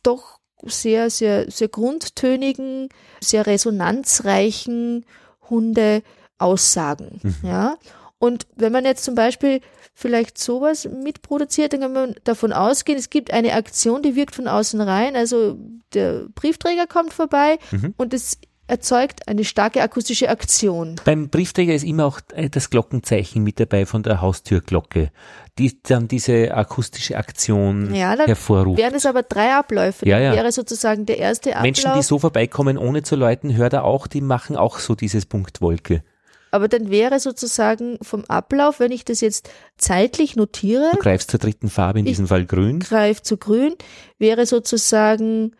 doch 0.02 0.38
sehr, 0.66 1.11
sehr, 1.11 1.50
sehr 1.50 1.68
grundtönigen, 1.68 2.88
sehr 3.22 3.46
resonanzreichen 3.46 5.05
Hunde 5.50 6.02
Aussagen. 6.38 7.20
Mhm. 7.22 7.34
Ja. 7.48 7.76
Und 8.18 8.46
wenn 8.57 8.72
man 8.72 8.84
jetzt 8.84 9.05
zum 9.05 9.14
Beispiel 9.14 9.61
vielleicht 9.92 10.38
sowas 10.38 10.86
mitproduziert, 10.88 11.72
dann 11.72 11.80
kann 11.80 11.92
man 11.92 12.14
davon 12.24 12.52
ausgehen, 12.52 12.98
es 12.98 13.11
gibt 13.11 13.30
eine 13.32 13.52
Aktion, 13.52 14.02
die 14.02 14.16
wirkt 14.16 14.34
von 14.34 14.48
außen 14.48 14.80
rein. 14.80 15.14
Also 15.16 15.59
der 15.92 16.26
Briefträger 16.34 16.86
kommt 16.86 17.12
vorbei 17.12 17.59
Mhm. 17.70 17.94
und 17.96 18.14
es 18.14 18.38
erzeugt 18.66 19.28
eine 19.28 19.44
starke 19.44 19.82
akustische 19.82 20.28
Aktion. 20.28 20.96
Beim 21.04 21.28
Briefträger 21.28 21.74
ist 21.74 21.84
immer 21.84 22.06
auch 22.06 22.20
äh, 22.34 22.48
das 22.48 22.70
Glockenzeichen 22.70 23.42
mit 23.42 23.60
dabei 23.60 23.84
von 23.86 24.02
der 24.02 24.20
Haustürglocke, 24.20 25.10
die 25.58 25.80
dann 25.82 26.08
diese 26.08 26.54
akustische 26.54 27.16
Aktion 27.16 27.94
Ja, 27.94 28.16
da 28.16 28.24
hervorruft. 28.24 28.78
wären 28.78 28.94
es 28.94 29.04
aber 29.06 29.22
drei 29.22 29.54
Abläufe. 29.54 30.08
Ja, 30.08 30.16
Dann 30.18 30.24
ja. 30.24 30.32
Wäre 30.36 30.52
sozusagen 30.52 31.04
der 31.06 31.18
erste 31.18 31.50
Ablauf. 31.50 31.62
Menschen, 31.62 31.92
die 31.96 32.02
so 32.02 32.18
vorbeikommen, 32.18 32.78
ohne 32.78 33.02
zu 33.02 33.16
läuten, 33.16 33.54
hört 33.54 33.74
er 33.74 33.84
auch, 33.84 34.06
die 34.06 34.20
machen 34.22 34.56
auch 34.56 34.78
so 34.78 34.94
dieses 34.94 35.26
Punktwolke. 35.26 36.02
Aber 36.50 36.68
dann 36.68 36.88
wäre 36.88 37.18
sozusagen 37.18 37.98
vom 38.00 38.24
Ablauf, 38.26 38.78
wenn 38.78 38.92
ich 38.92 39.04
das 39.04 39.20
jetzt 39.20 39.50
zeitlich 39.76 40.36
notiere, 40.36 40.88
Du 40.92 40.98
greifst 41.00 41.30
zur 41.32 41.40
dritten 41.40 41.68
Farbe, 41.68 41.98
in 41.98 42.04
diesem 42.04 42.28
Fall 42.28 42.46
grün. 42.46 42.78
greif 42.78 43.20
zu 43.22 43.36
grün, 43.36 43.74
wäre 44.18 44.46
sozusagen, 44.46 45.56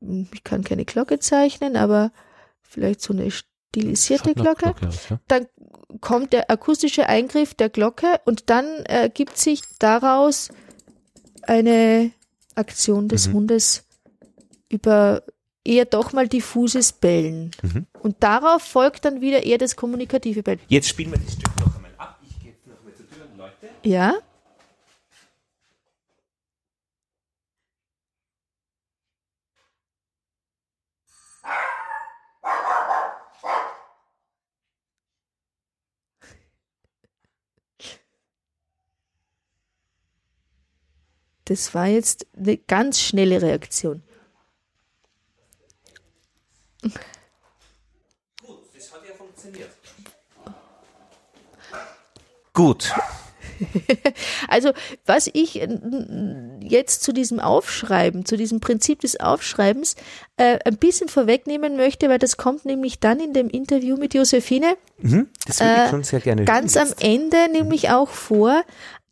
hm, 0.00 0.26
ich 0.32 0.42
kann 0.44 0.64
keine 0.64 0.86
Glocke 0.86 1.18
zeichnen, 1.18 1.76
aber 1.76 2.12
vielleicht 2.68 3.00
so 3.00 3.12
eine 3.12 3.30
stilisierte 3.30 4.34
Glocke. 4.34 4.74
Ja. 5.10 5.20
Dann 5.26 5.46
kommt 6.00 6.32
der 6.32 6.50
akustische 6.50 7.08
Eingriff 7.08 7.54
der 7.54 7.70
Glocke 7.70 8.20
und 8.24 8.50
dann 8.50 8.66
ergibt 8.84 9.38
sich 9.38 9.62
daraus 9.78 10.50
eine 11.42 12.12
Aktion 12.54 13.08
des 13.08 13.28
Mhm. 13.28 13.32
Hundes 13.32 13.84
über 14.68 15.22
eher 15.64 15.86
doch 15.86 16.12
mal 16.12 16.28
diffuses 16.28 16.92
Bellen. 16.92 17.50
Mhm. 17.62 17.86
Und 18.00 18.16
darauf 18.22 18.62
folgt 18.62 19.04
dann 19.04 19.20
wieder 19.20 19.44
eher 19.44 19.58
das 19.58 19.76
kommunikative 19.76 20.42
Bellen. 20.42 20.60
Jetzt 20.68 20.88
spielen 20.88 21.10
wir 21.12 21.18
das 21.18 21.32
Stück 21.32 21.56
noch 21.60 21.74
einmal 21.76 21.90
ab. 21.96 22.20
Ich 22.28 22.38
gehe 22.40 22.54
noch 22.66 22.82
mal 22.84 22.94
zur 22.94 23.08
Tür 23.08 23.26
und 23.30 23.38
Leute. 23.38 23.68
Ja? 23.82 24.14
Das 41.48 41.74
war 41.74 41.86
jetzt 41.86 42.26
eine 42.36 42.58
ganz 42.58 43.00
schnelle 43.00 43.40
Reaktion. 43.40 44.02
Gut, 46.82 48.58
das 48.76 48.92
hat 48.92 49.00
ja 49.08 49.14
funktioniert. 49.14 49.70
Gut. 52.52 52.92
Also, 54.46 54.72
was 55.04 55.28
ich 55.32 55.60
äh, 55.60 55.68
jetzt 56.60 57.02
zu 57.02 57.12
diesem 57.12 57.40
Aufschreiben, 57.40 58.24
zu 58.24 58.36
diesem 58.36 58.60
Prinzip 58.60 59.00
des 59.00 59.18
Aufschreibens 59.18 59.96
äh, 60.36 60.60
ein 60.64 60.76
bisschen 60.76 61.08
vorwegnehmen 61.08 61.76
möchte, 61.76 62.08
weil 62.08 62.20
das 62.20 62.36
kommt 62.36 62.64
nämlich 62.66 63.00
dann 63.00 63.18
in 63.18 63.32
dem 63.32 63.48
Interview 63.50 63.96
mit 63.96 64.14
Josephine 64.14 64.76
Mhm, 65.00 65.28
das 65.46 65.60
würde 65.60 65.72
Äh, 65.72 65.84
ich 65.84 65.90
schon 65.90 66.04
sehr 66.04 66.20
gerne 66.20 66.44
ganz 66.44 66.76
am 66.76 66.92
Ende 67.00 67.48
nämlich 67.50 67.90
auch 67.90 68.08
vor, 68.08 68.62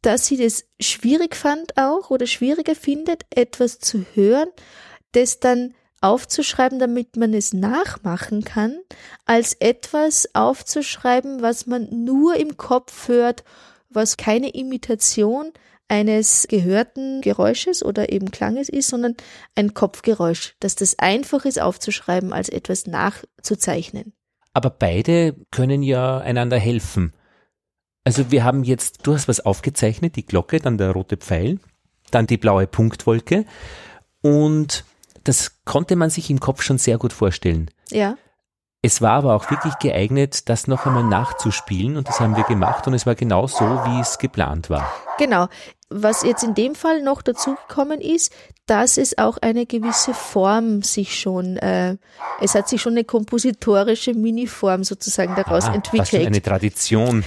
dass 0.07 0.27
sie 0.27 0.37
das 0.37 0.65
schwierig 0.81 1.35
fand 1.35 1.77
auch 1.77 2.11
oder 2.11 2.29
schwieriger 2.29 2.77
findet, 2.77 3.25
etwas 3.35 3.81
zu 3.81 4.07
hören, 4.15 4.49
das 5.13 5.41
dann 5.41 5.75
aufzuschreiben, 6.01 6.79
damit 6.79 7.17
man 7.17 7.35
es 7.35 7.53
nachmachen 7.53 8.45
kann, 8.45 8.79
als 9.25 9.55
etwas 9.55 10.29
aufzuschreiben, 10.33 11.43
was 11.43 11.67
man 11.67 12.05
nur 12.05 12.37
im 12.37 12.57
Kopf 12.57 13.09
hört, 13.09 13.43
was 13.91 14.17
keine 14.17 14.51
Imitation 14.51 15.51
eines 15.89 16.47
gehörten 16.49 17.21
Geräusches 17.21 17.85
oder 17.85 18.13
eben 18.13 18.31
Klanges 18.31 18.69
ist, 18.69 18.89
sondern 18.89 19.17
ein 19.57 19.75
Kopfgeräusch, 19.75 20.55
dass 20.61 20.77
das 20.77 21.01
einfach 21.01 21.45
ist 21.45 21.61
aufzuschreiben, 21.61 22.33
als 22.33 22.49
etwas 22.49 22.87
nachzuzeichnen. 22.87 24.13
Aber 24.53 24.71
beide 24.71 25.35
können 25.51 25.83
ja 25.83 26.19
einander 26.19 26.59
helfen. 26.59 27.13
Also 28.07 28.31
wir 28.31 28.45
haben 28.45 28.63
jetzt, 28.63 29.05
du 29.05 29.15
hast 29.15 29.27
was 29.27 29.41
aufgezeichnet, 29.41 30.15
die 30.15 30.25
Glocke, 30.25 30.61
dann 30.61 30.79
der 30.79 30.93
rote 30.93 31.17
Pfeil, 31.17 31.59
dann 32.13 32.29
die 32.29 32.37
blaue 32.37 32.69
Punktwolke 32.69 33.45
und 34.23 34.85
das 35.25 35.65
konnte 35.65 35.97
man 35.97 36.09
sich 36.09 36.31
im 36.31 36.39
Kopf 36.39 36.63
schon 36.63 36.79
sehr 36.79 36.99
gut 36.99 37.13
vorstellen. 37.13 37.69
Ja, 37.91 38.17
Es 38.87 39.03
war 39.03 39.15
aber 39.15 39.35
auch 39.35 39.51
wirklich 39.51 39.75
geeignet, 39.81 40.49
das 40.49 40.69
noch 40.69 40.87
einmal 40.87 41.03
nachzuspielen 41.03 41.97
und 41.97 42.07
das 42.07 42.21
haben 42.21 42.37
wir 42.37 42.45
gemacht 42.45 42.87
und 42.87 42.95
es 42.95 43.05
war 43.05 43.17
genau 43.17 43.49
so, 43.49 43.65
wie 43.65 44.01
es 44.01 44.19
geplant 44.19 44.71
war. 44.71 44.89
Genau. 45.19 45.49
Was 45.89 46.23
jetzt 46.23 46.45
in 46.45 46.55
dem 46.55 46.77
Fall 46.77 47.03
noch 47.03 47.23
dazugekommen 47.23 48.01
ist, 48.01 48.33
dass 48.67 48.97
es 48.97 49.19
auch 49.19 49.39
eine 49.39 49.67
gewisse 49.67 50.15
Form 50.15 50.83
sich 50.83 51.19
schon, 51.19 51.57
äh, 51.57 51.97
es 52.41 52.55
hat 52.55 52.69
sich 52.69 52.81
schon 52.81 52.93
eine 52.93 53.03
kompositorische 53.03 54.15
Miniform 54.15 54.85
sozusagen 54.85 55.35
daraus 55.35 55.65
ah, 55.65 55.75
entwickelt. 55.75 56.09
Schon 56.09 56.27
eine 56.27 56.43
Tradition. 56.43 57.25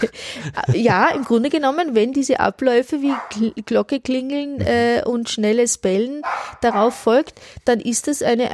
ja, 0.72 1.08
im 1.08 1.24
Grunde 1.24 1.50
genommen, 1.50 1.94
wenn 1.94 2.12
diese 2.12 2.40
Abläufe 2.40 3.02
wie 3.02 3.52
Glocke 3.66 4.00
klingeln 4.00 4.62
äh, 4.62 5.02
und 5.04 5.28
schnelles 5.28 5.76
Bellen 5.76 6.22
darauf 6.62 6.94
folgt, 6.94 7.40
dann 7.66 7.80
ist 7.80 8.08
es 8.08 8.22
eine 8.22 8.50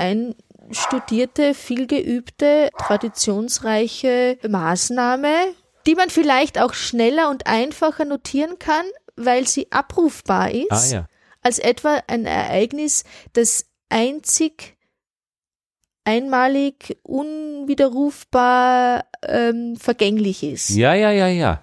einstudierte, 0.73 1.55
vielgeübte, 1.55 2.71
traditionsreiche 2.79 4.39
Maßnahme, 4.49 5.53
die 5.87 5.95
man 5.95 6.09
vielleicht 6.09 6.59
auch 6.59 6.73
schneller 6.73 7.29
und 7.29 7.47
einfacher 7.47 8.07
notieren 8.07 8.59
kann, 8.59 8.87
weil 9.15 9.47
sie 9.47 9.71
abrufbar 9.71 10.51
ist, 10.51 10.71
Ah 10.71 10.87
ja. 10.87 11.07
als 11.43 11.59
etwa 11.59 12.01
ein 12.07 12.25
Ereignis, 12.25 13.05
das 13.35 13.67
einzig, 13.91 14.79
einmalig, 16.05 16.97
unwiderrufbar 17.03 19.05
ähm, 19.27 19.77
vergänglich 19.77 20.43
ist. 20.43 20.71
Ja, 20.71 20.95
ja, 20.95 21.11
ja, 21.11 21.29
ja. 21.29 21.63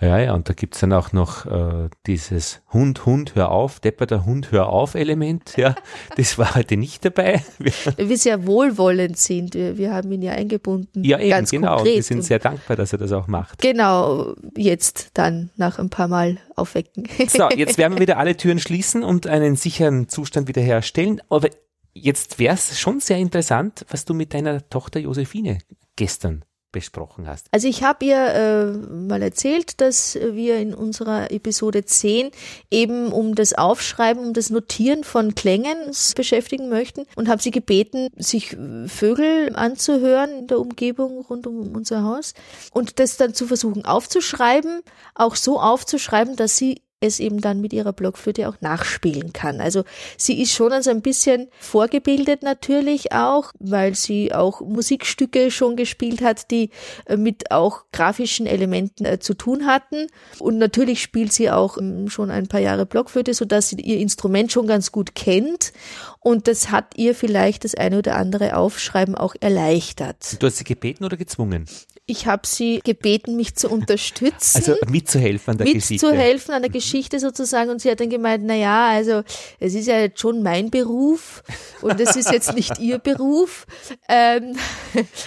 Ja, 0.00 0.18
ja, 0.18 0.34
und 0.34 0.48
da 0.48 0.52
gibt's 0.52 0.78
dann 0.78 0.92
auch 0.92 1.12
noch 1.12 1.44
äh, 1.46 1.88
dieses 2.06 2.62
Hund, 2.72 3.04
Hund, 3.04 3.34
hör 3.34 3.50
auf, 3.50 3.80
depperter 3.80 4.24
Hund, 4.24 4.52
hör 4.52 4.68
auf 4.68 4.94
Element. 4.94 5.56
Ja, 5.56 5.74
das 6.16 6.38
war 6.38 6.54
heute 6.54 6.76
nicht 6.76 7.04
dabei. 7.04 7.42
Wir, 7.58 7.72
wir 8.08 8.18
sehr 8.18 8.46
wohlwollend 8.46 9.18
sind. 9.18 9.54
Wir, 9.54 9.76
wir 9.76 9.92
haben 9.92 10.12
ihn 10.12 10.22
ja 10.22 10.32
eingebunden. 10.32 11.02
ja, 11.02 11.18
eben, 11.18 11.30
ganz 11.30 11.50
genau. 11.50 11.76
Konkret. 11.76 11.96
wir 11.96 12.02
sind 12.02 12.22
sehr 12.22 12.38
dankbar, 12.38 12.76
dass 12.76 12.92
er 12.92 12.98
das 12.98 13.10
auch 13.12 13.26
macht. 13.26 13.60
Genau, 13.60 14.34
jetzt 14.56 15.10
dann 15.14 15.50
nach 15.56 15.78
ein 15.78 15.90
paar 15.90 16.08
Mal 16.08 16.38
aufwecken. 16.54 17.08
So, 17.26 17.48
jetzt 17.50 17.78
werden 17.78 17.94
wir 17.94 18.00
wieder 18.00 18.18
alle 18.18 18.36
Türen 18.36 18.60
schließen 18.60 19.02
und 19.02 19.26
einen 19.26 19.56
sicheren 19.56 20.08
Zustand 20.08 20.46
wiederherstellen. 20.46 21.20
Aber 21.28 21.48
jetzt 21.92 22.38
wäre 22.38 22.54
es 22.54 22.78
schon 22.78 23.00
sehr 23.00 23.18
interessant, 23.18 23.84
was 23.88 24.04
du 24.04 24.14
mit 24.14 24.32
deiner 24.32 24.68
Tochter 24.68 25.00
Josephine 25.00 25.58
gestern 25.96 26.44
besprochen 26.78 27.26
hast. 27.26 27.48
Also 27.50 27.66
ich 27.66 27.82
habe 27.82 28.04
ihr 28.04 28.16
äh, 28.16 28.64
mal 28.72 29.20
erzählt, 29.20 29.80
dass 29.80 30.14
wir 30.14 30.58
in 30.58 30.74
unserer 30.74 31.32
Episode 31.32 31.84
10 31.84 32.30
eben 32.70 33.12
um 33.12 33.34
das 33.34 33.52
Aufschreiben, 33.52 34.28
um 34.28 34.32
das 34.32 34.50
Notieren 34.50 35.02
von 35.02 35.34
Klängen 35.34 35.76
beschäftigen 36.14 36.68
möchten 36.68 37.04
und 37.16 37.28
habe 37.28 37.42
sie 37.42 37.50
gebeten, 37.50 38.10
sich 38.16 38.52
äh, 38.52 38.86
Vögel 38.86 39.56
anzuhören 39.56 40.30
in 40.38 40.46
der 40.46 40.60
Umgebung 40.60 41.24
rund 41.28 41.48
um 41.48 41.74
unser 41.74 42.04
Haus 42.04 42.34
und 42.72 43.00
das 43.00 43.16
dann 43.16 43.34
zu 43.34 43.48
versuchen 43.48 43.84
aufzuschreiben, 43.84 44.82
auch 45.16 45.34
so 45.34 45.60
aufzuschreiben, 45.60 46.36
dass 46.36 46.56
sie 46.56 46.82
es 47.00 47.20
eben 47.20 47.40
dann 47.40 47.60
mit 47.60 47.72
ihrer 47.72 47.92
Blockflöte 47.92 48.48
auch 48.48 48.60
nachspielen 48.60 49.32
kann. 49.32 49.60
Also 49.60 49.84
sie 50.16 50.40
ist 50.42 50.52
schon 50.52 50.72
also 50.72 50.90
ein 50.90 51.02
bisschen 51.02 51.48
vorgebildet 51.60 52.42
natürlich 52.42 53.12
auch, 53.12 53.52
weil 53.58 53.94
sie 53.94 54.34
auch 54.34 54.60
Musikstücke 54.60 55.50
schon 55.50 55.76
gespielt 55.76 56.22
hat, 56.22 56.50
die 56.50 56.70
äh, 57.06 57.16
mit 57.16 57.50
auch 57.52 57.84
grafischen 57.92 58.46
Elementen 58.46 59.04
äh, 59.04 59.20
zu 59.20 59.34
tun 59.34 59.66
hatten. 59.66 60.08
Und 60.40 60.58
natürlich 60.58 61.00
spielt 61.00 61.32
sie 61.32 61.50
auch 61.50 61.78
ähm, 61.78 62.08
schon 62.08 62.30
ein 62.30 62.48
paar 62.48 62.60
Jahre 62.60 62.86
Blockflöte, 62.86 63.32
sodass 63.32 63.68
sie 63.68 63.80
ihr 63.80 63.98
Instrument 63.98 64.50
schon 64.50 64.66
ganz 64.66 64.90
gut 64.90 65.14
kennt. 65.14 65.72
Und 66.20 66.48
das 66.48 66.70
hat 66.70 66.96
ihr 66.96 67.14
vielleicht 67.14 67.64
das 67.64 67.74
eine 67.74 67.98
oder 67.98 68.16
andere 68.16 68.56
Aufschreiben 68.56 69.14
auch 69.14 69.36
erleichtert. 69.40 70.42
Du 70.42 70.46
hast 70.46 70.56
sie 70.56 70.64
gebeten 70.64 71.04
oder 71.04 71.16
gezwungen? 71.16 71.66
Ich 72.10 72.26
habe 72.26 72.46
sie 72.46 72.80
gebeten, 72.82 73.36
mich 73.36 73.54
zu 73.54 73.68
unterstützen. 73.68 74.56
Also 74.56 74.74
mitzuhelfen 74.90 75.52
an 75.52 75.58
der 75.58 75.66
Geschichte. 75.72 76.06
mitzuhelfen 76.06 76.54
an 76.54 76.62
der 76.62 76.70
Geschichte 76.70 77.20
sozusagen. 77.20 77.68
Und 77.70 77.82
sie 77.82 77.90
hat 77.90 78.00
dann 78.00 78.08
gemeint, 78.08 78.44
na 78.46 78.54
ja, 78.54 78.88
also 78.88 79.22
es 79.60 79.74
ist 79.74 79.86
ja 79.86 79.98
jetzt 80.00 80.18
schon 80.18 80.42
mein 80.42 80.70
Beruf 80.70 81.42
und 81.82 82.00
es 82.00 82.16
ist 82.16 82.32
jetzt 82.32 82.54
nicht 82.54 82.78
ihr 82.78 82.98
Beruf, 83.08 83.66
ähm, 84.08 84.56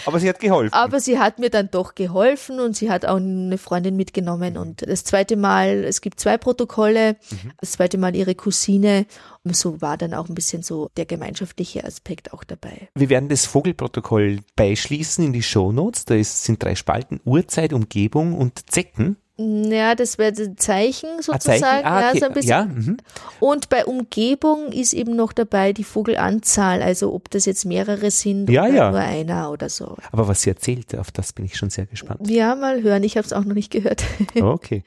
Aber 0.05 0.19
sie 0.19 0.27
hat 0.27 0.39
geholfen. 0.39 0.73
aber 0.73 0.99
sie 0.99 1.19
hat 1.19 1.37
mir 1.37 1.51
dann 1.51 1.69
doch 1.69 1.93
geholfen 1.93 2.59
und 2.59 2.75
sie 2.75 2.89
hat 2.89 3.05
auch 3.05 3.17
eine 3.17 3.59
Freundin 3.59 3.95
mitgenommen. 3.95 4.57
Und 4.57 4.81
das 4.89 5.03
zweite 5.03 5.35
Mal, 5.37 5.83
es 5.83 6.01
gibt 6.01 6.19
zwei 6.19 6.39
Protokolle, 6.39 7.15
das 7.59 7.73
zweite 7.73 7.99
Mal 7.99 8.15
ihre 8.15 8.33
Cousine 8.33 9.05
so 9.45 9.81
war 9.81 9.97
dann 9.97 10.13
auch 10.13 10.29
ein 10.29 10.35
bisschen 10.35 10.61
so 10.63 10.89
der 10.97 11.05
gemeinschaftliche 11.05 11.83
Aspekt 11.83 12.33
auch 12.33 12.43
dabei. 12.43 12.89
Wir 12.95 13.09
werden 13.09 13.29
das 13.29 13.45
Vogelprotokoll 13.45 14.39
beischließen 14.55 15.25
in 15.25 15.33
die 15.33 15.43
Shownotes. 15.43 16.05
Da 16.05 16.15
ist, 16.15 16.43
sind 16.43 16.63
drei 16.63 16.75
Spalten 16.75 17.19
Uhrzeit, 17.25 17.73
Umgebung 17.73 18.37
und 18.37 18.69
Zecken. 18.69 19.17
Ja, 19.37 19.95
das 19.95 20.19
wäre 20.19 20.31
ein 20.37 20.57
Zeichen 20.57 21.09
Ah, 21.17 21.21
sozusagen. 21.23 21.59
Zeichen. 21.61 21.85
Ah, 21.87 22.01
ja, 22.01 22.09
okay. 22.09 22.19
so 22.19 22.25
ein 22.27 22.33
bisschen. 22.33 22.49
ja, 22.49 22.65
mhm. 22.65 22.97
Und 23.39 23.69
bei 23.69 23.85
Umgebung 23.85 24.71
ist 24.71 24.93
eben 24.93 25.15
noch 25.15 25.33
dabei 25.33 25.73
die 25.73 25.83
Vogelanzahl, 25.85 26.83
also 26.83 27.11
ob 27.11 27.31
das 27.31 27.45
jetzt 27.45 27.65
mehrere 27.65 28.11
sind 28.11 28.49
Ja, 28.51 28.65
oder 28.65 28.73
ja. 28.73 28.91
nur 28.91 28.99
einer 28.99 29.49
oder 29.51 29.69
so. 29.69 29.97
Aber 30.11 30.27
was 30.27 30.43
sie 30.43 30.51
erzählt, 30.51 30.95
auf 30.95 31.09
das 31.09 31.33
bin 31.33 31.45
ich 31.45 31.57
schon 31.57 31.71
sehr 31.71 31.87
gespannt. 31.87 32.29
Ja, 32.29 32.53
mal 32.53 32.83
hören, 32.83 33.03
ich 33.03 33.17
habe 33.17 33.25
es 33.25 33.33
auch 33.33 33.43
noch 33.43 33.55
nicht 33.55 33.71
gehört. 33.71 34.03
Okay. 34.39 34.83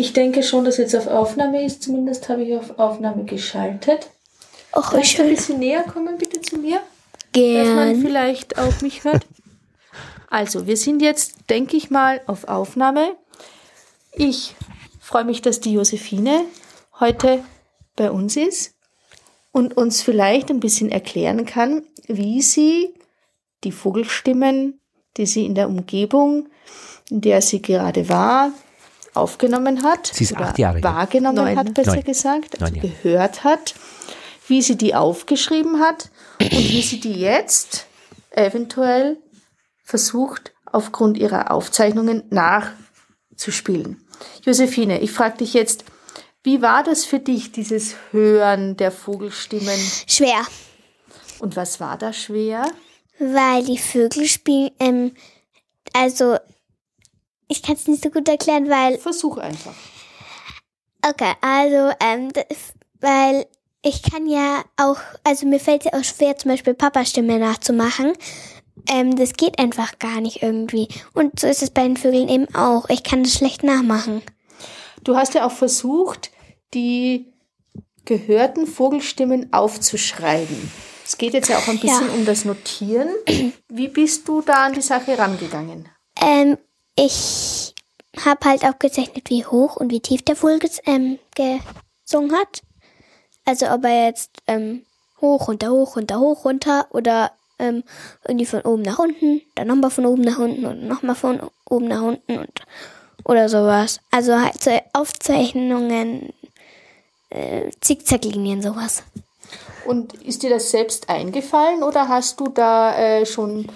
Ich 0.00 0.14
denke 0.14 0.42
schon, 0.42 0.64
dass 0.64 0.78
jetzt 0.78 0.96
auf 0.96 1.08
Aufnahme 1.08 1.62
ist, 1.62 1.82
zumindest 1.82 2.30
habe 2.30 2.42
ich 2.42 2.56
auf 2.56 2.78
Aufnahme 2.78 3.24
geschaltet. 3.24 4.08
Och, 4.74 4.92
Kannst 4.92 5.10
ich 5.10 5.16
du 5.16 5.24
ein 5.24 5.28
bisschen 5.28 5.58
näher 5.58 5.82
kommen 5.82 6.16
bitte 6.16 6.40
zu 6.40 6.56
mir, 6.56 6.80
dass 7.34 7.68
man 7.74 8.00
vielleicht 8.00 8.58
auch 8.58 8.80
mich 8.80 9.04
hört? 9.04 9.26
Also, 10.30 10.66
wir 10.66 10.78
sind 10.78 11.02
jetzt, 11.02 11.50
denke 11.50 11.76
ich 11.76 11.90
mal, 11.90 12.22
auf 12.26 12.48
Aufnahme. 12.48 13.14
Ich 14.12 14.56
freue 15.02 15.24
mich, 15.24 15.42
dass 15.42 15.60
die 15.60 15.74
Josephine 15.74 16.46
heute 16.98 17.44
bei 17.94 18.10
uns 18.10 18.38
ist 18.38 18.72
und 19.52 19.76
uns 19.76 20.00
vielleicht 20.00 20.48
ein 20.48 20.60
bisschen 20.60 20.90
erklären 20.90 21.44
kann, 21.44 21.82
wie 22.06 22.40
sie 22.40 22.94
die 23.64 23.72
Vogelstimmen, 23.72 24.80
die 25.18 25.26
sie 25.26 25.44
in 25.44 25.54
der 25.54 25.68
Umgebung, 25.68 26.48
in 27.10 27.20
der 27.20 27.42
sie 27.42 27.60
gerade 27.60 28.08
war, 28.08 28.52
aufgenommen 29.14 29.82
hat. 29.82 30.08
Sie 30.08 30.24
ist 30.24 30.32
oder 30.32 30.46
acht 30.48 30.58
Jahre 30.58 30.82
wahrgenommen 30.82 31.36
Neun. 31.44 31.56
hat, 31.58 31.74
besser 31.74 31.94
Neun. 31.96 32.04
gesagt, 32.04 32.60
also 32.60 32.72
Neun 32.74 32.80
gehört 32.82 33.44
hat, 33.44 33.74
wie 34.48 34.62
sie 34.62 34.76
die 34.76 34.94
aufgeschrieben 34.94 35.80
hat 35.80 36.10
und 36.40 36.50
wie 36.52 36.82
sie 36.82 37.00
die 37.00 37.14
jetzt 37.20 37.86
eventuell 38.30 39.18
versucht, 39.82 40.52
aufgrund 40.66 41.18
ihrer 41.18 41.50
Aufzeichnungen 41.50 42.22
nachzuspielen. 42.30 44.06
Josephine, 44.44 45.00
ich 45.00 45.10
frage 45.12 45.38
dich 45.38 45.54
jetzt, 45.54 45.84
wie 46.42 46.62
war 46.62 46.82
das 46.84 47.04
für 47.04 47.18
dich, 47.18 47.52
dieses 47.52 47.96
Hören 48.12 48.76
der 48.76 48.92
Vogelstimmen? 48.92 49.78
Schwer, 50.06 50.40
Und 51.38 51.56
was 51.56 51.80
war 51.80 51.98
da 51.98 52.12
schwer? 52.12 52.64
weil 53.22 53.62
die 53.64 53.76
Vögel 53.76 54.26
spielen, 54.26 54.70
ähm, 54.80 55.12
also, 55.92 56.38
ich 57.50 57.62
kann 57.62 57.74
es 57.74 57.86
nicht 57.88 58.02
so 58.02 58.10
gut 58.10 58.28
erklären, 58.28 58.70
weil, 58.70 58.96
Versuch 58.98 59.36
einfach. 59.38 59.74
okay, 61.06 61.32
also, 61.40 61.92
ähm, 62.00 62.32
das, 62.32 62.74
weil 63.00 63.46
ich 63.82 64.02
kann 64.02 64.26
ja 64.28 64.62
auch, 64.76 64.98
also 65.24 65.46
mir 65.46 65.60
fällt 65.60 65.84
es 65.84 65.92
ja 65.92 65.98
auch 65.98 66.04
schwer, 66.04 66.36
zum 66.36 66.50
Beispiel 66.50 66.74
Papastimme 66.74 67.38
nachzumachen. 67.38 68.12
Ähm, 68.88 69.16
das 69.16 69.34
geht 69.34 69.58
einfach 69.58 69.98
gar 69.98 70.20
nicht 70.20 70.42
irgendwie. 70.42 70.88
Und 71.14 71.38
so 71.40 71.46
ist 71.46 71.62
es 71.62 71.70
bei 71.70 71.82
den 71.82 71.96
Vögeln 71.96 72.28
eben 72.28 72.54
auch. 72.54 72.88
Ich 72.88 73.02
kann 73.02 73.22
das 73.22 73.34
schlecht 73.34 73.62
nachmachen. 73.62 74.22
Du 75.04 75.16
hast 75.16 75.34
ja 75.34 75.46
auch 75.46 75.52
versucht, 75.52 76.30
die 76.74 77.32
gehörten 78.04 78.66
Vogelstimmen 78.66 79.52
aufzuschreiben. 79.52 80.70
Es 81.04 81.18
geht 81.18 81.34
jetzt 81.34 81.48
ja 81.48 81.58
auch 81.58 81.68
ein 81.68 81.78
bisschen 81.80 82.06
Ja. 82.08 82.14
um 82.14 82.24
das 82.24 82.44
Notieren. 82.44 83.08
Wie 83.68 83.88
bist 83.88 84.28
du 84.28 84.42
da 84.42 84.66
an 84.66 84.74
die 84.74 84.80
Sache 84.82 85.18
rangegangen? 85.18 85.88
Ähm, 86.20 86.56
ich 86.96 87.74
habe 88.24 88.48
halt 88.48 88.64
aufgezeichnet, 88.64 89.30
wie 89.30 89.46
hoch 89.46 89.76
und 89.76 89.90
wie 89.90 90.00
tief 90.00 90.22
der 90.22 90.36
Vogel 90.36 90.70
ähm, 90.86 91.18
gesungen 91.34 92.32
hat. 92.32 92.62
Also 93.44 93.66
ob 93.70 93.84
er 93.84 94.06
jetzt 94.06 94.30
ähm, 94.46 94.84
hoch, 95.20 95.48
runter, 95.48 95.70
hoch, 95.70 95.96
runter, 95.96 96.20
hoch, 96.20 96.44
runter 96.44 96.86
oder 96.90 97.32
ähm, 97.58 97.84
irgendwie 98.26 98.46
von 98.46 98.62
oben 98.62 98.82
nach 98.82 98.98
unten, 98.98 99.42
dann 99.54 99.68
nochmal 99.68 99.90
von 99.90 100.06
oben 100.06 100.22
nach 100.22 100.38
unten 100.38 100.64
und 100.66 100.86
nochmal 100.86 101.14
von 101.14 101.40
oben 101.68 101.88
nach 101.88 102.02
unten 102.02 102.38
und 102.38 102.60
oder 103.24 103.48
sowas. 103.48 104.00
Also 104.10 104.38
halt 104.38 104.62
so 104.62 104.70
Aufzeichnungen, 104.92 106.32
äh, 107.28 107.70
Zickzacklinien, 107.80 108.62
sowas. 108.62 109.02
Und 109.84 110.14
ist 110.14 110.42
dir 110.42 110.50
das 110.50 110.70
selbst 110.70 111.08
eingefallen 111.08 111.82
oder 111.82 112.08
hast 112.08 112.40
du 112.40 112.48
da 112.48 112.96
äh, 112.96 113.26
schon 113.26 113.66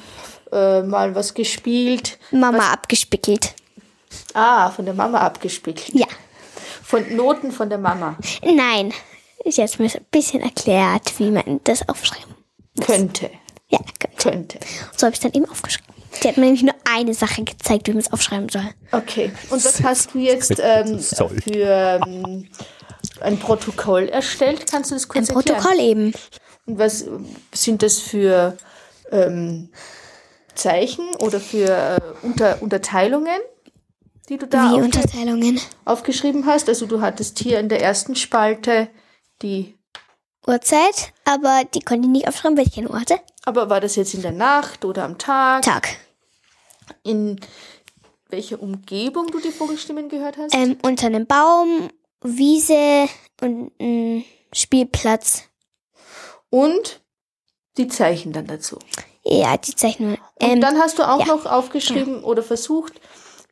äh, 0.55 0.83
mal 0.83 1.15
was 1.15 1.35
gespielt? 1.35 2.19
Mama 2.31 2.73
abgespickelt. 2.73 3.55
Ah, 4.33 4.71
von 4.71 4.85
der 4.85 4.95
Mama 4.95 5.19
abgespielt. 5.19 5.89
Ja. 5.93 6.07
Von 6.83 7.17
Noten 7.17 7.51
von 7.53 7.69
der 7.69 7.79
Mama. 7.79 8.17
Nein. 8.43 8.93
Ich 9.45 9.57
jetzt 9.57 9.79
mir 9.79 9.87
ein 9.87 10.07
bisschen 10.11 10.41
erklärt, 10.41 11.19
wie 11.19 11.31
man 11.31 11.61
das 11.65 11.89
aufschreibt. 11.89 12.27
Könnte. 12.81 13.31
Ja, 13.69 13.79
könnte. 13.99 14.31
Könnte. 14.31 14.59
Und 14.91 15.01
so 15.01 15.07
habe 15.07 15.15
ich 15.15 15.21
dann 15.21 15.33
eben 15.33 15.49
aufgeschrieben. 15.49 15.93
Die 16.23 16.29
hat 16.29 16.37
mir 16.37 16.45
nämlich 16.45 16.63
nur 16.63 16.75
eine 16.85 17.13
Sache 17.13 17.43
gezeigt, 17.43 17.89
wie 17.89 17.93
man 17.93 18.01
es 18.01 18.13
aufschreiben 18.13 18.49
soll. 18.49 18.71
Okay. 18.93 19.33
Und 19.51 19.65
was 19.65 19.83
hast 19.83 20.15
du 20.15 20.19
jetzt 20.19 20.61
ähm, 20.63 21.01
für 21.01 22.01
ähm, 22.07 22.49
ein 23.21 23.39
Protokoll 23.39 24.09
erstellt? 24.09 24.71
Kannst 24.71 24.91
du 24.91 24.95
das 24.95 25.05
Ein 25.05 25.09
kurz 25.09 25.29
erklären? 25.29 25.57
Protokoll 25.57 25.81
eben. 25.81 26.13
Und 26.67 26.79
was 26.79 27.05
sind 27.53 27.83
das 27.83 27.99
für 27.99 28.57
ähm, 29.11 29.71
Zeichen 30.55 31.07
oder 31.17 31.41
für 31.41 31.69
äh, 31.69 32.27
Unter 32.27 32.61
Unterteilungen, 32.63 33.39
die 34.29 34.39
du 34.39 34.47
da 34.47 34.63
Wie 34.63 34.75
aufge 34.75 34.85
Unterteilungen. 34.85 35.61
aufgeschrieben 35.85 36.47
hast? 36.47 36.69
Also 36.69 36.87
du 36.87 37.01
hattest 37.01 37.39
hier 37.39 37.59
in 37.61 37.69
der 37.69 37.83
ersten 37.83 38.17
Spalte 38.17 38.89
die, 39.43 39.75
Uhrzeit, 40.47 41.13
aber 41.25 41.63
die 41.75 41.81
konnte 41.81 42.07
ich 42.07 42.13
nicht 42.13 42.29
aufschreiben, 42.29 42.57
weil 42.59 42.67
ich 42.67 42.75
keine 42.75 42.89
Uhr 42.91 43.01
hatte. 43.01 43.19
aber 43.45 43.71
war 43.71 43.81
das 43.81 43.97
jetzt 43.97 44.15
in 44.15 44.23
der 44.23 44.33
Nacht 44.33 44.85
oder 44.85 45.05
am 45.05 45.19
Tag? 45.19 45.63
Tag. 45.63 45.97
In 47.03 47.41
welcher 48.29 48.61
Umgebung 48.61 49.29
du 49.29 49.41
die 49.41 49.51
Vogelstimmen 49.51 50.09
gehört 50.09 50.37
hast? 50.37 50.55
Ähm, 50.55 50.77
unter 50.83 51.07
einem 51.07 51.27
Baum, 51.27 51.89
Wiese 52.23 53.09
und 53.41 53.73
ein 53.81 54.25
Spielplatz. 54.53 55.45
Und 56.51 57.01
die 57.77 57.89
Zeichen 57.89 58.33
dann 58.33 58.47
dazu. 58.47 58.79
Ja, 59.25 59.57
die 59.57 59.75
Zeichnung. 59.75 60.13
Und 60.13 60.19
Ähm, 60.49 60.61
dann 60.61 60.79
hast 60.79 60.99
du 60.99 61.03
auch 61.03 61.21
ja. 61.21 61.27
noch 61.27 61.47
aufgeschrieben 61.47 62.23
oder 62.23 62.43
versucht, 62.43 62.93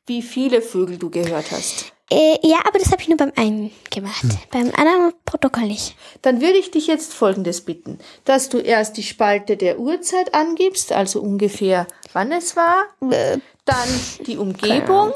wie 0.07 0.23
viele 0.23 0.61
Vögel 0.63 0.99
du 0.99 1.09
gehört 1.11 1.51
hast. 1.51 1.93
äh, 2.11 2.37
ja, 2.43 2.59
aber 2.69 2.79
das 2.79 2.91
habe 2.93 3.01
ich 3.01 3.09
nur 3.09 3.17
beim 3.17 3.33
einen 3.37 3.71
gemacht. 3.91 4.25
Beim 4.51 4.71
anderen 4.77 5.15
Protokoll 5.25 5.65
nicht. 5.69 5.97
Dann 6.21 6.41
würde 6.43 6.59
ich 6.59 6.71
dich 6.71 6.87
jetzt 6.87 7.15
Folgendes 7.15 7.63
bitten, 7.63 7.99
dass 8.27 8.49
du 8.51 8.59
erst 8.59 8.97
die 8.99 9.03
Spalte 9.03 9.57
der 9.57 9.79
Uhrzeit 9.79 10.35
angibst, 10.35 10.93
also 10.93 11.21
ungefähr 11.23 11.87
wann 12.13 12.33
es 12.33 12.55
war, 12.57 12.85
Äh, 13.11 13.39
dann 13.65 13.89
die 14.27 14.37
Umgebung 14.37 15.13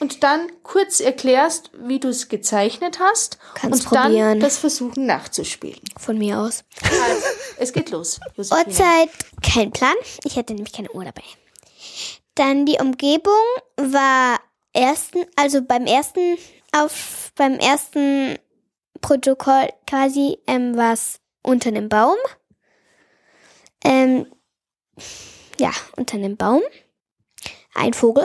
und 0.00 0.22
dann 0.22 0.50
kurz 0.62 1.00
erklärst, 1.00 1.70
wie 1.74 2.00
du 2.00 2.08
es 2.08 2.28
gezeichnet 2.28 2.98
hast 2.98 3.38
Kannst 3.54 3.86
und 3.86 3.94
dann 3.94 4.04
probieren. 4.04 4.40
das 4.40 4.58
versuchen 4.58 5.06
nachzuspielen. 5.06 5.80
von 5.98 6.18
mir 6.18 6.38
aus. 6.40 6.64
Also, 6.82 7.26
es 7.58 7.72
geht 7.72 7.90
los. 7.90 8.18
Uhrzeit, 8.36 9.10
kein 9.42 9.70
Plan. 9.70 9.94
Ich 10.24 10.36
hatte 10.36 10.54
nämlich 10.54 10.72
keine 10.72 10.90
Uhr 10.90 11.04
dabei. 11.04 11.22
Dann 12.34 12.66
die 12.66 12.78
Umgebung 12.80 13.32
war 13.76 14.40
ersten, 14.72 15.24
also 15.36 15.62
beim 15.62 15.84
ersten 15.84 16.38
auf 16.72 17.32
beim 17.36 17.54
ersten 17.54 18.38
Protokoll 19.00 19.68
quasi 19.86 20.38
ähm, 20.46 20.76
war 20.76 20.92
es 20.92 21.20
unter 21.42 21.68
einem 21.68 21.88
Baum. 21.88 22.16
Ähm, 23.84 24.26
ja, 25.58 25.72
unter 25.96 26.16
einem 26.16 26.36
Baum. 26.36 26.62
Ein 27.74 27.94
Vogel. 27.94 28.24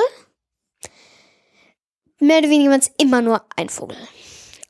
Mehr 2.19 2.39
oder 2.39 2.49
weniger 2.49 2.71
war 2.71 2.79
es 2.79 2.91
immer 2.97 3.21
nur 3.21 3.43
ein 3.55 3.69
Vogel. 3.69 3.97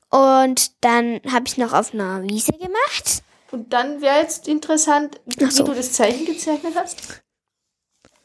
Und 0.09 0.71
dann 0.83 1.21
habe 1.31 1.45
ich 1.47 1.57
noch 1.57 1.73
auf 1.73 1.93
einer 1.93 2.23
Wiese 2.23 2.53
gemacht. 2.53 3.23
Und 3.51 3.71
dann 3.73 4.01
wäre 4.01 4.21
jetzt 4.21 4.47
interessant, 4.47 5.19
wie 5.25 5.51
so. 5.51 5.63
du 5.63 5.73
das 5.73 5.93
Zeichen 5.93 6.25
gezeichnet 6.25 6.73
hast. 6.75 7.21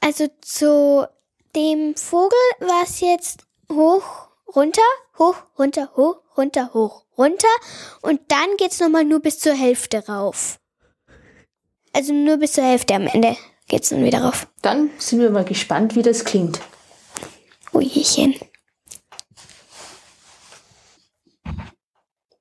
Also 0.01 0.29
zu 0.41 1.07
dem 1.55 1.95
Vogel 1.97 2.39
war 2.61 2.85
es 2.85 3.01
jetzt 3.01 3.45
hoch, 3.71 4.29
runter, 4.55 4.83
hoch, 5.19 5.37
runter, 5.59 5.91
hoch, 5.97 6.17
runter, 6.37 6.71
hoch, 6.73 7.05
runter. 7.19 7.49
Und 8.03 8.21
dann 8.29 8.57
geht's 8.57 8.81
nochmal 8.81 9.05
nur 9.05 9.21
bis 9.21 9.39
zur 9.39 9.55
Hälfte 9.55 10.07
rauf. 10.07 10.59
Also 11.93 12.13
nur 12.13 12.39
bis 12.39 12.53
zur 12.53 12.65
Hälfte 12.65 12.95
am 12.95 13.07
Ende 13.07 13.37
geht's 13.69 13.91
dann 13.91 14.05
wieder 14.05 14.23
rauf. 14.23 14.47
Dann 14.63 14.91
sind 14.99 15.21
wir 15.21 15.31
mal 15.31 15.45
gespannt, 15.45 15.97
wie 15.97 16.03
das 16.03 16.25
klingt. 16.25 16.61
Ujchen. 17.73 18.35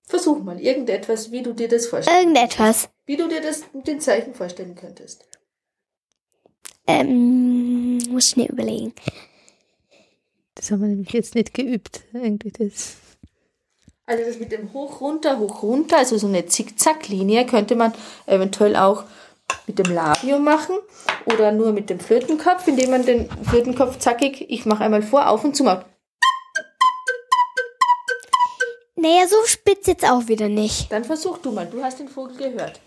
Versuch 0.10 0.40
mal 0.40 0.60
irgendetwas, 0.60 1.32
wie 1.32 1.44
du 1.44 1.54
dir 1.54 1.68
das 1.68 1.86
vorstellst. 1.86 2.20
Irgendetwas. 2.20 2.90
Wie 3.06 3.16
du 3.16 3.28
dir 3.28 3.42
das 3.42 3.62
mit 3.74 3.88
den 3.88 4.02
Zeichen 4.02 4.34
vorstellen 4.34 4.74
könntest. 4.74 5.24
Ähm, 6.88 8.00
muss 8.10 8.30
schnell 8.30 8.48
überlegen. 8.48 8.92
Das 10.56 10.72
haben 10.72 10.82
wir 10.82 10.88
nämlich 10.88 11.14
jetzt 11.14 11.36
nicht 11.36 11.54
geübt, 11.54 12.02
irgendwie 12.12 12.52
das. 12.52 12.96
Also 14.08 14.26
das 14.26 14.40
mit 14.40 14.52
dem 14.52 14.74
hoch 14.74 15.00
runter, 15.00 15.38
hoch 15.38 15.62
runter, 15.62 15.98
also 15.98 16.18
so 16.18 16.26
eine 16.26 16.48
Zickzacklinie 16.48 17.46
könnte 17.46 17.76
man 17.76 17.94
eventuell 18.26 18.76
auch 18.78 19.04
mit 19.68 19.78
dem 19.78 19.94
Labium 19.94 20.44
machen 20.44 20.76
oder 21.28 21.52
nur 21.52 21.72
mit 21.72 21.92
dem 21.92 22.00
Flötenkopf, 22.00 22.68
indem 22.68 22.90
man 22.90 23.06
den 23.06 23.30
Flötenkopf 23.44 24.00
zackig, 24.00 24.50
ich 24.50 24.66
mache 24.66 24.84
einmal 24.84 25.04
vor, 25.04 25.30
auf 25.30 25.44
und 25.44 25.56
zu 25.56 25.64
macht. 25.64 25.86
Naja, 29.02 29.28
so 29.28 29.38
spitz 29.46 29.88
jetzt 29.88 30.04
auch 30.06 30.28
wieder 30.28 30.50
nicht. 30.50 30.92
Dann 30.92 31.06
versuch 31.06 31.38
du 31.38 31.52
mal, 31.52 31.66
du 31.68 31.82
hast 31.84 32.00
den 32.00 32.10
Vogel 32.10 32.36
gehört. 32.38 32.80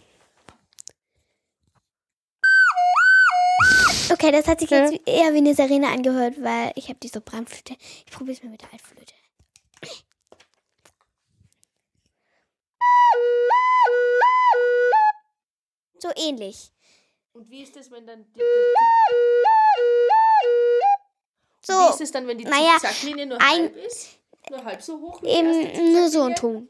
Okay, 4.10 4.30
das 4.30 4.46
hat 4.46 4.60
sich 4.60 4.68
jetzt 4.68 4.92
eher 5.06 5.32
wie 5.32 5.38
eine 5.38 5.54
Sirene 5.54 5.88
angehört, 5.88 6.34
weil 6.42 6.72
ich 6.74 6.88
habe 6.88 6.98
die 7.02 7.08
Sopranflöte. 7.08 7.76
Ich 8.06 8.12
probiere 8.12 8.36
es 8.36 8.42
mal 8.42 8.50
mit 8.50 8.60
der 8.60 8.72
Altflöte. 8.72 9.14
So 15.98 16.08
ähnlich. 16.16 16.72
Und 17.32 17.48
wie 17.50 17.62
ist 17.62 17.76
es, 17.76 17.90
wenn 17.90 18.06
dann 18.06 18.24
die, 18.34 18.40
So, 21.64 21.72
wie 21.72 21.90
ist 21.94 22.00
es 22.00 22.10
dann, 22.12 22.26
wenn 22.26 22.38
die 22.38 22.44
naja, 22.44 22.76
nur 23.26 23.40
ein- 23.40 23.62
halb 23.62 23.76
ist? 23.76 24.18
Nur 24.51 24.64
halb 24.64 24.82
so 24.82 25.01
hoch? 25.01 25.22
eben 25.22 25.93
nur 25.93 26.09
so 26.09 26.22
ein? 26.22 26.34
Ton. 26.34 26.68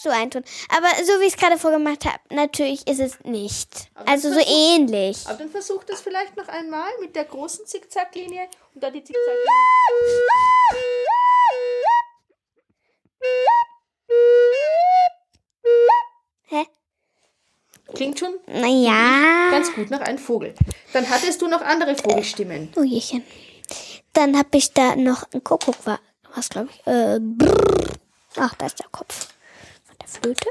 So 0.00 0.10
ein 0.10 0.30
Ton. 0.30 0.44
Aber 0.68 0.86
so 1.04 1.20
wie 1.20 1.24
ich 1.24 1.34
es 1.34 1.36
gerade 1.40 1.58
vorgemacht 1.58 2.04
habe, 2.04 2.18
natürlich 2.30 2.86
ist 2.86 3.00
es 3.00 3.18
nicht. 3.24 3.88
Aber 3.94 4.08
Also 4.08 4.28
so 4.30 4.38
versuch- 4.38 4.74
ähnlich. 4.76 5.26
Aber 5.26 5.38
dann 5.38 5.50
versuch 5.50 5.82
das 5.84 6.00
vielleicht 6.00 6.36
noch 6.36 6.46
einmal 6.48 6.88
mit 7.00 7.16
der 7.16 7.24
großen 7.24 7.66
Zickzacklinie 7.66 8.48
und 8.74 8.82
dann 8.82 8.92
die 8.92 9.02
Zickzacklinie. 9.02 9.44
Hä? 16.46 16.64
Klingt 17.94 18.18
schon 18.18 18.34
Naja. 18.46 19.50
ganz 19.50 19.72
gut 19.74 19.90
nach 19.90 20.00
einem 20.00 20.18
Vogel. 20.18 20.54
Dann 20.92 21.08
hattest 21.08 21.40
du 21.42 21.48
noch 21.48 21.60
andere 21.62 21.94
Vogelstimmen. 21.96 22.72
Oh 22.76 22.82
jechen. 22.82 23.24
Dann 24.12 24.36
habe 24.36 24.56
ich 24.56 24.72
da 24.72 24.96
noch 24.96 25.24
ein 25.32 25.44
Kuckuck, 25.44 25.86
war 25.86 26.00
was 26.38 26.48
glaube 26.48 26.70
ich. 26.70 26.86
Äh, 26.86 27.18
brrr. 27.20 27.98
Ach, 28.36 28.54
da 28.54 28.66
ist 28.66 28.78
der 28.78 28.88
Kopf 28.90 29.28
von 29.84 29.96
der 30.00 30.08
Flöte. 30.08 30.48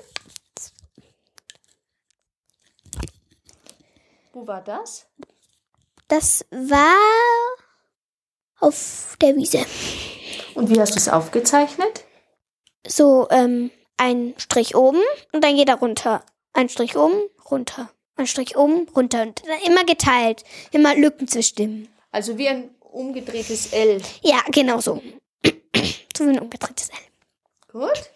Wo 4.33 4.45
war 4.45 4.61
das? 4.61 5.07
Das 6.09 6.45
war 6.51 6.95
auf 8.59 9.17
der 9.21 9.35
Wiese. 9.35 9.65
Und 10.53 10.69
wie 10.69 10.79
hast 10.79 10.93
du 10.93 10.97
es 10.97 11.09
aufgezeichnet? 11.09 12.05
So, 12.85 13.27
ähm, 13.29 13.71
ein 13.97 14.33
Strich 14.37 14.75
oben 14.75 15.01
und 15.31 15.43
dann 15.43 15.55
geht 15.55 15.69
er 15.69 15.75
runter. 15.75 16.23
Ein 16.53 16.69
Strich 16.69 16.95
oben, 16.97 17.29
runter. 17.49 17.89
Ein 18.15 18.27
Strich 18.27 18.57
oben, 18.57 18.87
runter. 18.95 19.23
Und 19.23 19.43
dann 19.47 19.61
immer 19.65 19.83
geteilt. 19.85 20.43
Immer 20.71 20.95
Lücken 20.95 21.27
zwischen 21.27 21.55
dem. 21.55 21.87
Also 22.11 22.37
wie 22.37 22.47
ein 22.47 22.69
umgedrehtes 22.79 23.73
L. 23.73 24.01
Ja, 24.21 24.41
genau 24.51 24.79
so. 24.79 25.01
So 26.17 26.25
wie 26.25 26.31
ein 26.31 26.39
umgedrehtes 26.39 26.89
L. 26.89 26.95
Gut. 27.71 28.11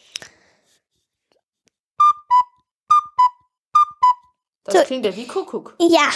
Das 4.64 4.76
So. 4.76 4.84
klingt 4.84 5.06
ja 5.06 5.16
wie 5.16 5.28
Kuckuck. 5.28 5.76
Ja, 5.80 6.10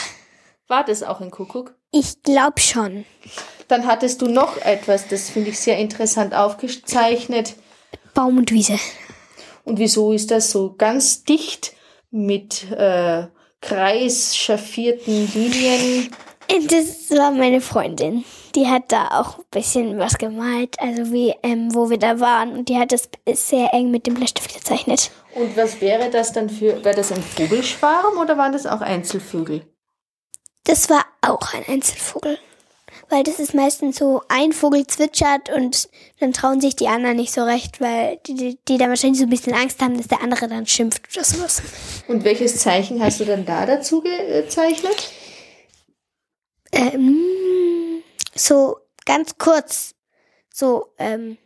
War 0.67 0.83
das 0.85 1.03
auch 1.03 1.21
ein 1.21 1.31
Kuckuck? 1.31 1.75
ich 1.91 2.21
glaube 2.23 2.59
schon. 2.59 3.05
Dann 3.67 3.87
hattest 3.87 4.21
du 4.21 4.27
noch 4.27 4.57
etwas, 4.57 5.07
das 5.07 5.29
finde 5.29 5.49
ich 5.51 5.59
sehr 5.59 5.77
interessant 5.77 6.33
aufgezeichnet. 6.35 7.55
Baum 8.13 8.37
und 8.37 8.51
Wiese. 8.51 8.77
Und 9.63 9.79
wieso 9.79 10.11
ist 10.11 10.29
das 10.31 10.51
so 10.51 10.73
ganz 10.75 11.23
dicht 11.23 11.73
mit 12.11 12.69
äh, 12.71 13.27
kreisschaffierten 13.61 15.31
Linien? 15.33 16.15
Das 16.69 17.09
war 17.17 17.31
meine 17.31 17.61
Freundin. 17.61 18.23
Die 18.55 18.67
hat 18.67 18.91
da 18.91 19.19
auch 19.19 19.39
ein 19.39 19.45
bisschen 19.51 19.99
was 19.99 20.17
gemalt, 20.17 20.79
also 20.79 21.11
wie, 21.11 21.33
ähm, 21.43 21.75
wo 21.75 21.89
wir 21.89 21.97
da 21.97 22.19
waren. 22.21 22.53
Und 22.53 22.69
die 22.69 22.77
hat 22.77 22.93
das 22.93 23.09
sehr 23.33 23.73
eng 23.73 23.91
mit 23.91 24.07
dem 24.07 24.13
Bleistift 24.13 24.53
gezeichnet. 24.53 25.11
Und 25.33 25.57
was 25.57 25.81
wäre 25.81 26.09
das 26.09 26.31
dann 26.31 26.49
für, 26.49 26.83
wäre 26.83 26.95
das 26.95 27.11
ein 27.11 27.21
Vogelschwarm 27.21 28.17
oder 28.17 28.37
waren 28.37 28.53
das 28.53 28.65
auch 28.65 28.79
Einzelvögel? 28.79 29.61
Das 30.63 30.89
war 30.89 31.05
auch 31.21 31.53
ein 31.53 31.65
Einzelvogel. 31.67 32.39
weil 33.09 33.23
das 33.23 33.39
ist 33.39 33.53
meistens 33.53 33.97
so, 33.97 34.21
ein 34.29 34.51
Vogel 34.51 34.87
zwitschert 34.87 35.49
und 35.49 35.89
dann 36.19 36.33
trauen 36.33 36.59
sich 36.59 36.75
die 36.75 36.87
anderen 36.87 37.17
nicht 37.17 37.33
so 37.33 37.43
recht, 37.43 37.79
weil 37.79 38.19
die, 38.25 38.33
die, 38.33 38.59
die 38.67 38.77
dann 38.77 38.89
wahrscheinlich 38.89 39.19
so 39.19 39.25
ein 39.25 39.29
bisschen 39.29 39.53
Angst 39.53 39.81
haben, 39.81 39.97
dass 39.97 40.07
der 40.07 40.21
andere 40.21 40.47
dann 40.47 40.65
schimpft 40.65 41.03
oder 41.13 41.23
sowas. 41.23 41.61
Und 42.07 42.23
welches 42.23 42.57
Zeichen 42.57 43.03
hast 43.03 43.19
du 43.19 43.25
dann 43.25 43.45
da 43.45 43.65
dazu 43.65 44.01
gezeichnet? 44.01 45.11
Ähm, 46.71 47.19
so 48.35 48.79
ganz 49.05 49.37
kurz, 49.37 49.95
so, 50.53 50.93
ähm, 50.97 51.37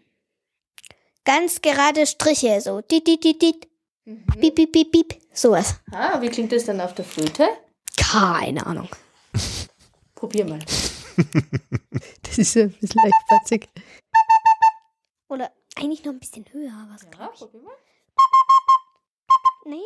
ganz 1.26 1.62
gerade 1.62 2.06
Striche, 2.08 2.60
so, 2.62 2.82
dit, 2.82 3.06
dit, 3.08 3.24
dit, 3.24 3.42
dit, 3.42 3.68
piep, 4.40 4.56
piep, 4.56 4.72
piep, 4.72 4.92
piep, 4.92 5.22
sowas. 5.34 5.76
Ah, 5.92 6.20
wie 6.22 6.30
klingt 6.30 6.52
das 6.52 6.66
dann 6.66 6.82
auf 6.82 6.94
der 6.96 7.06
Flöte? 7.06 7.48
Keine 7.98 8.66
Ahnung. 8.66 8.90
Probier 10.16 10.46
mal. 10.46 10.60
Das 12.24 12.38
ist 12.38 12.56
ein 12.56 12.72
bisschen 12.72 13.02
leichtfatzig. 13.04 13.68
Oder 15.28 15.52
eigentlich 15.76 16.04
noch 16.06 16.14
ein 16.14 16.20
bisschen 16.20 16.46
höher, 16.54 16.88
was 16.92 17.02
Ja, 17.04 17.10
glaub 17.10 17.34
ich. 17.34 17.40
probier 17.40 17.62
mal. 17.62 17.74
Nee. 19.66 19.82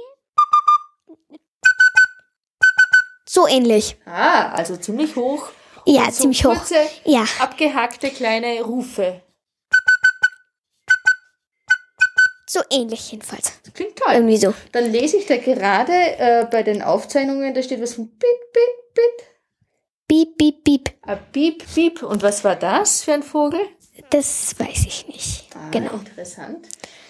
So 3.28 3.48
ähnlich. 3.48 3.98
Ah, 4.06 4.50
also 4.52 4.78
ziemlich 4.78 5.16
hoch. 5.16 5.50
Ja, 5.86 6.06
so 6.12 6.22
ziemlich 6.22 6.46
hoch. 6.46 6.54
kurze, 6.56 6.76
Ja. 7.06 7.26
abgehackte 7.40 8.10
kleine 8.10 8.62
Rufe. 8.62 9.22
So 12.48 12.60
ähnlich 12.70 13.12
jedenfalls. 13.12 13.52
Das 13.64 13.74
klingt 13.74 13.96
toll. 13.98 14.14
Irgendwie 14.14 14.38
so. 14.38 14.54
Dann 14.74 14.92
lese 14.92 15.18
ich 15.18 15.26
da 15.26 15.38
gerade 15.38 15.92
äh, 15.94 16.46
bei 16.52 16.62
den 16.62 16.84
Aufzeichnungen, 16.84 17.54
da 17.54 17.64
steht 17.64 17.82
was 17.82 17.96
von 17.96 18.08
Bit, 18.10 18.20
Bit, 18.54 18.94
Bit. 18.94 19.28
Piep, 20.08 20.38
piep, 20.38 20.64
piep. 20.64 20.94
Ah, 21.08 21.16
Piep, 21.16 21.64
Piep. 21.74 22.04
Und 22.04 22.22
was 22.22 22.44
war 22.44 22.56
das 22.56 23.04
für 23.04 23.14
ein 23.14 23.24
Vogel? 23.24 23.60
Das 24.12 24.54
weiß 24.60 24.86
ich 24.86 25.08
nicht. 25.08 25.48
Ah, 25.56 25.70
Genau. 25.72 25.94
Interessant. 25.94 26.68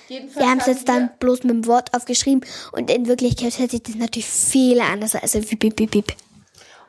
Jedenfalls 0.08 0.38
Wir 0.46 0.50
haben 0.50 0.60
es 0.60 0.68
jetzt 0.68 0.88
dann 0.88 1.10
bloß 1.20 1.44
mit 1.44 1.52
dem 1.52 1.66
Wort 1.68 1.94
aufgeschrieben 1.94 2.46
und 2.72 2.90
in 2.92 3.08
Wirklichkeit 3.08 3.58
hört 3.60 3.72
sich 3.72 3.84
das 3.84 3.96
natürlich 3.96 4.28
viel 4.28 4.80
anders 4.80 5.16
an. 5.16 5.22
Also 5.22 5.42
wie 5.50 5.56
piep, 5.56 5.76
piep, 5.76 5.92
piep. 5.92 6.14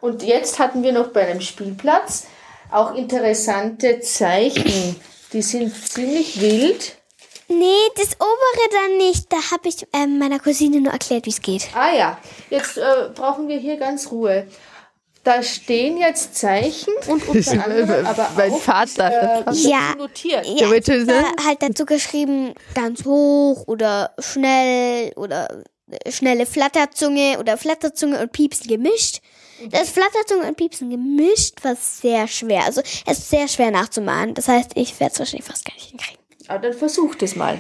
Und 0.04 0.22
jetzt 0.22 0.58
hatten 0.58 0.82
wir 0.82 0.92
noch 0.92 1.08
bei 1.08 1.26
einem 1.26 1.40
Spielplatz 1.40 2.26
auch 2.70 2.94
interessante 2.94 4.00
Zeichen. 4.00 4.96
Die 5.32 5.40
sind 5.40 5.72
ziemlich 5.88 6.40
wild. 6.42 6.96
Nee, 7.48 7.88
das 7.96 8.08
obere 8.16 8.68
dann 8.70 8.98
nicht. 8.98 9.32
Da 9.32 9.36
habe 9.50 9.66
ich 9.68 9.86
ähm, 9.94 10.18
meiner 10.18 10.38
Cousine 10.40 10.82
nur 10.82 10.92
erklärt, 10.92 11.24
wie 11.24 11.30
es 11.30 11.40
geht. 11.40 11.68
Ah 11.74 11.94
ja, 11.94 12.18
jetzt 12.50 12.76
äh, 12.76 12.82
brauchen 13.14 13.48
wir 13.48 13.56
hier 13.58 13.78
ganz 13.78 14.10
Ruhe. 14.10 14.46
Da 15.22 15.42
stehen 15.42 15.96
jetzt 15.96 16.36
Zeichen 16.36 16.92
und 17.08 17.26
unter 17.26 17.52
anderem 17.64 18.04
aber 18.06 18.28
mein 18.36 18.52
auch 18.52 18.60
Vater. 18.60 19.46
äh, 19.46 19.52
Ja. 19.52 19.94
notiert. 19.96 20.44
Ja, 20.46 20.68
da 20.68 21.44
halt 21.46 21.62
dazu 21.62 21.86
geschrieben, 21.86 22.52
ganz 22.74 23.06
hoch 23.06 23.64
oder 23.66 24.14
schnell 24.18 25.14
oder 25.16 25.48
äh, 25.90 26.12
schnelle 26.12 26.44
Flatterzunge 26.44 27.38
oder 27.38 27.56
Flatterzunge 27.56 28.20
und 28.20 28.32
Piepsen 28.32 28.68
gemischt. 28.68 29.22
Das 29.70 29.90
Flatterzunge 29.90 30.48
und 30.48 30.56
Piepsen 30.56 30.90
gemischt 30.90 31.62
war 31.62 31.76
sehr 31.76 32.26
schwer. 32.28 32.64
Also 32.64 32.80
es 33.06 33.18
ist 33.18 33.30
sehr 33.30 33.48
schwer 33.48 33.70
nachzumachen. 33.70 34.34
Das 34.34 34.48
heißt, 34.48 34.72
ich 34.74 34.98
werde 35.00 35.12
es 35.12 35.18
wahrscheinlich 35.18 35.46
fast 35.46 35.64
gar 35.64 35.74
nicht 35.74 35.88
hinkriegen. 35.90 36.18
Aber 36.48 36.58
dann 36.68 36.72
versucht 36.74 37.22
es 37.22 37.36
mal. 37.36 37.58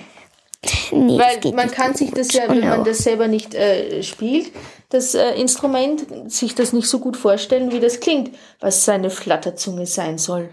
Nee, 0.92 1.18
Weil 1.18 1.52
man 1.52 1.70
kann 1.70 1.94
sich 1.94 2.10
das 2.10 2.32
ja, 2.32 2.48
wenn 2.48 2.60
Genau. 2.60 2.76
man 2.76 2.84
das 2.84 2.98
selber 2.98 3.28
nicht 3.28 3.54
äh, 3.54 4.02
spielt, 4.02 4.50
das 4.88 5.14
äh, 5.14 5.32
Instrument, 5.34 6.32
sich 6.32 6.54
das 6.54 6.72
nicht 6.72 6.88
so 6.88 7.00
gut 7.00 7.16
vorstellen, 7.16 7.70
wie 7.70 7.80
das 7.80 8.00
klingt, 8.00 8.36
was 8.60 8.84
seine 8.84 9.10
Flatterzunge 9.10 9.86
sein 9.86 10.16
soll. 10.18 10.48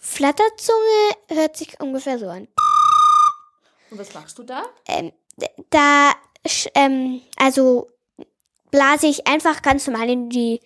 Flatterzunge 0.00 1.10
hört 1.28 1.56
sich 1.56 1.80
ungefähr 1.80 2.18
so 2.18 2.28
an. 2.28 2.48
Und 3.90 3.98
was 3.98 4.12
machst 4.14 4.38
du 4.38 4.42
da? 4.42 4.62
Ähm, 4.88 5.12
da, 5.70 6.12
ähm, 6.74 7.22
also 7.36 7.88
blase 8.74 9.06
ich 9.06 9.26
einfach 9.28 9.62
ganz 9.62 9.86
normal 9.86 10.10
in 10.10 10.28
die. 10.30 10.60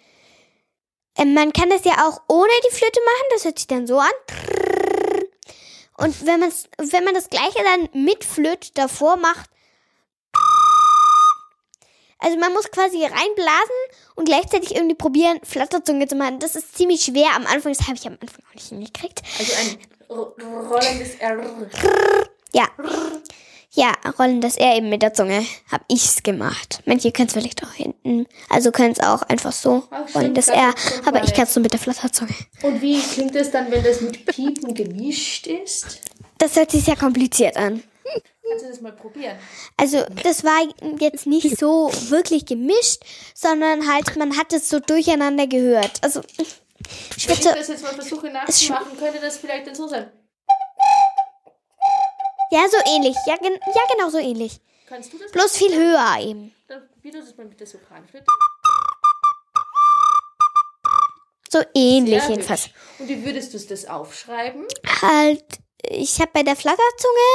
Ähm, 1.19 1.35
man 1.35 1.53
kann 1.53 1.69
das 1.69 1.85
ja 1.85 2.09
auch 2.09 2.23
ohne 2.29 2.49
die 2.67 2.75
Flöte 2.75 3.01
machen, 3.05 3.27
das 3.33 3.45
hört 3.45 3.59
sich 3.59 3.67
dann 3.67 3.87
so 3.87 3.99
an. 3.99 4.11
Und 5.99 6.25
wenn, 6.25 6.41
man's, 6.41 6.69
wenn 6.79 7.05
man 7.05 7.13
das 7.13 7.29
gleiche 7.29 7.59
dann 7.63 7.89
mit 8.05 8.25
Flöte 8.25 8.71
davor 8.73 9.17
macht. 9.17 9.51
Also 12.21 12.39
man 12.39 12.53
muss 12.55 12.71
quasi 12.71 13.03
reinblasen 13.05 13.77
und 14.17 14.25
gleichzeitig 14.25 14.75
irgendwie 14.75 14.95
probieren, 14.97 15.39
Flatterzunge 15.45 16.09
zu 16.09 16.17
machen. 16.17 16.39
Das 16.41 16.57
ist 16.57 16.77
ziemlich 16.77 17.03
schwer 17.05 17.35
am 17.37 17.47
Anfang, 17.47 17.73
das 17.73 17.87
habe 17.87 17.95
ich 17.97 18.07
am 18.07 18.17
Anfang 18.21 18.43
auch 18.49 18.55
nicht 18.55 18.69
hingekriegt. 18.69 19.23
Also 19.39 19.53
ein 19.55 19.79
ro- 20.09 20.35
rollendes 20.69 21.15
R. 21.17 21.69
Ja. 22.53 22.69
Ja, 23.73 23.93
rollen 24.19 24.41
das 24.41 24.57
R 24.57 24.77
eben 24.77 24.89
mit 24.89 25.03
der 25.03 25.13
Zunge. 25.13 25.45
Hab 25.71 25.83
ich's 25.89 26.23
gemacht. 26.23 26.81
Manche 26.87 27.13
können 27.13 27.29
es 27.29 27.35
vielleicht 27.35 27.63
auch 27.63 27.73
hinten. 27.73 28.27
Also 28.49 28.73
können 28.73 28.93
es 28.93 29.01
auch 29.01 29.23
einfach 29.23 29.53
so 29.53 29.85
Ach, 29.91 30.15
rollen 30.15 30.35
das 30.35 30.49
R. 30.49 30.75
Aber 31.05 31.23
ich 31.23 31.35
kann 31.35 31.45
es 31.45 31.55
so 31.55 31.61
mit 31.61 31.73
der 31.73 31.81
Flatterzunge. 31.81 32.35
Und 32.63 32.81
wie 32.81 33.01
klingt 33.01 33.35
es 33.37 33.51
dann, 33.51 33.71
wenn 33.71 33.85
das 33.85 34.01
mit 34.01 34.25
Piepen 34.25 34.75
gemischt 34.75 35.47
ist? 35.47 36.01
Das 36.39 36.57
hört 36.57 36.71
sich 36.71 36.85
sehr 36.85 36.97
kompliziert 36.97 37.57
an. 37.57 37.83
Kannst 38.49 38.65
du 38.65 38.69
das 38.71 38.81
mal 38.81 38.93
probieren? 38.93 39.37
Also 39.77 40.03
das 40.23 40.43
war 40.43 40.59
jetzt 41.01 41.27
nicht 41.27 41.59
so 41.59 41.91
wirklich 42.09 42.47
gemischt, 42.47 43.03
sondern 43.35 43.87
halt 43.87 44.17
man 44.17 44.39
hat 44.39 44.55
es 44.55 44.71
so 44.71 44.81
durcheinander 44.81 45.47
gehört. 45.47 45.93
Also 46.03 46.23
ich 46.39 46.55
Wenn 47.27 47.35
ich 47.37 47.45
würde 47.45 47.59
das 47.59 47.69
jetzt 47.69 47.83
mal 47.83 47.93
versuche 47.93 48.31
nachzumachen, 48.31 48.97
könnte 48.99 49.21
das 49.21 49.37
vielleicht 49.37 49.67
dann 49.67 49.75
so 49.75 49.87
sein. 49.89 50.11
Ja 52.51 52.67
so 52.69 52.77
ähnlich. 52.87 53.17
Ja, 53.27 53.37
gen 53.37 53.53
ja 53.53 53.83
genau 53.93 54.11
so 54.11 54.19
ähnlich. 54.19 54.61
Kannst 54.89 55.13
du 55.13 55.19
das? 55.19 55.31
Bloß 55.33 55.57
viel 55.57 55.75
höher 55.75 56.17
eben. 56.21 56.55
Dann 56.67 56.89
probier 56.89 57.13
du 57.13 57.21
das 57.21 57.37
mal 57.37 57.47
mit 57.47 57.61
der 57.61 57.67
Sopranflöte. 57.67 58.25
So 61.51 61.63
ähnlich 61.75 62.23
Sehr 62.23 62.31
jedenfalls. 62.31 62.67
hübsch. 62.67 62.75
Und 62.99 63.09
wie 63.09 63.25
würdest 63.25 63.55
du 63.55 63.59
das 63.59 63.87
aufschreiben? 63.87 64.67
halt, 65.03 65.45
ich 65.83 66.21
habe 66.21 66.31
bei 66.33 66.43
der 66.43 66.57
Flatterzunge, 66.57 67.29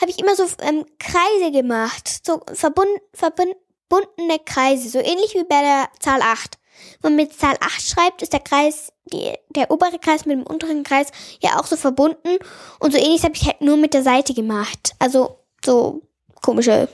habe 0.00 0.10
ich 0.10 0.18
immer 0.18 0.34
so 0.34 0.44
ähm, 0.60 0.86
Kreise 0.98 1.50
gemacht. 1.52 2.26
So 2.26 2.40
verbund, 2.52 2.88
verbundene 3.12 4.38
Kreise. 4.44 4.88
So 4.88 4.98
ähnlich 4.98 5.34
wie 5.34 5.44
bei 5.44 5.60
der 5.60 5.88
Zahl 6.00 6.22
8. 6.22 6.58
Wenn 7.02 7.16
man 7.16 7.24
mit 7.24 7.38
Zahl 7.38 7.56
8 7.60 7.82
schreibt, 7.82 8.22
ist 8.22 8.32
der 8.32 8.40
Kreis, 8.40 8.92
die, 9.12 9.32
der 9.50 9.70
obere 9.70 9.98
Kreis 9.98 10.26
mit 10.26 10.36
dem 10.36 10.46
unteren 10.46 10.84
Kreis 10.84 11.08
ja 11.40 11.58
auch 11.58 11.66
so 11.66 11.76
verbunden. 11.76 12.38
Und 12.78 12.92
so 12.92 12.98
ähnlich 12.98 13.22
habe 13.22 13.34
ich 13.34 13.46
halt 13.46 13.60
nur 13.60 13.76
mit 13.76 13.94
der 13.94 14.02
Seite 14.02 14.34
gemacht. 14.34 14.94
Also 14.98 15.38
so 15.64 16.02
komische 16.42 16.88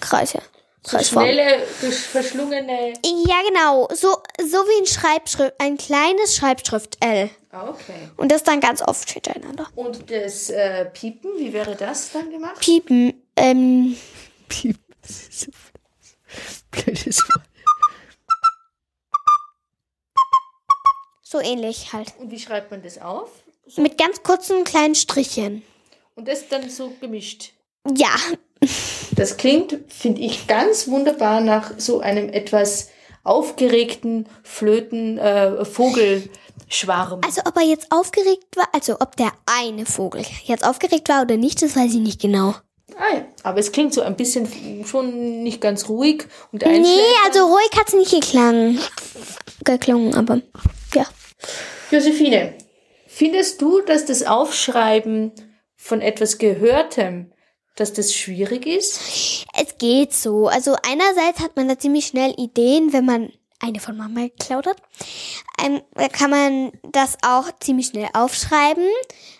Kreise. 0.00 0.40
So 0.82 0.96
Kreisform. 0.96 1.24
schnelle, 1.24 1.66
verschlungene. 1.66 2.94
Ja, 3.04 3.36
genau. 3.46 3.88
So, 3.92 4.08
so 4.38 4.58
wie 4.58 4.82
ein 4.82 4.86
Schreibschrift, 4.86 5.54
ein 5.58 5.76
kleines 5.76 6.36
Schreibschrift 6.36 6.96
L. 7.00 7.28
Ah, 7.52 7.68
okay. 7.68 8.08
Und 8.16 8.32
das 8.32 8.44
dann 8.44 8.60
ganz 8.60 8.80
oft 8.80 9.10
hintereinander. 9.10 9.66
Und 9.74 10.10
das 10.10 10.48
äh, 10.50 10.86
Piepen, 10.86 11.32
wie 11.36 11.52
wäre 11.52 11.74
das 11.74 12.12
dann 12.12 12.30
gemacht? 12.30 12.60
Piepen, 12.60 13.12
ähm, 13.36 13.96
Piep. 14.48 14.78
Das 15.02 15.20
ist 15.28 15.40
so 15.40 15.50
blödes 16.70 17.18
Wort. 17.28 17.49
So 21.30 21.40
ähnlich 21.40 21.92
halt. 21.92 22.12
Und 22.18 22.30
wie 22.30 22.38
schreibt 22.38 22.70
man 22.70 22.82
das 22.82 23.00
auf? 23.00 23.30
Mit 23.76 23.96
ganz 23.98 24.22
kurzen 24.22 24.64
kleinen 24.64 24.94
Strichen. 24.96 25.62
Und 26.16 26.26
das 26.26 26.48
dann 26.48 26.68
so 26.68 26.92
gemischt. 27.00 27.52
Ja, 27.96 28.14
Das 29.12 29.36
klingt, 29.36 29.78
finde 29.88 30.20
ich, 30.20 30.46
ganz 30.46 30.88
wunderbar 30.88 31.40
nach 31.40 31.72
so 31.78 32.00
einem 32.00 32.28
etwas 32.28 32.88
aufgeregten 33.22 34.26
Flöten 34.42 35.18
äh, 35.18 35.64
Vogelschwarm. 35.64 37.20
also 37.24 37.42
ob 37.46 37.56
er 37.56 37.62
jetzt 37.64 37.86
aufgeregt 37.90 38.56
war, 38.56 38.68
also 38.72 38.96
ob 39.00 39.16
der 39.16 39.32
eine 39.46 39.86
Vogel 39.86 40.24
jetzt 40.44 40.64
aufgeregt 40.66 41.08
war 41.08 41.22
oder 41.22 41.36
nicht, 41.36 41.62
das 41.62 41.76
weiß 41.76 41.92
ich 41.94 42.00
nicht 42.00 42.20
genau. 42.20 42.54
Ah 42.96 43.14
ja, 43.14 43.24
aber 43.44 43.60
es 43.60 43.72
klingt 43.72 43.94
so 43.94 44.02
ein 44.02 44.16
bisschen 44.16 44.84
schon 44.84 45.42
nicht 45.42 45.60
ganz 45.60 45.88
ruhig 45.88 46.24
und 46.52 46.62
Nee, 46.62 46.86
also 47.26 47.46
ruhig 47.46 47.70
hat's 47.78 47.92
nicht 47.92 48.10
geklangen. 48.10 48.78
Geklungen, 49.64 50.14
aber 50.14 50.40
ja. 50.94 51.06
Josephine, 51.90 52.54
findest 53.06 53.60
du, 53.60 53.80
dass 53.80 54.04
das 54.06 54.22
Aufschreiben 54.22 55.32
von 55.76 56.00
etwas 56.00 56.38
Gehörtem, 56.38 57.32
dass 57.76 57.92
das 57.92 58.14
schwierig 58.14 58.66
ist? 58.66 59.46
Es 59.54 59.78
geht 59.78 60.12
so. 60.12 60.48
Also 60.48 60.76
einerseits 60.86 61.40
hat 61.40 61.56
man 61.56 61.68
da 61.68 61.78
ziemlich 61.78 62.06
schnell 62.06 62.34
Ideen, 62.36 62.92
wenn 62.92 63.04
man 63.04 63.32
eine 63.60 63.80
von 63.80 63.96
Mama 63.96 64.22
geklaut 64.22 64.66
hat. 64.66 64.76
Ähm, 65.62 65.82
da 65.94 66.08
kann 66.08 66.30
man 66.30 66.72
das 66.82 67.18
auch 67.22 67.50
ziemlich 67.60 67.86
schnell 67.86 68.08
aufschreiben. 68.14 68.86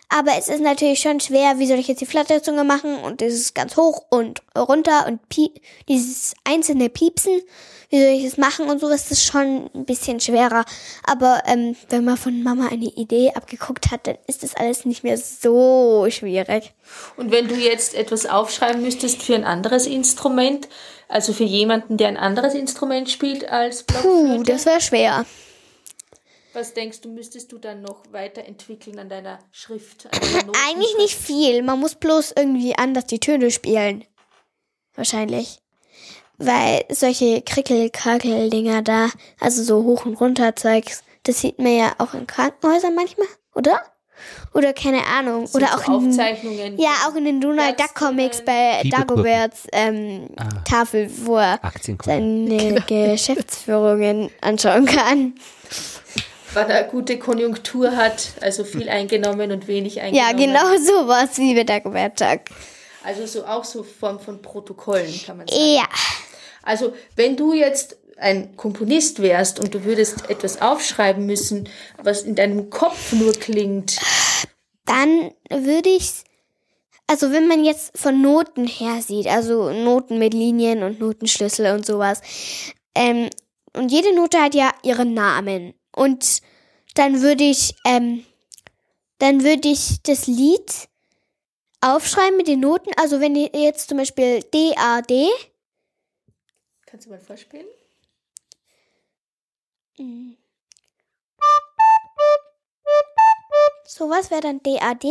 Aber 0.08 0.32
es 0.36 0.48
ist 0.48 0.60
natürlich 0.60 1.00
schon 1.00 1.20
schwer, 1.20 1.58
wie 1.58 1.66
soll 1.66 1.78
ich 1.78 1.88
jetzt 1.88 2.00
die 2.00 2.06
Flatterzunge 2.06 2.64
machen 2.64 2.96
und 2.96 3.20
das 3.20 3.32
ist 3.32 3.54
ganz 3.54 3.76
hoch 3.76 4.02
und 4.10 4.42
runter 4.58 5.06
und 5.06 5.28
piep, 5.28 5.60
dieses 5.88 6.34
einzelne 6.42 6.88
Piepsen, 6.88 7.40
wie 7.90 7.98
soll 8.00 8.12
ich 8.14 8.24
das 8.24 8.36
machen 8.38 8.70
und 8.70 8.80
so, 8.80 8.88
das 8.88 9.10
ist 9.10 9.24
schon 9.24 9.68
ein 9.74 9.84
bisschen 9.84 10.20
schwerer. 10.20 10.64
Aber 11.04 11.42
ähm, 11.46 11.76
wenn 11.88 12.04
man 12.04 12.16
von 12.16 12.42
Mama 12.42 12.68
eine 12.68 12.86
Idee 12.86 13.32
abgeguckt 13.34 13.90
hat, 13.90 14.06
dann 14.06 14.16
ist 14.28 14.42
das 14.44 14.54
alles 14.54 14.84
nicht 14.84 15.02
mehr 15.02 15.18
so 15.18 16.06
schwierig. 16.08 16.72
Und 17.16 17.32
wenn 17.32 17.48
du 17.48 17.56
jetzt 17.56 17.94
etwas 17.94 18.26
aufschreiben 18.26 18.80
müsstest 18.82 19.22
für 19.22 19.34
ein 19.34 19.44
anderes 19.44 19.86
Instrument, 19.86 20.68
also 21.08 21.32
für 21.32 21.44
jemanden, 21.44 21.96
der 21.96 22.08
ein 22.08 22.16
anderes 22.16 22.54
Instrument 22.54 23.10
spielt 23.10 23.48
als 23.48 23.82
Blockflöte, 23.82 24.36
Puh, 24.36 24.42
das 24.44 24.66
wäre 24.66 24.80
schwer. 24.80 25.26
was 26.52 26.72
denkst 26.74 27.00
du, 27.00 27.08
müsstest 27.08 27.50
du 27.50 27.58
dann 27.58 27.82
noch 27.82 28.04
weiterentwickeln 28.12 29.00
an 29.00 29.08
deiner 29.08 29.40
Schrift? 29.50 30.06
An 30.12 30.20
deiner 30.20 30.52
Eigentlich 30.68 30.96
nicht 30.98 31.16
viel. 31.16 31.62
Man 31.62 31.80
muss 31.80 31.96
bloß 31.96 32.34
irgendwie 32.36 32.76
anders 32.76 33.06
die 33.06 33.18
Töne 33.18 33.50
spielen. 33.50 34.04
Wahrscheinlich. 34.94 35.58
Weil 36.42 36.84
solche 36.88 37.42
Krickel-Krackel-Dinger 37.42 38.80
da, 38.82 39.08
also 39.38 39.62
so 39.62 39.84
hoch 39.84 40.06
und 40.06 40.14
runter 40.20 40.56
Zeugs, 40.56 41.02
das 41.24 41.40
sieht 41.40 41.58
man 41.58 41.76
ja 41.76 41.92
auch 41.98 42.14
in 42.14 42.26
Krankenhäusern 42.26 42.94
manchmal, 42.94 43.26
oder? 43.54 43.82
Oder 44.54 44.72
keine 44.72 45.06
Ahnung. 45.06 45.46
Sind 45.46 45.62
Oder 45.62 45.72
so 45.72 45.78
auch 45.78 45.86
in, 46.02 46.08
Aufzeichnungen. 46.08 46.78
ja, 46.78 46.90
auch 47.06 47.14
in 47.14 47.24
den 47.24 47.40
Donald 47.40 47.78
Duck 47.78 47.94
Comics 47.94 48.42
bei 48.44 48.78
Fieberkurven. 48.82 49.06
Dagoberts 49.24 49.66
ähm, 49.72 50.28
Ah. 50.36 50.48
Tafel, 50.68 51.10
wo 51.24 51.36
er 51.36 51.60
seine 52.02 52.74
Geschäftsführungen 52.86 54.30
anschauen 54.40 54.86
kann. 54.86 55.34
Wann 56.52 56.68
er 56.70 56.84
gute 56.84 57.18
Konjunktur 57.18 57.96
hat, 57.96 58.32
also 58.40 58.64
viel 58.64 58.88
eingenommen 58.88 59.52
und 59.52 59.68
wenig 59.68 60.00
eingenommen. 60.00 60.38
Ja, 60.38 60.46
genau 60.46 60.76
sowas 60.78 61.38
wie 61.38 61.54
bei 61.54 61.64
Dagobert 61.64 62.20
Duck. 62.20 62.40
Also 63.04 63.24
so 63.26 63.46
auch 63.46 63.64
so 63.64 63.82
Form 63.82 64.18
von 64.20 64.42
Protokollen, 64.42 65.14
kann 65.24 65.36
man 65.38 65.48
sagen. 65.48 65.60
Ja. 65.62 65.84
Also 66.70 66.94
wenn 67.16 67.36
du 67.36 67.52
jetzt 67.52 67.96
ein 68.16 68.56
Komponist 68.56 69.20
wärst 69.20 69.58
und 69.58 69.74
du 69.74 69.84
würdest 69.84 70.30
etwas 70.30 70.62
aufschreiben 70.62 71.26
müssen, 71.26 71.68
was 72.00 72.22
in 72.22 72.36
deinem 72.36 72.70
Kopf 72.70 73.12
nur 73.12 73.32
klingt, 73.32 73.98
dann 74.86 75.32
würde 75.50 75.88
ich, 75.88 76.12
also 77.08 77.32
wenn 77.32 77.48
man 77.48 77.64
jetzt 77.64 77.98
von 77.98 78.22
Noten 78.22 78.68
her 78.68 79.02
sieht, 79.02 79.26
also 79.26 79.72
Noten 79.72 80.18
mit 80.18 80.32
Linien 80.32 80.84
und 80.84 81.00
Notenschlüssel 81.00 81.74
und 81.74 81.84
sowas, 81.84 82.20
ähm, 82.94 83.30
und 83.76 83.90
jede 83.90 84.14
Note 84.14 84.40
hat 84.40 84.54
ja 84.54 84.72
ihren 84.84 85.14
Namen. 85.14 85.74
Und 85.94 86.40
dann 86.94 87.20
würde 87.20 87.44
ich, 87.44 87.74
ähm, 87.84 88.24
dann 89.18 89.42
würde 89.42 89.68
ich 89.68 90.02
das 90.04 90.26
Lied 90.28 90.88
aufschreiben 91.80 92.36
mit 92.36 92.48
den 92.48 92.60
Noten. 92.60 92.90
Also 92.96 93.20
wenn 93.20 93.34
jetzt 93.34 93.88
zum 93.88 93.98
Beispiel 93.98 94.42
D, 94.54 94.72
A, 94.76 95.02
D, 95.02 95.28
kannst 96.90 97.06
du 97.06 97.10
mal 97.10 97.20
vorspielen? 97.20 97.66
Sowas 103.86 104.30
wäre 104.30 104.40
dann 104.40 104.62
DAD. 104.62 105.04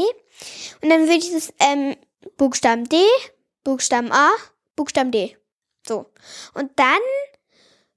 Und 0.82 0.90
dann 0.90 1.02
würde 1.02 1.18
ich 1.18 1.32
das 1.32 1.54
ähm, 1.60 1.96
Buchstaben 2.38 2.88
D, 2.88 2.98
Buchstaben 3.64 4.12
A, 4.12 4.32
Buchstaben 4.76 5.12
D. 5.12 5.38
So. 5.88 6.06
Und 6.54 6.72
dann 6.78 7.00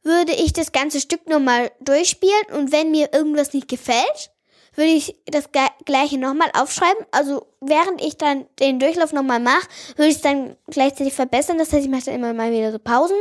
würde 0.02 0.32
ich 0.32 0.52
das 0.52 0.72
ganze 0.72 1.00
Stück 1.00 1.28
nochmal 1.28 1.70
durchspielen 1.80 2.46
und 2.52 2.72
wenn 2.72 2.90
mir 2.90 3.12
irgendwas 3.12 3.52
nicht 3.52 3.68
gefällt, 3.68 4.31
würde 4.74 4.90
ich 4.90 5.16
das 5.26 5.50
gleiche 5.84 6.18
nochmal 6.18 6.50
aufschreiben. 6.54 7.04
Also 7.10 7.46
während 7.60 8.02
ich 8.02 8.16
dann 8.16 8.46
den 8.58 8.78
Durchlauf 8.78 9.12
nochmal 9.12 9.40
mache, 9.40 9.66
würde 9.96 10.08
ich 10.08 10.16
es 10.16 10.22
dann 10.22 10.56
gleichzeitig 10.68 11.12
verbessern. 11.12 11.58
Das 11.58 11.72
heißt, 11.72 11.84
ich 11.84 11.90
mache 11.90 12.04
dann 12.06 12.14
immer 12.14 12.32
mal 12.32 12.52
wieder 12.52 12.72
so 12.72 12.78
Pausen. 12.78 13.16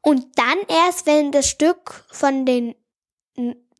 Und 0.00 0.26
dann 0.36 0.58
erst, 0.68 1.06
wenn 1.06 1.32
das 1.32 1.48
Stück 1.48 2.04
von 2.10 2.46
den, 2.46 2.74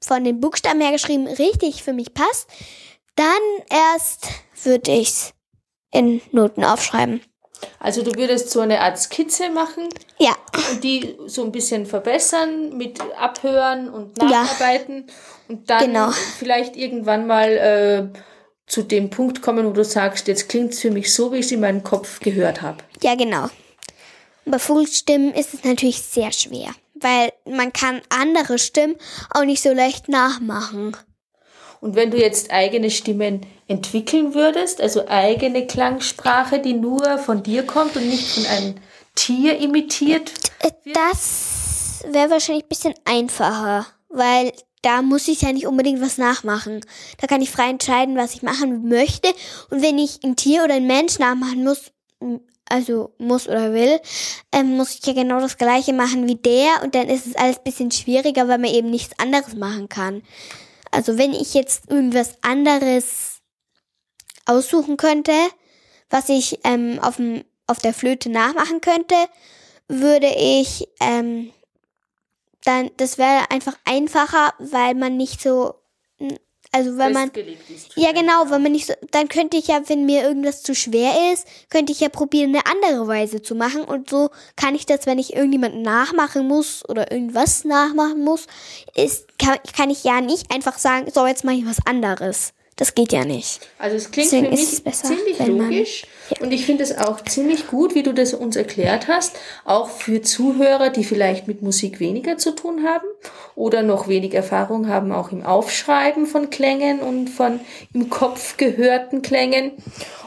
von 0.00 0.24
den 0.24 0.40
Buchstaben 0.40 0.80
her 0.80 0.92
geschrieben 0.92 1.26
richtig 1.26 1.82
für 1.82 1.92
mich 1.92 2.14
passt, 2.14 2.48
dann 3.14 3.42
erst 3.70 4.28
würde 4.62 4.90
ich's 4.92 5.34
in 5.92 6.20
Noten 6.32 6.64
aufschreiben. 6.64 7.20
Also 7.78 8.02
du 8.02 8.14
würdest 8.14 8.50
so 8.50 8.60
eine 8.60 8.80
Art 8.80 8.98
Skizze 8.98 9.50
machen 9.50 9.88
Ja, 10.18 10.36
und 10.70 10.82
die 10.84 11.16
so 11.26 11.42
ein 11.44 11.52
bisschen 11.52 11.86
verbessern 11.86 12.76
mit 12.76 13.00
Abhören 13.18 13.88
und 13.88 14.20
Ja. 14.22 14.28
Nacharbeiten 14.28 15.06
und 15.48 15.68
dann 15.70 15.86
Genau. 15.86 16.10
vielleicht 16.38 16.76
irgendwann 16.76 17.26
mal 17.26 17.48
äh, 18.14 18.18
zu 18.66 18.82
dem 18.82 19.10
Punkt 19.10 19.42
kommen, 19.42 19.66
wo 19.66 19.70
du 19.72 19.84
sagst, 19.84 20.28
jetzt 20.28 20.48
klingt's 20.48 20.80
für 20.80 20.90
mich 20.90 21.12
so, 21.12 21.32
wie 21.32 21.38
ich 21.38 21.46
es 21.46 21.52
in 21.52 21.60
meinem 21.60 21.82
Kopf 21.82 22.20
gehört 22.20 22.62
habe. 22.62 22.78
ja 23.02 23.14
genau. 23.14 23.48
Bei 24.44 24.58
Vogelstimmen 24.58 25.32
ist 25.34 25.54
es 25.54 25.62
natürlich 25.62 26.02
sehr 26.02 26.32
schwer, 26.32 26.70
weil 26.94 27.32
man 27.48 27.72
kann 27.72 28.00
andere 28.08 28.58
Stimmen 28.58 28.96
auch 29.30 29.44
nicht 29.44 29.62
so 29.62 29.72
leicht 29.72 30.08
nachmachen. 30.08 30.96
Und 31.82 31.96
wenn 31.96 32.12
du 32.12 32.16
jetzt 32.16 32.52
eigene 32.52 32.90
Stimmen 32.90 33.40
entwickeln 33.66 34.34
würdest, 34.34 34.80
also 34.80 35.08
eigene 35.08 35.66
Klangsprache, 35.66 36.60
die 36.60 36.74
nur 36.74 37.18
von 37.18 37.42
dir 37.42 37.64
kommt 37.64 37.96
und 37.96 38.08
nicht 38.08 38.28
von 38.28 38.46
einem 38.46 38.74
Tier 39.16 39.58
imitiert, 39.58 40.32
Äh, 40.60 40.70
Das 40.94 42.04
wäre 42.08 42.30
wahrscheinlich 42.30 42.66
ein 42.66 42.68
bisschen 42.68 42.94
einfacher, 43.04 43.84
weil 44.08 44.52
da 44.82 45.02
muss 45.02 45.26
ich 45.26 45.42
ja 45.42 45.52
nicht 45.52 45.66
unbedingt 45.66 46.00
was 46.00 46.18
nachmachen. 46.18 46.82
Da 47.20 47.26
kann 47.26 47.42
ich 47.42 47.50
frei 47.50 47.70
entscheiden, 47.70 48.16
was 48.16 48.34
ich 48.34 48.42
machen 48.42 48.88
möchte. 48.88 49.28
Und 49.70 49.82
wenn 49.82 49.98
ich 49.98 50.20
ein 50.22 50.36
Tier 50.36 50.62
oder 50.62 50.74
ein 50.74 50.86
Mensch 50.86 51.18
nachmachen 51.18 51.64
muss, 51.64 51.90
also 52.68 53.10
muss 53.18 53.48
oder 53.48 53.72
will, 53.72 53.98
ähm, 54.52 54.76
muss 54.76 54.94
ich 54.94 55.04
ja 55.04 55.14
genau 55.14 55.40
das 55.40 55.58
gleiche 55.58 55.92
machen 55.92 56.28
wie 56.28 56.36
der. 56.36 56.84
Und 56.84 56.94
dann 56.94 57.08
ist 57.08 57.26
es 57.26 57.34
alles 57.34 57.58
bisschen 57.58 57.90
schwieriger, 57.90 58.46
weil 58.46 58.58
man 58.58 58.70
eben 58.70 58.90
nichts 58.90 59.18
anderes 59.18 59.56
machen 59.56 59.88
kann. 59.88 60.22
Also 60.92 61.18
wenn 61.18 61.32
ich 61.32 61.54
jetzt 61.54 61.90
irgendwas 61.90 62.36
anderes 62.42 63.40
aussuchen 64.44 64.96
könnte, 64.96 65.32
was 66.10 66.28
ich 66.28 66.60
ähm, 66.64 67.00
auf, 67.00 67.16
dem, 67.16 67.44
auf 67.66 67.78
der 67.78 67.94
Flöte 67.94 68.28
nachmachen 68.28 68.80
könnte, 68.80 69.14
würde 69.88 70.28
ich 70.28 70.86
ähm, 71.00 71.50
dann, 72.64 72.90
das 72.98 73.18
wäre 73.18 73.50
einfach 73.50 73.76
einfacher, 73.84 74.54
weil 74.58 74.94
man 74.94 75.16
nicht 75.16 75.40
so, 75.40 75.74
also 76.74 76.96
weil 76.96 77.12
man, 77.12 77.30
ja 77.96 78.12
genau, 78.12 78.48
weil 78.48 78.58
man 78.58 78.72
nicht 78.72 78.86
so, 78.86 78.94
dann 79.10 79.28
könnte 79.28 79.58
ich 79.58 79.68
ja, 79.68 79.82
wenn 79.88 80.06
mir 80.06 80.22
irgendwas 80.22 80.62
zu 80.62 80.74
schwer 80.74 81.32
ist, 81.32 81.46
könnte 81.68 81.92
ich 81.92 82.00
ja 82.00 82.08
probieren, 82.08 82.56
eine 82.56 82.64
andere 82.64 83.06
Weise 83.06 83.42
zu 83.42 83.54
machen 83.54 83.82
und 83.84 84.08
so 84.08 84.30
kann 84.56 84.74
ich 84.74 84.86
das, 84.86 85.04
wenn 85.04 85.18
ich 85.18 85.34
irgendjemanden 85.34 85.82
nachmachen 85.82 86.48
muss 86.48 86.82
oder 86.88 87.12
irgendwas 87.12 87.66
nachmachen 87.66 88.24
muss, 88.24 88.46
ist, 88.94 89.38
kann, 89.38 89.58
kann 89.76 89.90
ich 89.90 90.02
ja 90.02 90.22
nicht 90.22 90.50
einfach 90.50 90.78
sagen, 90.78 91.10
so 91.12 91.26
jetzt 91.26 91.44
mache 91.44 91.56
ich 91.56 91.66
was 91.66 91.84
anderes. 91.84 92.54
Das 92.82 92.96
geht 92.96 93.12
ja 93.12 93.24
nicht. 93.24 93.60
Also 93.78 93.94
es 93.96 94.10
klingt 94.10 94.32
Deswegen 94.32 94.46
für 94.56 94.60
mich 94.60 94.82
besser, 94.82 95.06
ziemlich 95.06 95.38
man- 95.38 95.56
logisch 95.56 96.04
und 96.40 96.52
ich 96.52 96.66
finde 96.66 96.82
es 96.82 96.98
auch 96.98 97.20
ziemlich 97.22 97.68
gut, 97.68 97.94
wie 97.94 98.02
du 98.02 98.12
das 98.12 98.34
uns 98.34 98.56
erklärt 98.56 99.06
hast, 99.06 99.36
auch 99.64 99.88
für 99.88 100.20
Zuhörer, 100.20 100.90
die 100.90 101.04
vielleicht 101.04 101.46
mit 101.46 101.62
Musik 101.62 102.00
weniger 102.00 102.38
zu 102.38 102.50
tun 102.56 102.82
haben 102.84 103.06
oder 103.54 103.84
noch 103.84 104.08
wenig 104.08 104.34
Erfahrung 104.34 104.88
haben, 104.88 105.12
auch 105.12 105.30
im 105.30 105.44
Aufschreiben 105.44 106.26
von 106.26 106.50
Klängen 106.50 106.98
und 106.98 107.30
von 107.30 107.60
im 107.94 108.10
Kopf 108.10 108.56
gehörten 108.56 109.22
Klängen. 109.22 109.70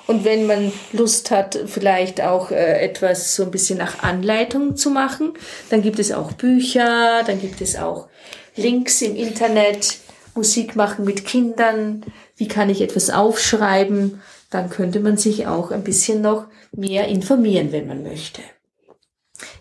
Und 0.08 0.24
wenn 0.24 0.46
man 0.48 0.72
Lust 0.94 1.32
hat, 1.32 1.60
vielleicht 1.66 2.22
auch 2.22 2.52
äh, 2.52 2.80
etwas 2.86 3.36
so 3.36 3.44
ein 3.44 3.52
bisschen 3.52 3.78
nach 3.80 4.02
Anleitung 4.02 4.78
zu 4.78 4.92
machen, 4.92 5.34
dann 5.70 5.82
gibt 5.82 6.00
es 6.00 6.14
auch 6.14 6.32
Bücher, 6.32 7.24
dann 7.28 7.42
gibt 7.42 7.60
es 7.60 7.76
auch 7.76 8.08
Links 8.56 9.02
im 9.02 9.18
Internet, 9.18 9.98
Musik 10.36 10.76
machen 10.76 11.06
mit 11.06 11.26
Kindern, 11.26 12.04
wie 12.36 12.48
kann 12.48 12.70
ich 12.70 12.82
etwas 12.82 13.10
aufschreiben, 13.10 14.22
dann 14.50 14.70
könnte 14.70 15.00
man 15.00 15.18
sich 15.18 15.48
auch 15.48 15.72
ein 15.72 15.84
bisschen 15.84 16.22
noch 16.22 16.46
mehr 16.72 17.08
informieren, 17.08 17.72
wenn 17.72 17.88
man 17.88 18.04
möchte. 18.04 18.42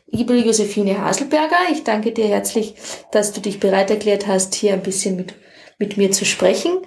Liebe 0.07 0.37
Josephine 0.37 1.01
Haselberger, 1.01 1.57
ich 1.73 1.83
danke 1.83 2.13
dir 2.13 2.27
herzlich, 2.27 2.75
dass 3.11 3.33
du 3.33 3.41
dich 3.41 3.59
bereit 3.59 3.91
erklärt 3.91 4.27
hast, 4.27 4.55
hier 4.55 4.73
ein 4.73 4.83
bisschen 4.83 5.17
mit, 5.17 5.35
mit 5.79 5.97
mir 5.97 6.13
zu 6.13 6.25
sprechen. 6.25 6.79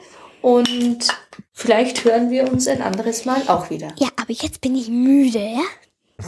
Und 0.42 1.08
vielleicht 1.52 2.06
hören 2.06 2.32
wir 2.32 2.50
uns 2.50 2.68
ein 2.68 2.82
anderes 2.82 3.26
Mal 3.26 3.42
auch 3.48 3.70
wieder. 3.70 3.94
Ja, 3.98 4.08
aber 4.16 4.32
jetzt 4.32 4.62
bin 4.62 4.76
ich 4.76 4.88
müde, 4.88 5.40
ja? 5.40 6.26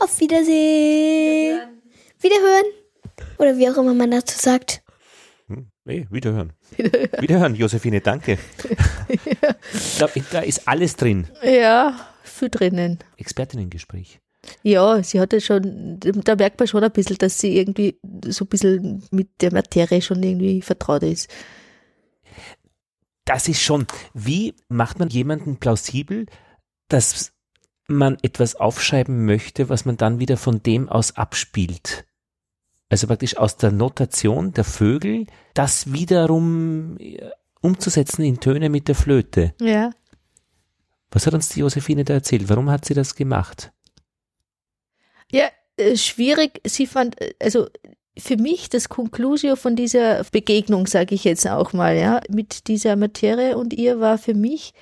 Auf 0.00 0.20
Wiedersehen. 0.20 1.60
Wiederhören. 2.20 2.66
Oder 3.38 3.56
wie 3.56 3.70
auch 3.70 3.78
immer 3.78 3.94
man 3.94 4.10
dazu 4.10 4.38
sagt. 4.38 4.82
Nee, 5.86 6.08
wiederhören. 6.10 6.52
Wiederhören, 7.20 7.54
Josephine, 7.54 8.00
danke. 8.00 8.38
da, 10.00 10.08
da 10.32 10.40
ist 10.40 10.66
alles 10.66 10.96
drin. 10.96 11.28
Ja, 11.44 12.08
viel 12.24 12.50
drinnen. 12.50 12.98
Expertinnengespräch. 13.16 14.18
Ja, 14.64 15.00
sie 15.04 15.20
hatte 15.20 15.40
schon, 15.40 16.00
da 16.00 16.34
merkt 16.34 16.58
man 16.58 16.66
schon 16.66 16.82
ein 16.82 16.90
bisschen, 16.90 17.18
dass 17.18 17.38
sie 17.38 17.56
irgendwie 17.56 18.00
so 18.26 18.44
ein 18.44 18.48
bisschen 18.48 19.04
mit 19.12 19.28
der 19.40 19.52
Materie 19.52 20.02
schon 20.02 20.20
irgendwie 20.24 20.60
vertraut 20.60 21.04
ist. 21.04 21.30
das 23.24 23.46
ist 23.46 23.62
schon, 23.62 23.86
wie 24.12 24.54
macht 24.68 24.98
man 24.98 25.08
jemanden 25.08 25.58
plausibel, 25.58 26.26
dass 26.88 27.32
man 27.86 28.18
etwas 28.22 28.56
aufschreiben 28.56 29.24
möchte, 29.24 29.68
was 29.68 29.84
man 29.84 29.96
dann 29.96 30.18
wieder 30.18 30.36
von 30.36 30.64
dem 30.64 30.88
aus 30.88 31.16
abspielt? 31.16 32.05
Also 32.88 33.06
praktisch 33.06 33.36
aus 33.36 33.56
der 33.56 33.72
Notation 33.72 34.52
der 34.52 34.64
Vögel, 34.64 35.26
das 35.54 35.92
wiederum 35.92 36.96
äh, 36.98 37.30
umzusetzen 37.60 38.22
in 38.22 38.38
Töne 38.38 38.68
mit 38.68 38.88
der 38.88 38.94
Flöte. 38.94 39.54
Ja. 39.60 39.90
Was 41.10 41.26
hat 41.26 41.34
uns 41.34 41.48
die 41.48 41.60
Josephine 41.60 42.04
da 42.04 42.14
erzählt? 42.14 42.48
Warum 42.48 42.70
hat 42.70 42.84
sie 42.84 42.94
das 42.94 43.14
gemacht? 43.14 43.72
Ja, 45.32 45.48
äh, 45.76 45.96
schwierig. 45.96 46.60
Sie 46.64 46.86
fand, 46.86 47.20
äh, 47.20 47.34
also 47.40 47.66
für 48.18 48.36
mich 48.36 48.70
das 48.70 48.88
Conclusio 48.88 49.56
von 49.56 49.76
dieser 49.76 50.24
Begegnung, 50.24 50.86
sage 50.86 51.14
ich 51.14 51.24
jetzt 51.24 51.46
auch 51.46 51.72
mal, 51.72 51.96
ja, 51.96 52.20
mit 52.28 52.68
dieser 52.68 52.96
Materie 52.96 53.58
und 53.58 53.74
ihr 53.74 54.00
war 54.00 54.16
für 54.16 54.34
mich, 54.34 54.72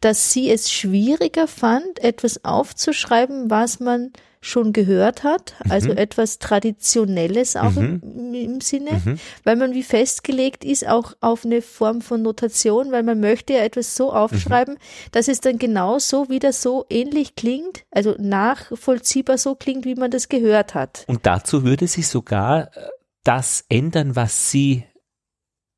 dass 0.00 0.32
sie 0.32 0.50
es 0.50 0.70
schwieriger 0.70 1.48
fand, 1.48 1.98
etwas 2.00 2.44
aufzuschreiben, 2.44 3.50
was 3.50 3.80
man 3.80 4.12
schon 4.46 4.72
gehört 4.72 5.24
hat, 5.24 5.54
also 5.68 5.90
Mhm. 5.90 5.96
etwas 5.98 6.38
Traditionelles 6.38 7.56
auch 7.56 7.72
Mhm. 7.72 8.00
im, 8.02 8.34
im 8.34 8.60
Sinne, 8.60 9.02
Mhm. 9.04 9.18
weil 9.42 9.56
man 9.56 9.74
wie 9.74 9.82
festgelegt 9.82 10.64
ist 10.64 10.86
auch 10.86 11.14
auf 11.20 11.44
eine 11.44 11.62
Form 11.62 12.00
von 12.00 12.22
Notation, 12.22 12.92
weil 12.92 13.02
man 13.02 13.18
möchte 13.18 13.54
ja 13.54 13.60
etwas 13.60 13.96
so 13.96 14.12
aufschreiben, 14.12 14.74
Mhm. 14.74 15.10
dass 15.10 15.26
es 15.26 15.40
dann 15.40 15.58
genauso 15.58 16.28
wieder 16.30 16.52
so 16.52 16.86
ähnlich 16.88 17.34
klingt, 17.34 17.82
also 17.90 18.14
nachvollziehbar 18.18 19.36
so 19.36 19.56
klingt, 19.56 19.84
wie 19.84 19.96
man 19.96 20.12
das 20.12 20.28
gehört 20.28 20.74
hat. 20.74 21.04
Und 21.08 21.26
dazu 21.26 21.64
würde 21.64 21.88
sie 21.88 22.02
sogar 22.02 22.68
äh, 22.76 22.88
das 23.24 23.64
ändern, 23.68 24.14
was 24.14 24.52
sie 24.52 24.84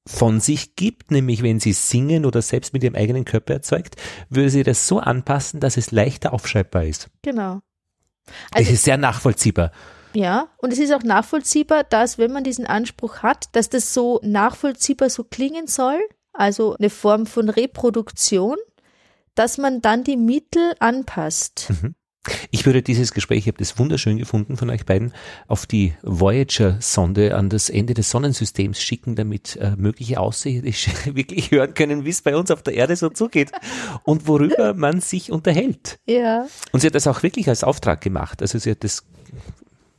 von 0.07 0.41
sich 0.41 0.75
gibt, 0.77 1.11
nämlich 1.11 1.43
wenn 1.43 1.61
sie 1.61 1.73
singen 1.73 2.27
oder 2.27 2.43
selbst 2.43 2.73
mit 2.73 2.83
ihrem 2.83 2.95
eigenen 2.95 3.25
Körper 3.25 3.55
erzeugt, 3.55 3.97
würde 4.29 4.51
sie 4.51 4.63
das 4.63 4.87
so 4.87 5.01
anpassen, 5.01 5.61
dass 5.61 5.77
es 5.77 5.91
leichter 5.91 6.33
aufschreibbar 6.35 6.85
ist. 6.85 7.09
Genau. 7.23 7.61
Also, 8.53 8.73
ist 8.73 8.85
sehr 8.85 8.97
nachvollziehbar. 8.97 9.73
ja, 10.15 10.49
und 10.59 10.73
es 10.73 10.79
ist 10.79 10.93
auch 10.93 11.03
nachvollziehbar, 11.03 11.85
dass 11.85 12.19
wenn 12.19 12.33
man 12.33 12.45
diesen 12.45 12.67
Anspruch 12.67 13.19
hat, 13.23 13.47
dass 13.53 13.69
das 13.69 13.95
so 13.95 14.21
nachvollziehbar 14.23 15.11
so 15.11 15.25
klingen 15.25 15.67
soll, 15.67 15.99
also 16.33 16.77
eine 16.77 16.91
Form 16.91 17.27
von 17.27 17.49
Reproduktion, 17.49 18.57
dass 19.35 19.59
man 19.59 19.81
dann 19.81 20.05
die 20.05 20.17
Mittel 20.17 20.75
anpasst. 20.79 21.73
Ich 22.51 22.67
würde 22.67 22.83
dieses 22.83 23.13
Gespräch, 23.13 23.39
ich 23.39 23.47
habe 23.47 23.59
das 23.59 23.79
wunderschön 23.79 24.19
gefunden 24.19 24.57
von 24.57 24.71
euch 24.71 24.85
beiden, 24.85 25.13
auf 25.47 25.67
die 25.67 25.95
Voyager-Sonde 26.03 27.35
an 27.35 27.49
das 27.49 27.71
Ende 27.71 27.95
des 27.95 28.11
Sonnensystems 28.11 28.81
schicken, 28.81 29.17
damit 29.17 29.57
äh, 29.57 29.77
mögliche 29.77 30.21
Außerirdische 30.21 30.91
wirklich 31.15 31.51
hören 31.51 31.75
können, 31.75 32.05
wie 32.05 32.11
es 32.11 32.23
bei 32.23 32.37
uns 32.37 32.51
auf 32.51 32.63
der 32.63 32.75
Erde 32.75 32.97
so 32.97 33.09
zugeht 33.09 33.53
und 34.05 34.27
worüber 34.27 34.75
man 34.75 35.01
sich 35.01 35.31
unterhält. 35.31 35.99
Ja. 36.07 36.47
Und 36.73 36.81
sie 36.81 36.89
hat 36.89 36.95
das 36.95 37.07
auch 37.07 37.23
wirklich 37.23 37.49
als 37.49 37.65
Auftrag 37.65 38.01
gemacht. 38.01 38.43
Also 38.43 38.59
sie 38.59 38.73
hat 38.73 38.85
das 38.85 39.05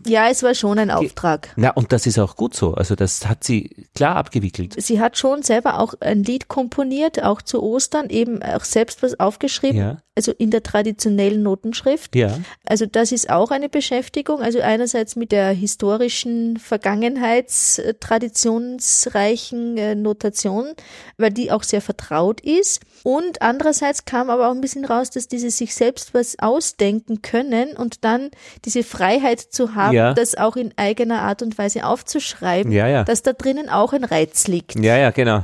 Ja, 0.06 0.30
es 0.30 0.44
war 0.44 0.56
schon 0.56 0.80
ein 0.80 0.92
Auftrag. 0.92 1.50
Na, 1.56 1.72
und 1.72 1.92
das 1.92 2.06
ist 2.08 2.18
auch 2.20 2.36
gut 2.36 2.56
so. 2.56 2.74
Also 2.74 2.96
das 2.96 3.28
hat 3.28 3.44
sie 3.44 3.88
klar 3.96 4.16
abgewickelt. 4.16 4.76
Sie 4.82 5.00
hat 5.02 5.18
schon 5.18 5.44
selber 5.44 5.80
auch 5.80 5.94
ein 6.00 6.24
Lied 6.24 6.48
komponiert, 6.48 7.22
auch 7.22 7.42
zu 7.42 7.62
Ostern, 7.62 8.10
eben 8.10 8.42
auch 8.42 8.64
selbst 8.64 9.04
was 9.04 9.20
aufgeschrieben, 9.20 9.78
Ja, 9.78 9.98
also 10.16 10.32
in 10.32 10.52
der 10.52 10.64
traditionellen 10.64 11.44
Notenschrift. 11.44 12.16
ja. 12.16 12.38
Also 12.66 12.86
das 12.86 13.12
ist 13.12 13.30
auch 13.30 13.52
eine 13.52 13.68
Beschäftigung, 13.68 14.42
also 14.42 14.60
einerseits 14.62 15.16
mit 15.16 15.32
der 15.32 15.50
historischen 15.50 16.58
Vergangenheits-, 16.58 17.80
äh, 17.80 17.94
traditionsreichen 18.00 19.78
äh, 19.78 19.96
Notation, 19.96 20.74
weil 21.18 21.32
die 21.32 21.52
auch 21.52 21.64
sehr 21.64 21.82
vertraut 21.82 22.42
ist. 22.42 22.82
Und 23.04 23.42
andererseits 23.42 24.06
kam 24.06 24.30
aber 24.30 24.50
auch 24.50 24.54
ein 24.54 24.62
bisschen 24.62 24.86
raus, 24.86 25.10
dass 25.10 25.28
diese 25.28 25.50
sich 25.52 25.74
selbst 25.74 26.14
was 26.14 26.38
ausdenken 26.40 27.22
können 27.22 27.76
und 27.78 28.04
dann 28.04 28.30
diese 28.66 28.84
Freiheit 28.84 29.40
zu 29.40 29.74
haben, 29.76 29.89
Ja. 29.94 30.14
das 30.14 30.36
auch 30.36 30.56
in 30.56 30.74
eigener 30.78 31.22
Art 31.22 31.42
und 31.42 31.58
Weise 31.58 31.86
aufzuschreiben, 31.86 32.72
Ja, 32.72 32.88
ja. 32.88 33.04
dass 33.04 33.22
da 33.24 33.34
drinnen 33.34 33.70
auch 33.70 33.94
ein 33.94 34.04
Reiz 34.04 34.48
liegt. 34.48 34.76
Ja, 34.76 34.98
ja, 34.98 35.12
genau. 35.12 35.44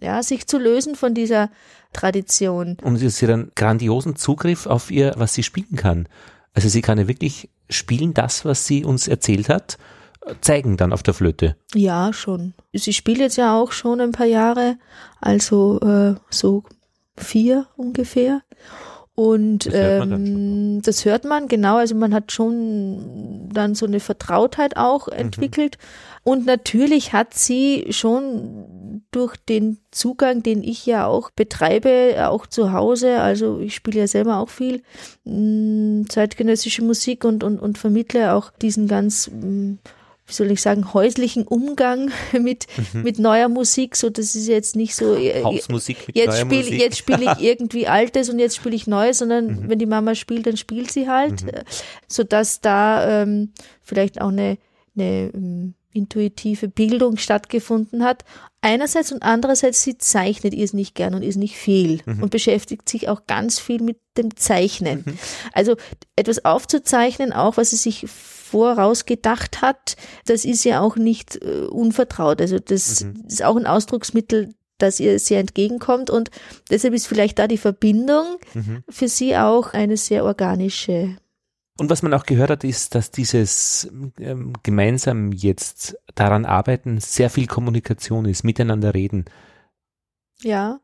Ja, 0.00 0.22
sich 0.22 0.46
zu 0.46 0.58
lösen 0.58 0.94
von 0.94 1.14
dieser 1.14 1.50
Tradition. 1.92 2.76
Und 2.82 2.96
sie 2.98 3.08
hat 3.26 3.32
einen 3.32 3.52
grandiosen 3.54 4.16
Zugriff 4.16 4.66
auf 4.66 4.90
ihr, 4.90 5.14
was 5.16 5.34
sie 5.34 5.42
spielen 5.42 5.76
kann. 5.76 6.08
Also 6.54 6.68
sie 6.68 6.82
kann 6.82 6.98
ja 6.98 7.08
wirklich 7.08 7.48
spielen, 7.70 8.14
das, 8.14 8.44
was 8.44 8.66
sie 8.66 8.84
uns 8.84 9.08
erzählt 9.08 9.48
hat, 9.48 9.78
zeigen 10.40 10.76
dann 10.76 10.92
auf 10.92 11.02
der 11.02 11.14
Flöte. 11.14 11.56
Ja, 11.74 12.12
schon. 12.12 12.54
Sie 12.72 12.92
spielt 12.92 13.18
jetzt 13.18 13.36
ja 13.36 13.58
auch 13.58 13.72
schon 13.72 14.00
ein 14.00 14.12
paar 14.12 14.26
Jahre, 14.26 14.76
also 15.20 15.80
äh, 15.80 16.14
so 16.30 16.64
vier 17.16 17.66
ungefähr. 17.76 18.42
Und 19.16 19.64
Das 19.64 19.74
hört 19.74 20.10
ähm, 20.12 20.82
das 20.82 21.04
hört 21.06 21.24
man, 21.24 21.48
genau. 21.48 21.76
Also 21.76 21.94
man 21.94 22.12
hat 22.12 22.32
schon 22.32 23.48
dann 23.50 23.74
so 23.74 23.86
eine 23.86 23.98
Vertrautheit 23.98 24.76
auch 24.76 25.08
entwickelt. 25.08 25.78
Und 26.22 26.44
natürlich 26.44 27.14
hat 27.14 27.32
sie 27.32 27.86
schon 27.90 29.02
durch 29.12 29.36
den 29.36 29.78
Zugang, 29.90 30.42
den 30.42 30.62
ich 30.62 30.84
ja 30.84 31.06
auch 31.06 31.30
betreibe, 31.30 32.28
auch 32.28 32.46
zu 32.46 32.72
Hause, 32.72 33.20
also 33.20 33.58
ich 33.60 33.74
spiele 33.74 34.00
ja 34.00 34.06
selber 34.06 34.36
auch 34.36 34.50
viel 34.50 34.82
mh, 35.24 36.08
zeitgenössische 36.08 36.84
Musik 36.84 37.24
und, 37.24 37.42
und, 37.42 37.58
und 37.58 37.78
vermittle 37.78 38.34
auch 38.34 38.50
diesen 38.60 38.86
ganz 38.86 39.30
mh, 39.30 39.78
wie 40.26 40.32
soll 40.32 40.50
ich 40.50 40.60
sagen, 40.60 40.92
häuslichen 40.92 41.46
Umgang 41.46 42.10
mit, 42.32 42.66
mit 42.92 43.18
neuer 43.18 43.48
Musik, 43.48 43.96
so 43.96 44.10
das 44.10 44.34
ist 44.34 44.48
jetzt 44.48 44.74
nicht 44.74 44.94
so, 44.94 45.14
äh, 45.14 45.42
Hausmusik 45.42 46.08
mit 46.08 46.16
jetzt 46.16 46.40
spiele 46.40 46.76
jetzt 46.76 46.98
spiele 46.98 47.32
ich 47.32 47.40
irgendwie 47.44 47.86
Altes 47.86 48.28
und 48.28 48.38
jetzt 48.38 48.56
spiele 48.56 48.74
ich 48.74 48.86
Neues, 48.86 49.18
sondern 49.18 49.68
wenn 49.68 49.78
die 49.78 49.86
Mama 49.86 50.14
spielt, 50.14 50.46
dann 50.46 50.56
spielt 50.56 50.90
sie 50.90 51.08
halt, 51.08 51.46
äh, 51.46 51.64
so 52.08 52.24
dass 52.24 52.60
da 52.60 53.22
ähm, 53.22 53.52
vielleicht 53.82 54.20
auch 54.20 54.28
eine, 54.28 54.58
eine 54.96 55.30
ähm, 55.32 55.74
intuitive 55.92 56.68
Bildung 56.68 57.16
stattgefunden 57.16 58.04
hat. 58.04 58.24
Einerseits 58.60 59.12
und 59.12 59.22
andererseits, 59.22 59.82
sie 59.82 59.96
zeichnet 59.96 60.52
ihr 60.52 60.64
es 60.64 60.72
nicht 60.72 60.94
gern 60.94 61.14
und 61.14 61.22
ist 61.22 61.36
nicht 61.36 61.56
viel 61.56 62.02
und 62.06 62.30
beschäftigt 62.30 62.88
sich 62.88 63.08
auch 63.08 63.26
ganz 63.26 63.58
viel 63.58 63.80
mit 63.80 63.98
dem 64.18 64.36
Zeichnen. 64.36 65.04
Also 65.52 65.76
etwas 66.16 66.44
aufzuzeichnen, 66.44 67.32
auch 67.32 67.56
was 67.56 67.70
sie 67.70 67.76
sich 67.76 68.06
vorausgedacht 68.50 69.62
hat, 69.62 69.96
das 70.26 70.44
ist 70.44 70.64
ja 70.64 70.80
auch 70.80 70.96
nicht 70.96 71.36
äh, 71.42 71.66
unvertraut. 71.66 72.40
Also 72.40 72.58
das 72.58 73.02
ist 73.26 73.44
auch 73.44 73.56
ein 73.56 73.66
Ausdrucksmittel, 73.66 74.54
das 74.78 75.00
ihr 75.00 75.18
sehr 75.18 75.40
entgegenkommt 75.40 76.10
und 76.10 76.30
deshalb 76.70 76.94
ist 76.94 77.06
vielleicht 77.06 77.38
da 77.38 77.48
die 77.48 77.58
Verbindung 77.58 78.38
für 78.88 79.08
sie 79.08 79.36
auch 79.36 79.72
eine 79.72 79.96
sehr 79.96 80.24
organische. 80.24 81.16
Und 81.78 81.90
was 81.90 82.02
man 82.02 82.14
auch 82.14 82.24
gehört 82.24 82.50
hat, 82.50 82.64
ist, 82.64 82.94
dass 82.94 83.10
dieses 83.10 83.90
ähm, 84.18 84.54
gemeinsam 84.62 85.32
jetzt 85.32 85.96
daran 86.14 86.46
arbeiten 86.46 87.00
sehr 87.00 87.28
viel 87.28 87.46
Kommunikation 87.46 88.24
ist, 88.24 88.44
miteinander 88.44 88.94
reden, 88.94 89.26
Ja. 90.42 90.80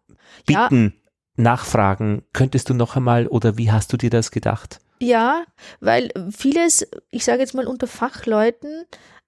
Ja, 0.49 0.69
bitten, 0.69 0.95
nachfragen, 1.37 2.23
könntest 2.33 2.69
du 2.69 2.75
noch 2.75 2.97
einmal 2.97 3.27
oder 3.27 3.57
wie 3.57 3.71
hast 3.71 3.93
du 3.93 3.97
dir 3.97 4.11
das 4.11 4.31
gedacht? 4.31 4.81
Ja, 5.03 5.45
weil 5.81 6.11
vieles, 6.31 6.87
ich 7.11 7.25
sage 7.25 7.41
jetzt 7.41 7.55
mal 7.55 7.67
unter 7.67 7.87
Fachleuten, 7.87 8.85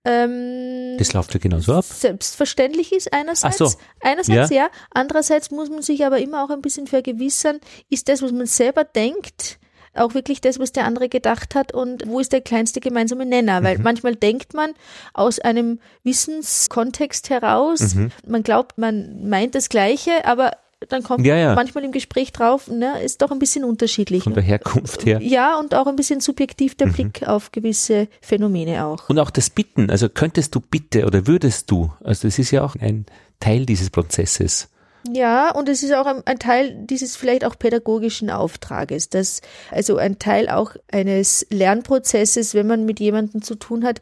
ähm, 0.07 0.97
Das 0.99 1.13
läuft 1.15 1.33
ja 1.35 1.41
genauso 1.41 1.73
ab. 1.75 1.85
selbstverständlich 1.85 2.93
ist 2.93 3.13
einerseits. 3.13 3.61
Ach 3.63 3.69
so. 3.71 3.79
Einerseits 4.01 4.51
ja. 4.51 4.69
Andererseits 4.91 5.51
muss 5.51 5.71
man 5.71 5.83
sich 5.83 6.05
aber 6.05 6.19
immer 6.19 6.45
auch 6.45 6.51
ein 6.51 6.61
bisschen 6.63 6.87
vergewissern, 6.87 7.59
ist 7.91 8.09
das, 8.09 8.21
was 8.23 8.31
man 8.33 8.47
selber 8.47 8.85
denkt, 8.85 9.59
auch 9.97 10.13
wirklich 10.15 10.41
das, 10.41 10.59
was 10.59 10.73
der 10.73 10.85
andere 10.87 11.09
gedacht 11.09 11.55
hat 11.55 11.73
und 11.73 12.07
wo 12.09 12.19
ist 12.21 12.33
der 12.33 12.41
kleinste 12.41 12.81
gemeinsame 12.81 13.25
Nenner? 13.27 13.61
Mhm. 13.61 13.65
Weil 13.65 13.79
manchmal 13.79 14.17
denkt 14.17 14.53
man 14.53 14.73
aus 15.15 15.39
einem 15.39 15.79
Wissenskontext 16.03 17.31
heraus, 17.31 17.95
Mhm. 17.95 18.11
man 18.27 18.43
glaubt, 18.43 18.77
man 18.79 19.29
meint 19.29 19.55
das 19.55 19.69
Gleiche, 19.69 20.25
aber 20.25 20.53
dann 20.89 21.03
kommt 21.03 21.25
Ja, 21.27 21.37
ja. 21.37 21.55
manchmal 21.55 21.85
im 21.85 21.93
Gespräch 21.93 22.33
drauf, 22.33 22.69
ne, 22.69 23.03
ist 23.03 23.23
doch 23.23 23.31
ein 23.31 23.39
bisschen 23.39 23.65
unterschiedlich. 23.65 24.25
Von 24.25 24.35
der 24.35 24.43
Herkunft 24.43 25.05
her. 25.07 25.21
Ja, 25.23 25.59
und 25.59 25.75
auch 25.75 25.87
ein 25.87 25.97
bisschen 25.97 26.21
subjektiv 26.21 26.73
Mhm. 26.73 26.77
der 26.79 26.87
Blick 26.87 27.29
auf 27.29 27.53
gewisse 27.53 28.09
Phänomene 28.21 28.85
auch. 28.87 29.09
Und 29.09 29.19
auch 29.19 29.31
das 29.31 29.51
Bitten, 29.51 29.91
also 29.91 30.09
könntest 30.09 30.55
du 30.55 30.61
bitte 30.61 31.07
oder 31.07 31.27
würdest 31.27 31.71
du, 31.71 31.93
also 32.03 32.29
das 32.29 32.39
ist 32.39 32.51
ja 32.51 32.65
auch 32.65 32.77
ein 32.77 33.07
Teil 33.41 33.67
dieses 33.67 33.91
Prozesses. 33.91 34.69
Ja, 35.13 35.51
und 35.51 35.69
es 35.69 35.83
ist 35.83 35.93
auch 35.93 36.07
ein, 36.07 36.23
ein 36.25 36.39
Teil 36.39 36.75
dieses 36.87 37.15
vielleicht 37.15 37.45
auch 37.45 37.59
pädagogischen 37.59 38.31
Auftrages, 38.31 39.11
dass 39.11 39.43
also 39.71 39.99
ein 39.99 40.19
Teil 40.19 40.49
auch 40.49 40.77
eines 40.91 41.47
Lernprozesses, 41.51 42.55
wenn 42.55 42.67
man 42.67 42.85
mit 42.87 43.01
jemandem 43.01 43.43
zu 43.43 43.55
tun 43.57 43.85
hat, 43.85 44.01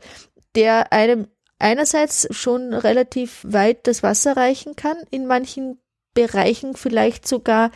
der 0.54 0.92
einem 0.92 1.26
einerseits 1.58 2.28
schon 2.30 2.72
relativ 2.74 3.44
weit 3.48 3.86
das 3.86 4.02
Wasser 4.02 4.36
reichen 4.36 4.76
kann, 4.76 4.96
in 5.10 5.26
manchen 5.26 5.78
Bereichen 6.14 6.76
vielleicht 6.76 7.26
sogar 7.26 7.70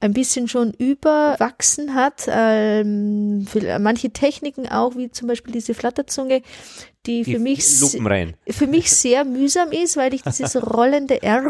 ein 0.00 0.12
bisschen 0.12 0.48
schon 0.48 0.72
überwachsen 0.72 1.94
hat. 1.94 2.24
Ähm, 2.28 3.46
manche 3.80 4.10
Techniken 4.10 4.68
auch, 4.68 4.96
wie 4.96 5.10
zum 5.10 5.28
Beispiel 5.28 5.52
diese 5.52 5.74
Flatterzunge, 5.74 6.42
die 7.06 7.24
für 7.24 7.38
mich 7.38 7.64
für 8.48 8.66
mich 8.66 8.90
sehr 8.90 9.24
mühsam 9.24 9.72
ist, 9.72 9.96
weil 9.96 10.14
ich 10.14 10.22
dieses 10.22 10.56
rollende 10.74 11.22
R 11.22 11.42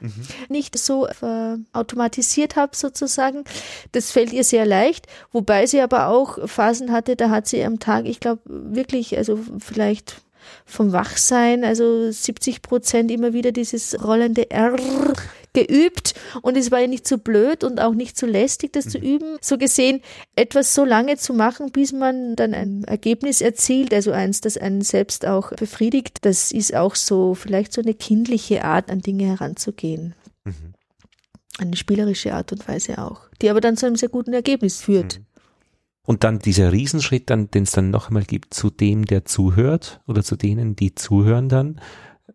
mhm. 0.00 0.12
nicht 0.48 0.78
so 0.78 1.06
äh, 1.06 1.56
automatisiert 1.72 2.56
habe 2.56 2.76
sozusagen. 2.76 3.44
Das 3.92 4.10
fällt 4.10 4.32
ihr 4.32 4.44
sehr 4.44 4.66
leicht, 4.66 5.06
wobei 5.32 5.66
sie 5.66 5.80
aber 5.80 6.08
auch 6.08 6.48
Phasen 6.48 6.92
hatte, 6.92 7.16
da 7.16 7.30
hat 7.30 7.46
sie 7.46 7.62
am 7.64 7.78
Tag, 7.78 8.06
ich 8.06 8.20
glaube 8.20 8.42
wirklich, 8.44 9.16
also 9.16 9.38
vielleicht 9.58 10.22
vom 10.66 10.92
Wachsein, 10.92 11.64
also 11.64 12.10
70 12.10 12.60
Prozent 12.60 13.10
immer 13.10 13.32
wieder 13.32 13.52
dieses 13.52 14.02
rollende 14.02 14.50
R 14.50 14.76
geübt 15.54 16.14
und 16.42 16.56
es 16.56 16.70
war 16.70 16.80
ja 16.80 16.86
nicht 16.86 17.08
so 17.08 17.16
blöd 17.16 17.64
und 17.64 17.80
auch 17.80 17.94
nicht 17.94 18.18
so 18.18 18.26
lästig, 18.26 18.74
das 18.74 18.86
mhm. 18.86 18.90
zu 18.90 18.98
üben. 18.98 19.38
So 19.40 19.56
gesehen, 19.56 20.02
etwas 20.34 20.74
so 20.74 20.84
lange 20.84 21.16
zu 21.16 21.32
machen, 21.32 21.70
bis 21.70 21.92
man 21.92 22.36
dann 22.36 22.52
ein 22.52 22.84
Ergebnis 22.84 23.40
erzielt, 23.40 23.94
also 23.94 24.10
eins, 24.10 24.42
das 24.42 24.58
einen 24.58 24.82
selbst 24.82 25.24
auch 25.24 25.52
befriedigt, 25.52 26.18
das 26.22 26.52
ist 26.52 26.74
auch 26.74 26.94
so 26.94 27.34
vielleicht 27.34 27.72
so 27.72 27.80
eine 27.80 27.94
kindliche 27.94 28.64
Art, 28.64 28.90
an 28.90 29.00
Dinge 29.00 29.24
heranzugehen. 29.24 30.14
Mhm. 30.44 30.74
Eine 31.58 31.76
spielerische 31.76 32.34
Art 32.34 32.52
und 32.52 32.68
Weise 32.68 32.98
auch, 32.98 33.22
die 33.40 33.48
aber 33.48 33.62
dann 33.62 33.78
zu 33.78 33.86
einem 33.86 33.96
sehr 33.96 34.10
guten 34.10 34.34
Ergebnis 34.34 34.80
führt. 34.80 35.20
Mhm. 35.20 35.26
Und 36.06 36.24
dann 36.24 36.38
dieser 36.38 36.72
Riesenschritt, 36.72 37.30
dann, 37.30 37.50
den 37.50 37.64
es 37.64 37.72
dann 37.72 37.90
noch 37.90 38.08
einmal 38.08 38.24
gibt, 38.24 38.54
zu 38.54 38.70
dem, 38.70 39.04
der 39.04 39.24
zuhört 39.24 40.00
oder 40.06 40.22
zu 40.22 40.36
denen, 40.36 40.76
die 40.76 40.94
zuhören 40.94 41.48
dann 41.48 41.80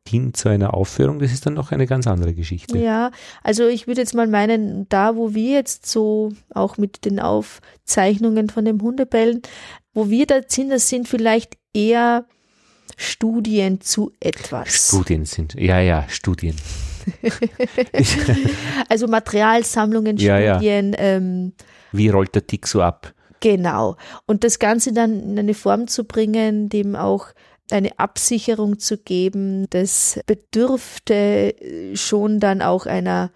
hin 0.07 0.33
zu 0.33 0.49
einer 0.49 0.73
Aufführung, 0.73 1.19
das 1.19 1.31
ist 1.31 1.45
dann 1.45 1.53
noch 1.53 1.71
eine 1.71 1.85
ganz 1.85 2.07
andere 2.07 2.33
Geschichte. 2.33 2.77
Ja, 2.77 3.11
also 3.43 3.67
ich 3.67 3.87
würde 3.87 4.01
jetzt 4.01 4.13
mal 4.13 4.27
meinen, 4.27 4.87
da 4.89 5.15
wo 5.15 5.33
wir 5.33 5.53
jetzt 5.53 5.85
so 5.85 6.33
auch 6.53 6.77
mit 6.77 7.05
den 7.05 7.19
Aufzeichnungen 7.19 8.49
von 8.49 8.65
dem 8.65 8.81
Hundebellen, 8.81 9.41
wo 9.93 10.09
wir 10.09 10.25
da 10.25 10.41
sind, 10.47 10.69
das 10.71 10.89
sind 10.89 11.07
vielleicht 11.07 11.57
eher 11.73 12.25
Studien 12.97 13.81
zu 13.81 14.11
etwas. 14.19 14.87
Studien 14.87 15.25
sind, 15.25 15.55
ja, 15.55 15.79
ja, 15.79 16.05
Studien. 16.09 16.55
also 18.89 19.07
Materialsammlungen, 19.07 20.17
Studien. 20.17 20.41
Ja, 20.41 20.61
ja. 20.61 20.93
Ähm, 20.97 21.53
Wie 21.91 22.09
rollt 22.09 22.35
der 22.35 22.45
Tick 22.45 22.67
so 22.67 22.81
ab? 22.81 23.13
Genau. 23.41 23.97
Und 24.27 24.43
das 24.43 24.59
Ganze 24.59 24.93
dann 24.93 25.19
in 25.19 25.39
eine 25.39 25.53
Form 25.53 25.87
zu 25.87 26.05
bringen, 26.05 26.69
dem 26.69 26.95
auch 26.95 27.27
eine 27.71 27.97
Absicherung 27.99 28.79
zu 28.79 28.97
geben, 28.97 29.67
das 29.69 30.19
bedürfte 30.25 31.55
schon 31.95 32.39
dann 32.39 32.61
auch 32.61 32.85
einer 32.85 33.31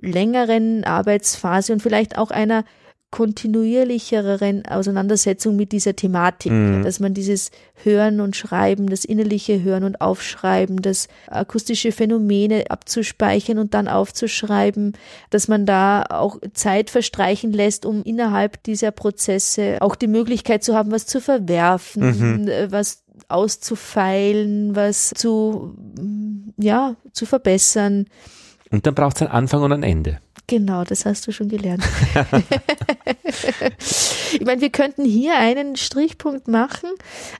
längeren 0.00 0.84
Arbeitsphase 0.84 1.72
und 1.72 1.82
vielleicht 1.82 2.18
auch 2.18 2.30
einer 2.30 2.64
kontinuierlicheren 3.10 4.66
Auseinandersetzung 4.66 5.56
mit 5.56 5.72
dieser 5.72 5.96
Thematik, 5.96 6.52
mhm. 6.52 6.84
dass 6.84 7.00
man 7.00 7.12
dieses 7.12 7.50
Hören 7.82 8.20
und 8.20 8.36
Schreiben, 8.36 8.88
das 8.88 9.04
innerliche 9.04 9.62
Hören 9.62 9.82
und 9.82 10.00
Aufschreiben, 10.00 10.80
das 10.80 11.08
akustische 11.26 11.90
Phänomene 11.90 12.70
abzuspeichern 12.70 13.58
und 13.58 13.74
dann 13.74 13.88
aufzuschreiben, 13.88 14.92
dass 15.30 15.48
man 15.48 15.66
da 15.66 16.04
auch 16.08 16.38
Zeit 16.54 16.90
verstreichen 16.90 17.52
lässt, 17.52 17.84
um 17.84 18.04
innerhalb 18.04 18.62
dieser 18.62 18.92
Prozesse 18.92 19.78
auch 19.80 19.96
die 19.96 20.06
Möglichkeit 20.06 20.62
zu 20.62 20.76
haben, 20.76 20.92
was 20.92 21.06
zu 21.06 21.20
verwerfen, 21.20 22.44
mhm. 22.44 22.50
was 22.70 23.02
auszufeilen, 23.28 24.76
was 24.76 25.10
zu, 25.16 25.74
ja, 26.58 26.94
zu 27.12 27.26
verbessern. 27.26 28.06
Und 28.70 28.86
dann 28.86 28.94
braucht 28.94 29.16
es 29.16 29.22
einen 29.22 29.32
Anfang 29.32 29.62
und 29.62 29.72
ein 29.72 29.82
Ende. 29.82 30.20
Genau, 30.50 30.82
das 30.82 31.06
hast 31.06 31.28
du 31.28 31.32
schon 31.32 31.48
gelernt. 31.48 31.84
ich 34.32 34.44
meine, 34.44 34.60
wir 34.60 34.70
könnten 34.70 35.04
hier 35.04 35.36
einen 35.36 35.76
Strichpunkt 35.76 36.48
machen. 36.48 36.90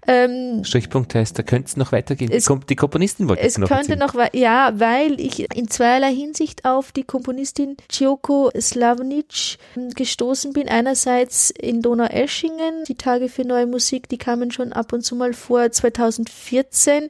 Ähm, 0.07 0.63
Strichpunkt 0.63 1.17
heißt, 1.17 1.37
da 1.37 1.43
könnte 1.43 1.67
es 1.67 1.77
noch 1.77 1.91
weitergehen. 1.91 2.31
Es, 2.31 2.49
die 2.69 2.77
Komponistin 2.77 3.29
wollte 3.29 3.43
es 3.43 3.59
noch 3.59 3.69
könnte 3.69 3.97
noch 3.97 4.15
ja, 4.33 4.79
weil 4.79 5.19
ich 5.19 5.51
in 5.57 5.69
zweierlei 5.69 6.15
Hinsicht 6.15 6.65
auf 6.65 6.93
die 6.93 7.03
Komponistin 7.03 7.77
Cioko 7.91 8.53
Slavnic 8.57 9.59
gestoßen 9.97 10.53
bin. 10.53 10.69
Einerseits 10.69 11.51
in 11.51 11.83
Donaueschingen, 11.83 12.85
die 12.87 12.95
Tage 12.95 13.29
für 13.29 13.45
neue 13.45 13.67
Musik, 13.67 14.09
die 14.09 14.19
kamen 14.19 14.53
schon 14.53 14.73
ab 14.73 14.93
und 14.93 15.03
zu 15.03 15.17
mal 15.17 15.33
vor. 15.33 15.69
2014 15.69 17.09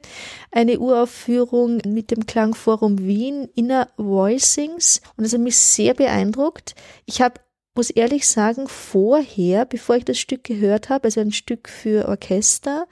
eine 0.51 0.79
Uraufführung 0.79 1.81
mit 1.85 2.11
dem 2.11 2.25
Klangforum 2.25 2.99
Wien, 2.99 3.49
Inner 3.55 3.87
Voicings. 3.97 5.01
Und 5.15 5.25
das 5.25 5.33
hat 5.33 5.41
mich 5.41 5.57
sehr 5.57 5.90
sehr 5.91 5.93
beeindruckt. 5.93 6.75
Ich 7.05 7.21
habe 7.21 7.41
muss 7.73 7.89
ehrlich 7.89 8.27
sagen, 8.27 8.67
vorher, 8.67 9.65
bevor 9.65 9.95
ich 9.95 10.03
das 10.03 10.19
Stück 10.19 10.43
gehört 10.43 10.89
habe, 10.89 11.05
also 11.05 11.21
ein 11.21 11.31
Stück 11.31 11.69
für 11.69 12.09
Orchester, 12.09 12.85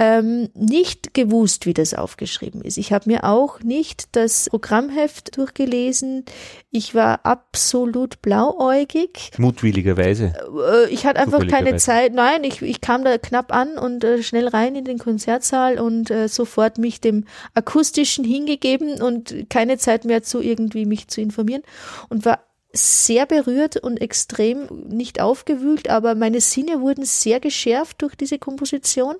ähm, 0.00 0.48
nicht 0.54 1.12
gewusst, 1.12 1.66
wie 1.66 1.74
das 1.74 1.92
aufgeschrieben 1.92 2.62
ist. 2.62 2.78
Ich 2.78 2.90
habe 2.90 3.10
mir 3.10 3.24
auch 3.24 3.60
nicht 3.60 4.16
das 4.16 4.48
Programmheft 4.48 5.36
durchgelesen. 5.36 6.24
Ich 6.70 6.94
war 6.94 7.26
absolut 7.26 8.22
blauäugig. 8.22 9.30
Mutwilligerweise. 9.36 10.32
Äh, 10.72 10.88
ich 10.88 11.04
hatte 11.04 11.20
einfach 11.20 11.46
keine 11.46 11.76
Zeit. 11.76 12.14
Nein, 12.14 12.44
ich, 12.44 12.62
ich 12.62 12.80
kam 12.80 13.04
da 13.04 13.18
knapp 13.18 13.52
an 13.52 13.76
und 13.76 14.02
äh, 14.02 14.22
schnell 14.22 14.48
rein 14.48 14.74
in 14.74 14.86
den 14.86 14.96
Konzertsaal 14.96 15.78
und 15.78 16.10
äh, 16.10 16.28
sofort 16.28 16.78
mich 16.78 17.02
dem 17.02 17.26
akustischen 17.52 18.24
hingegeben 18.24 19.02
und 19.02 19.50
keine 19.50 19.76
Zeit 19.76 20.06
mehr 20.06 20.22
zu 20.22 20.40
irgendwie 20.40 20.86
mich 20.86 21.08
zu 21.08 21.20
informieren 21.20 21.62
und 22.08 22.24
war 22.24 22.38
sehr 22.72 23.26
berührt 23.26 23.76
und 23.76 24.00
extrem 24.00 24.66
nicht 24.88 25.20
aufgewühlt, 25.20 25.90
aber 25.90 26.14
meine 26.14 26.40
Sinne 26.40 26.80
wurden 26.80 27.04
sehr 27.04 27.40
geschärft 27.40 28.00
durch 28.00 28.14
diese 28.14 28.38
Komposition 28.38 29.16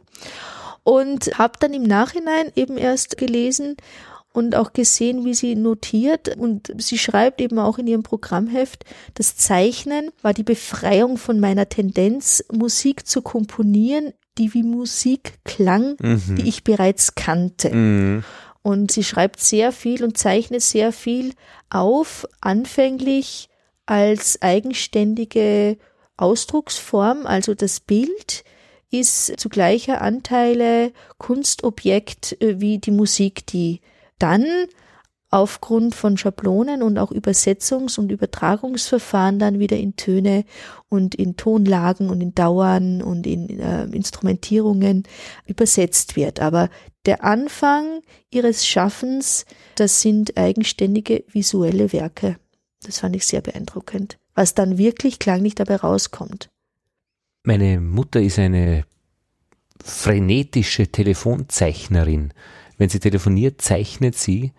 und 0.83 1.39
habe 1.39 1.55
dann 1.61 1.75
im 1.75 1.83
Nachhinein 1.83 2.53
eben 2.57 2.77
erst 2.77 3.17
gelesen 3.17 3.77
und 4.33 4.55
auch 4.55 4.73
gesehen, 4.73 5.25
wie 5.25 5.35
sie 5.35 5.57
notiert 5.57 6.37
und 6.37 6.73
sie 6.79 6.99
schreibt 6.99 7.41
eben 7.41 7.59
auch 7.59 7.79
in 7.79 7.87
ihrem 7.87 8.03
Programmheft, 8.03 8.85
das 9.15 9.37
Zeichnen 9.37 10.11
war 10.23 10.35
die 10.35 10.45
Befreiung 10.45 11.17
von 11.17 11.41
meiner 11.41 11.69
Tendenz, 11.69 12.45
Musik 12.53 13.07
zu 13.07 13.23
komponieren, 13.23 14.13
die 14.39 14.55
wie 14.55 14.63
Musik 14.63 15.39
klang, 15.45 15.97
mhm. 16.01 16.37
die 16.37 16.49
ich 16.49 16.63
bereits 16.65 17.15
kannte. 17.15 17.75
Mhm. 17.75 18.25
Und 18.63 18.93
sie 18.93 19.05
schreibt 19.05 19.41
sehr 19.41 19.73
viel 19.73 20.05
und 20.05 20.17
zeichnet 20.17 20.63
sehr 20.63 20.93
viel 20.93 21.33
auf, 21.71 22.27
anfänglich 22.41 23.49
als 23.87 24.41
eigenständige 24.43 25.79
Ausdrucksform, 26.17 27.27
also 27.27 27.55
das 27.55 27.81
Bild, 27.81 28.45
ist 28.91 29.39
zu 29.39 29.49
gleicher 29.49 30.01
Anteile 30.01 30.93
Kunstobjekt 31.19 32.41
äh, 32.41 32.61
wie 32.61 32.79
die 32.79 32.91
Musik, 32.91 33.47
die 33.47 33.81
dann 34.19 34.45
aufgrund 35.31 35.95
von 35.95 36.17
Schablonen 36.17 36.83
und 36.83 36.99
auch 36.99 37.13
Übersetzungs- 37.13 37.99
und 38.01 38.11
Übertragungsverfahren 38.11 39.39
dann 39.39 39.61
wieder 39.61 39.77
in 39.77 39.95
Töne 39.95 40.45
und 40.89 41.15
in 41.15 41.37
Tonlagen 41.37 42.11
und 42.11 42.21
in 42.21 42.35
Dauern 42.35 43.01
und 43.01 43.27
in 43.27 43.61
äh, 43.61 43.85
Instrumentierungen 43.85 45.05
übersetzt 45.47 46.17
wird. 46.17 46.41
Aber 46.41 46.69
der 47.07 47.23
Anfang 47.23 48.03
ihres 48.31 48.67
Schaffens, 48.67 49.47
das 49.77 50.01
sind 50.01 50.37
eigenständige 50.37 51.25
visuelle 51.29 51.93
Werke. 51.93 52.37
Das 52.83 52.99
fand 52.99 53.15
ich 53.15 53.25
sehr 53.25 53.41
beeindruckend, 53.41 54.19
was 54.35 54.55
dann 54.55 54.79
wirklich 54.79 55.21
klanglich 55.21 55.55
dabei 55.55 55.77
rauskommt. 55.77 56.51
Meine 57.51 57.81
Mutter 57.81 58.21
ist 58.23 58.39
eine 58.39 58.85
frenetische 59.83 60.87
Telefonzeichnerin. 60.87 62.33
Wenn 62.79 62.91
sie 62.91 63.01
telefoniert, 63.01 63.61
zeichnet 63.61 64.15
sie. 64.15 64.53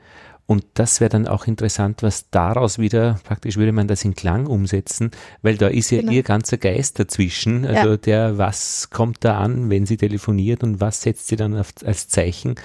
Und 0.45 0.65
das 0.73 0.99
wäre 0.99 1.07
dann 1.07 1.25
auch 1.25 1.47
interessant, 1.47 2.03
was 2.03 2.29
daraus 2.31 2.79
wieder, 2.79 3.17
praktisch 3.23 3.55
würde 3.55 3.71
man 3.71 3.87
das 3.87 4.03
in 4.03 4.13
Klang 4.13 4.45
umsetzen, 4.45 5.11
weil 5.41 5.55
da 5.55 5.69
ist 5.69 5.89
ja 5.91 6.01
genau. 6.01 6.11
ihr 6.11 6.23
ganzer 6.23 6.57
Geist 6.57 6.99
dazwischen. 6.99 7.65
Also 7.65 7.91
ja. 7.91 7.95
der, 7.97 8.37
was 8.37 8.89
kommt 8.89 9.23
da 9.23 9.37
an, 9.37 9.69
wenn 9.69 9.85
sie 9.85 9.95
telefoniert 9.95 10.61
und 10.61 10.81
was 10.81 11.01
setzt 11.01 11.27
sie 11.27 11.37
dann 11.37 11.57
auf, 11.57 11.69
als 11.85 12.09
Zeichen? 12.09 12.55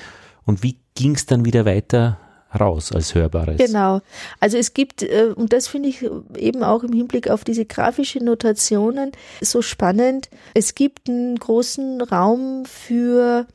Und 0.42 0.64
wie 0.64 0.80
ging 0.96 1.14
es 1.14 1.26
dann 1.26 1.44
wieder 1.44 1.64
weiter 1.66 2.18
raus 2.56 2.92
als 2.92 3.14
Hörbares. 3.14 3.58
Genau. 3.58 4.00
Also 4.40 4.58
es 4.58 4.74
gibt, 4.74 5.02
äh, 5.02 5.32
und 5.34 5.52
das 5.52 5.68
finde 5.68 5.88
ich 5.88 6.08
eben 6.36 6.62
auch 6.62 6.82
im 6.82 6.92
Hinblick 6.92 7.30
auf 7.30 7.44
diese 7.44 7.64
grafischen 7.64 8.24
Notationen 8.24 9.12
so 9.40 9.62
spannend, 9.62 10.28
es 10.54 10.74
gibt 10.74 11.08
einen 11.08 11.38
großen 11.38 12.00
Raum 12.00 12.64
für 12.66 13.46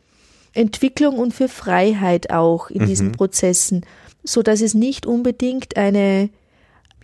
Entwicklung 0.53 1.17
und 1.17 1.33
für 1.33 1.47
Freiheit 1.47 2.31
auch 2.31 2.69
in 2.69 2.83
mhm. 2.83 2.87
diesen 2.87 3.11
Prozessen, 3.11 3.85
so 4.23 4.41
dass 4.43 4.61
es 4.61 4.73
nicht 4.73 5.05
unbedingt 5.05 5.77
eine, 5.77 6.29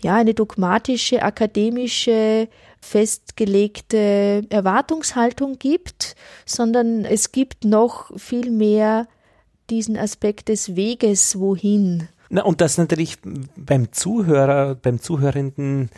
ja, 0.01 0.15
eine 0.15 0.33
dogmatische, 0.33 1.23
akademische, 1.23 2.47
festgelegte 2.81 4.43
Erwartungshaltung 4.49 5.57
gibt, 5.59 6.15
sondern 6.45 7.05
es 7.05 7.31
gibt 7.31 7.65
noch 7.65 8.17
viel 8.17 8.51
mehr 8.51 9.07
diesen 9.69 9.97
Aspekt 9.97 10.49
des 10.49 10.75
Weges 10.75 11.39
wohin. 11.39 12.07
Na, 12.29 12.43
und 12.43 12.61
das 12.61 12.77
natürlich 12.77 13.17
beim 13.55 13.91
Zuhörer, 13.91 14.75
beim 14.75 14.99
Zuhörenden 14.99 15.89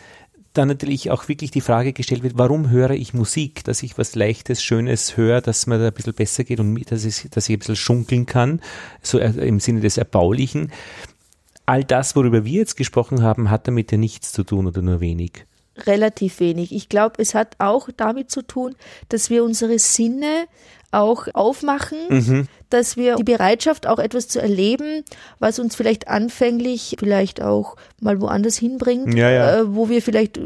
dann 0.52 0.68
natürlich 0.68 1.10
auch 1.10 1.28
wirklich 1.28 1.50
die 1.50 1.60
Frage 1.60 1.92
gestellt 1.92 2.22
wird, 2.22 2.36
warum 2.36 2.70
höre 2.70 2.90
ich 2.90 3.14
Musik? 3.14 3.62
Dass 3.64 3.82
ich 3.82 3.98
was 3.98 4.16
Leichtes, 4.16 4.62
Schönes 4.62 5.16
höre, 5.16 5.40
dass 5.40 5.66
mir 5.66 5.78
da 5.78 5.86
ein 5.88 5.92
bisschen 5.92 6.14
besser 6.14 6.44
geht 6.44 6.58
und 6.58 6.90
dass 6.90 7.04
ich, 7.04 7.28
dass 7.30 7.48
ich 7.48 7.56
ein 7.56 7.60
bisschen 7.60 7.76
schunkeln 7.76 8.26
kann, 8.26 8.60
so 9.02 9.18
im 9.18 9.60
Sinne 9.60 9.80
des 9.80 9.96
Erbaulichen. 9.96 10.72
all 11.66 11.84
das, 11.84 12.16
worüber 12.16 12.44
wir 12.44 12.58
jetzt 12.58 12.76
gesprochen 12.76 13.22
haben, 13.22 13.48
hat 13.48 13.68
damit 13.68 13.92
ja 13.92 13.98
nichts 13.98 14.32
zu 14.32 14.42
tun 14.42 14.66
oder 14.66 14.82
nur 14.82 15.00
wenig. 15.00 15.46
Relativ 15.86 16.40
wenig. 16.40 16.72
Ich 16.74 16.88
glaube, 16.88 17.14
es 17.22 17.34
hat 17.34 17.54
auch 17.58 17.88
damit 17.96 18.30
zu 18.30 18.42
tun, 18.42 18.74
dass 19.08 19.30
wir 19.30 19.44
unsere 19.44 19.78
Sinne 19.78 20.46
auch 20.92 21.28
aufmachen, 21.34 21.98
Mhm. 22.08 22.48
dass 22.68 22.96
wir 22.96 23.14
die 23.14 23.22
Bereitschaft 23.22 23.86
auch 23.86 24.00
etwas 24.00 24.26
zu 24.26 24.42
erleben, 24.42 25.04
was 25.38 25.60
uns 25.60 25.76
vielleicht 25.76 26.08
anfänglich 26.08 26.96
vielleicht 26.98 27.40
auch 27.40 27.76
mal 28.00 28.20
woanders 28.20 28.56
hinbringt, 28.58 29.14
Ja, 29.14 29.30
ja. 29.30 29.60
Äh, 29.60 29.74
wo 29.76 29.88
wir 29.88 30.02
vielleicht 30.02 30.38
äh, 30.38 30.42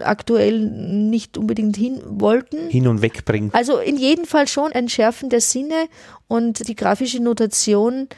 aktuell 0.00 0.58
nicht 0.60 1.38
unbedingt 1.38 1.76
hin 1.76 2.00
wollten. 2.06 2.68
Hin 2.70 2.88
und 2.88 3.02
weg 3.02 3.24
bringt. 3.24 3.54
Also 3.54 3.78
in 3.78 3.96
jedem 3.96 4.24
Fall 4.24 4.48
schon 4.48 4.72
ein 4.72 4.88
Schärfen 4.88 5.30
der 5.30 5.40
Sinne 5.40 5.86
und 6.26 6.66
die 6.66 6.74
grafische 6.74 7.22
Notation 7.22 8.08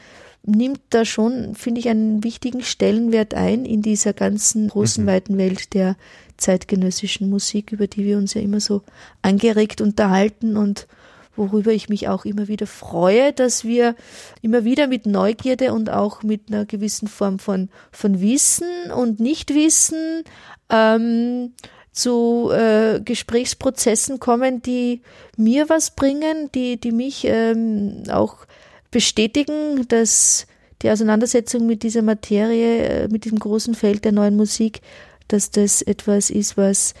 nimmt 0.43 0.79
da 0.89 1.05
schon, 1.05 1.53
finde 1.55 1.79
ich, 1.81 1.89
einen 1.89 2.23
wichtigen 2.23 2.63
Stellenwert 2.63 3.35
ein 3.35 3.65
in 3.65 3.81
dieser 3.83 4.13
ganzen 4.13 4.69
großen, 4.69 5.05
weiten 5.05 5.37
Welt 5.37 5.73
der 5.75 5.95
zeitgenössischen 6.37 7.29
Musik, 7.29 7.71
über 7.71 7.87
die 7.87 8.05
wir 8.05 8.17
uns 8.17 8.33
ja 8.33 8.41
immer 8.41 8.59
so 8.59 8.83
angeregt 9.21 9.81
unterhalten 9.81 10.57
und 10.57 10.87
worüber 11.35 11.71
ich 11.71 11.87
mich 11.87 12.07
auch 12.07 12.25
immer 12.25 12.47
wieder 12.47 12.67
freue, 12.67 13.31
dass 13.31 13.63
wir 13.63 13.95
immer 14.41 14.63
wieder 14.63 14.87
mit 14.87 15.05
Neugierde 15.05 15.73
und 15.73 15.89
auch 15.89 16.23
mit 16.23 16.49
einer 16.49 16.65
gewissen 16.65 17.07
Form 17.07 17.39
von, 17.39 17.69
von 17.91 18.21
Wissen 18.21 18.91
und 18.95 19.19
Nichtwissen 19.19 20.23
ähm, 20.69 21.53
zu 21.91 22.51
äh, 22.51 22.99
Gesprächsprozessen 23.01 24.19
kommen, 24.19 24.61
die 24.61 25.01
mir 25.35 25.69
was 25.69 25.91
bringen, 25.91 26.49
die, 26.53 26.79
die 26.79 26.91
mich 26.91 27.25
ähm, 27.25 28.03
auch 28.09 28.45
bestätigen, 28.91 29.87
dass 29.87 30.47
die 30.81 30.91
Auseinandersetzung 30.91 31.65
mit 31.65 31.83
dieser 31.83 32.03
Materie, 32.03 32.83
äh, 32.83 33.07
mit 33.07 33.25
diesem 33.25 33.39
großen 33.39 33.73
Feld 33.73 34.05
der 34.05 34.11
neuen 34.11 34.35
Musik, 34.35 34.81
dass 35.27 35.51
das 35.51 35.81
etwas 35.81 36.29
ist, 36.29 36.57
was 36.57 36.93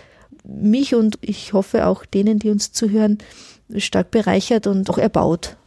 mich 0.43 0.95
und 0.95 1.17
ich 1.21 1.53
hoffe 1.53 1.87
auch 1.87 2.05
denen, 2.05 2.39
die 2.39 2.49
uns 2.49 2.71
zuhören, 2.71 3.17
stark 3.77 4.11
bereichert 4.11 4.67
und 4.67 4.89
auch 4.89 4.97
erbaut. 4.97 5.57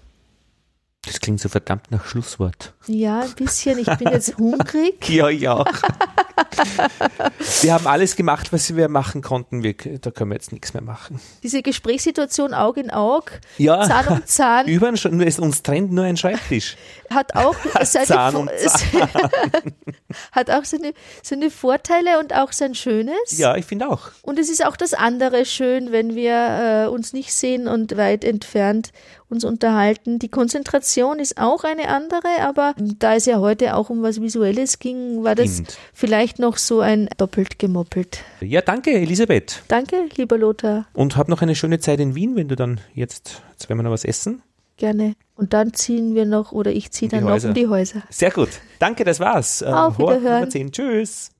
Das 1.10 1.18
klingt 1.18 1.40
so 1.40 1.48
verdammt 1.48 1.90
nach 1.90 2.04
Schlusswort. 2.06 2.72
Ja, 2.86 3.22
ein 3.22 3.32
bisschen. 3.32 3.80
Ich 3.80 3.86
bin 3.96 4.12
jetzt 4.12 4.38
hungrig. 4.38 4.94
Ja, 5.10 5.28
ja. 5.28 5.64
wir 7.62 7.74
haben 7.74 7.86
alles 7.86 8.14
gemacht, 8.14 8.52
was 8.52 8.76
wir 8.76 8.88
machen 8.88 9.20
konnten. 9.20 9.64
Wir, 9.64 9.74
da 9.74 10.12
können 10.12 10.30
wir 10.30 10.36
jetzt 10.36 10.52
nichts 10.52 10.72
mehr 10.72 10.82
machen. 10.82 11.20
Diese 11.42 11.62
Gesprächssituation 11.62 12.54
Aug 12.54 12.76
in 12.76 12.92
Aug, 12.92 13.24
Ja. 13.58 13.82
Zahn 13.88 14.06
um 14.08 14.26
Zahn, 14.26 14.66
Über 14.68 14.88
uns 14.88 15.62
trennt 15.62 15.90
nur 15.92 16.04
ein 16.04 16.16
Schreibtisch. 16.16 16.76
hat 17.12 17.34
auch 17.34 17.56
seine, 17.82 18.06
Zahn 18.06 18.36
um 18.36 18.48
hat 20.32 20.50
auch 20.50 20.64
seine, 20.64 20.92
seine 21.22 21.50
Vorteile 21.50 22.20
und 22.20 22.34
auch 22.34 22.52
sein 22.52 22.76
Schönes. 22.76 23.36
Ja, 23.36 23.56
ich 23.56 23.66
finde 23.66 23.88
auch. 23.88 24.10
Und 24.22 24.38
es 24.38 24.48
ist 24.48 24.64
auch 24.64 24.76
das 24.76 24.94
andere 24.94 25.44
schön, 25.44 25.90
wenn 25.90 26.14
wir 26.14 26.84
äh, 26.86 26.88
uns 26.88 27.12
nicht 27.12 27.32
sehen 27.34 27.66
und 27.66 27.96
weit 27.96 28.24
entfernt 28.24 28.92
uns 29.30 29.44
unterhalten. 29.44 30.18
Die 30.18 30.28
Konzentration 30.28 31.18
ist 31.18 31.38
auch 31.38 31.64
eine 31.64 31.88
andere, 31.88 32.28
aber 32.42 32.74
da 32.98 33.14
es 33.14 33.26
ja 33.26 33.38
heute 33.38 33.76
auch 33.76 33.90
um 33.90 34.02
was 34.02 34.20
Visuelles 34.20 34.78
ging, 34.78 35.22
war 35.22 35.34
das 35.34 35.54
Stimmt. 35.54 35.78
vielleicht 35.92 36.38
noch 36.38 36.56
so 36.56 36.80
ein 36.80 37.08
doppelt 37.16 37.58
gemoppelt. 37.58 38.24
Ja, 38.40 38.60
danke, 38.60 38.92
Elisabeth. 38.92 39.62
Danke, 39.68 39.96
lieber 40.16 40.38
Lothar. 40.38 40.86
Und 40.92 41.16
hab 41.16 41.28
noch 41.28 41.42
eine 41.42 41.54
schöne 41.54 41.80
Zeit 41.80 42.00
in 42.00 42.14
Wien, 42.14 42.36
wenn 42.36 42.48
du 42.48 42.56
dann 42.56 42.80
jetzt, 42.94 43.42
jetzt 43.52 43.68
werden 43.68 43.78
wir 43.78 43.84
noch 43.84 43.92
was 43.92 44.04
essen. 44.04 44.42
Gerne. 44.76 45.14
Und 45.36 45.52
dann 45.52 45.74
ziehen 45.74 46.14
wir 46.14 46.24
noch, 46.24 46.52
oder 46.52 46.72
ich 46.72 46.90
ziehe 46.90 47.10
Um 47.10 47.18
die 47.18 47.24
dann 47.24 47.34
noch 47.36 47.44
um 47.44 47.54
die 47.54 47.66
Häuser. 47.66 48.02
Sehr 48.08 48.30
gut. 48.30 48.48
Danke, 48.78 49.04
das 49.04 49.20
war's. 49.20 49.62
Auf 49.62 49.98
Hort 49.98 50.16
Wiederhören. 50.20 50.40
Nummer 50.40 50.50
10. 50.50 50.72
Tschüss. 50.72 51.30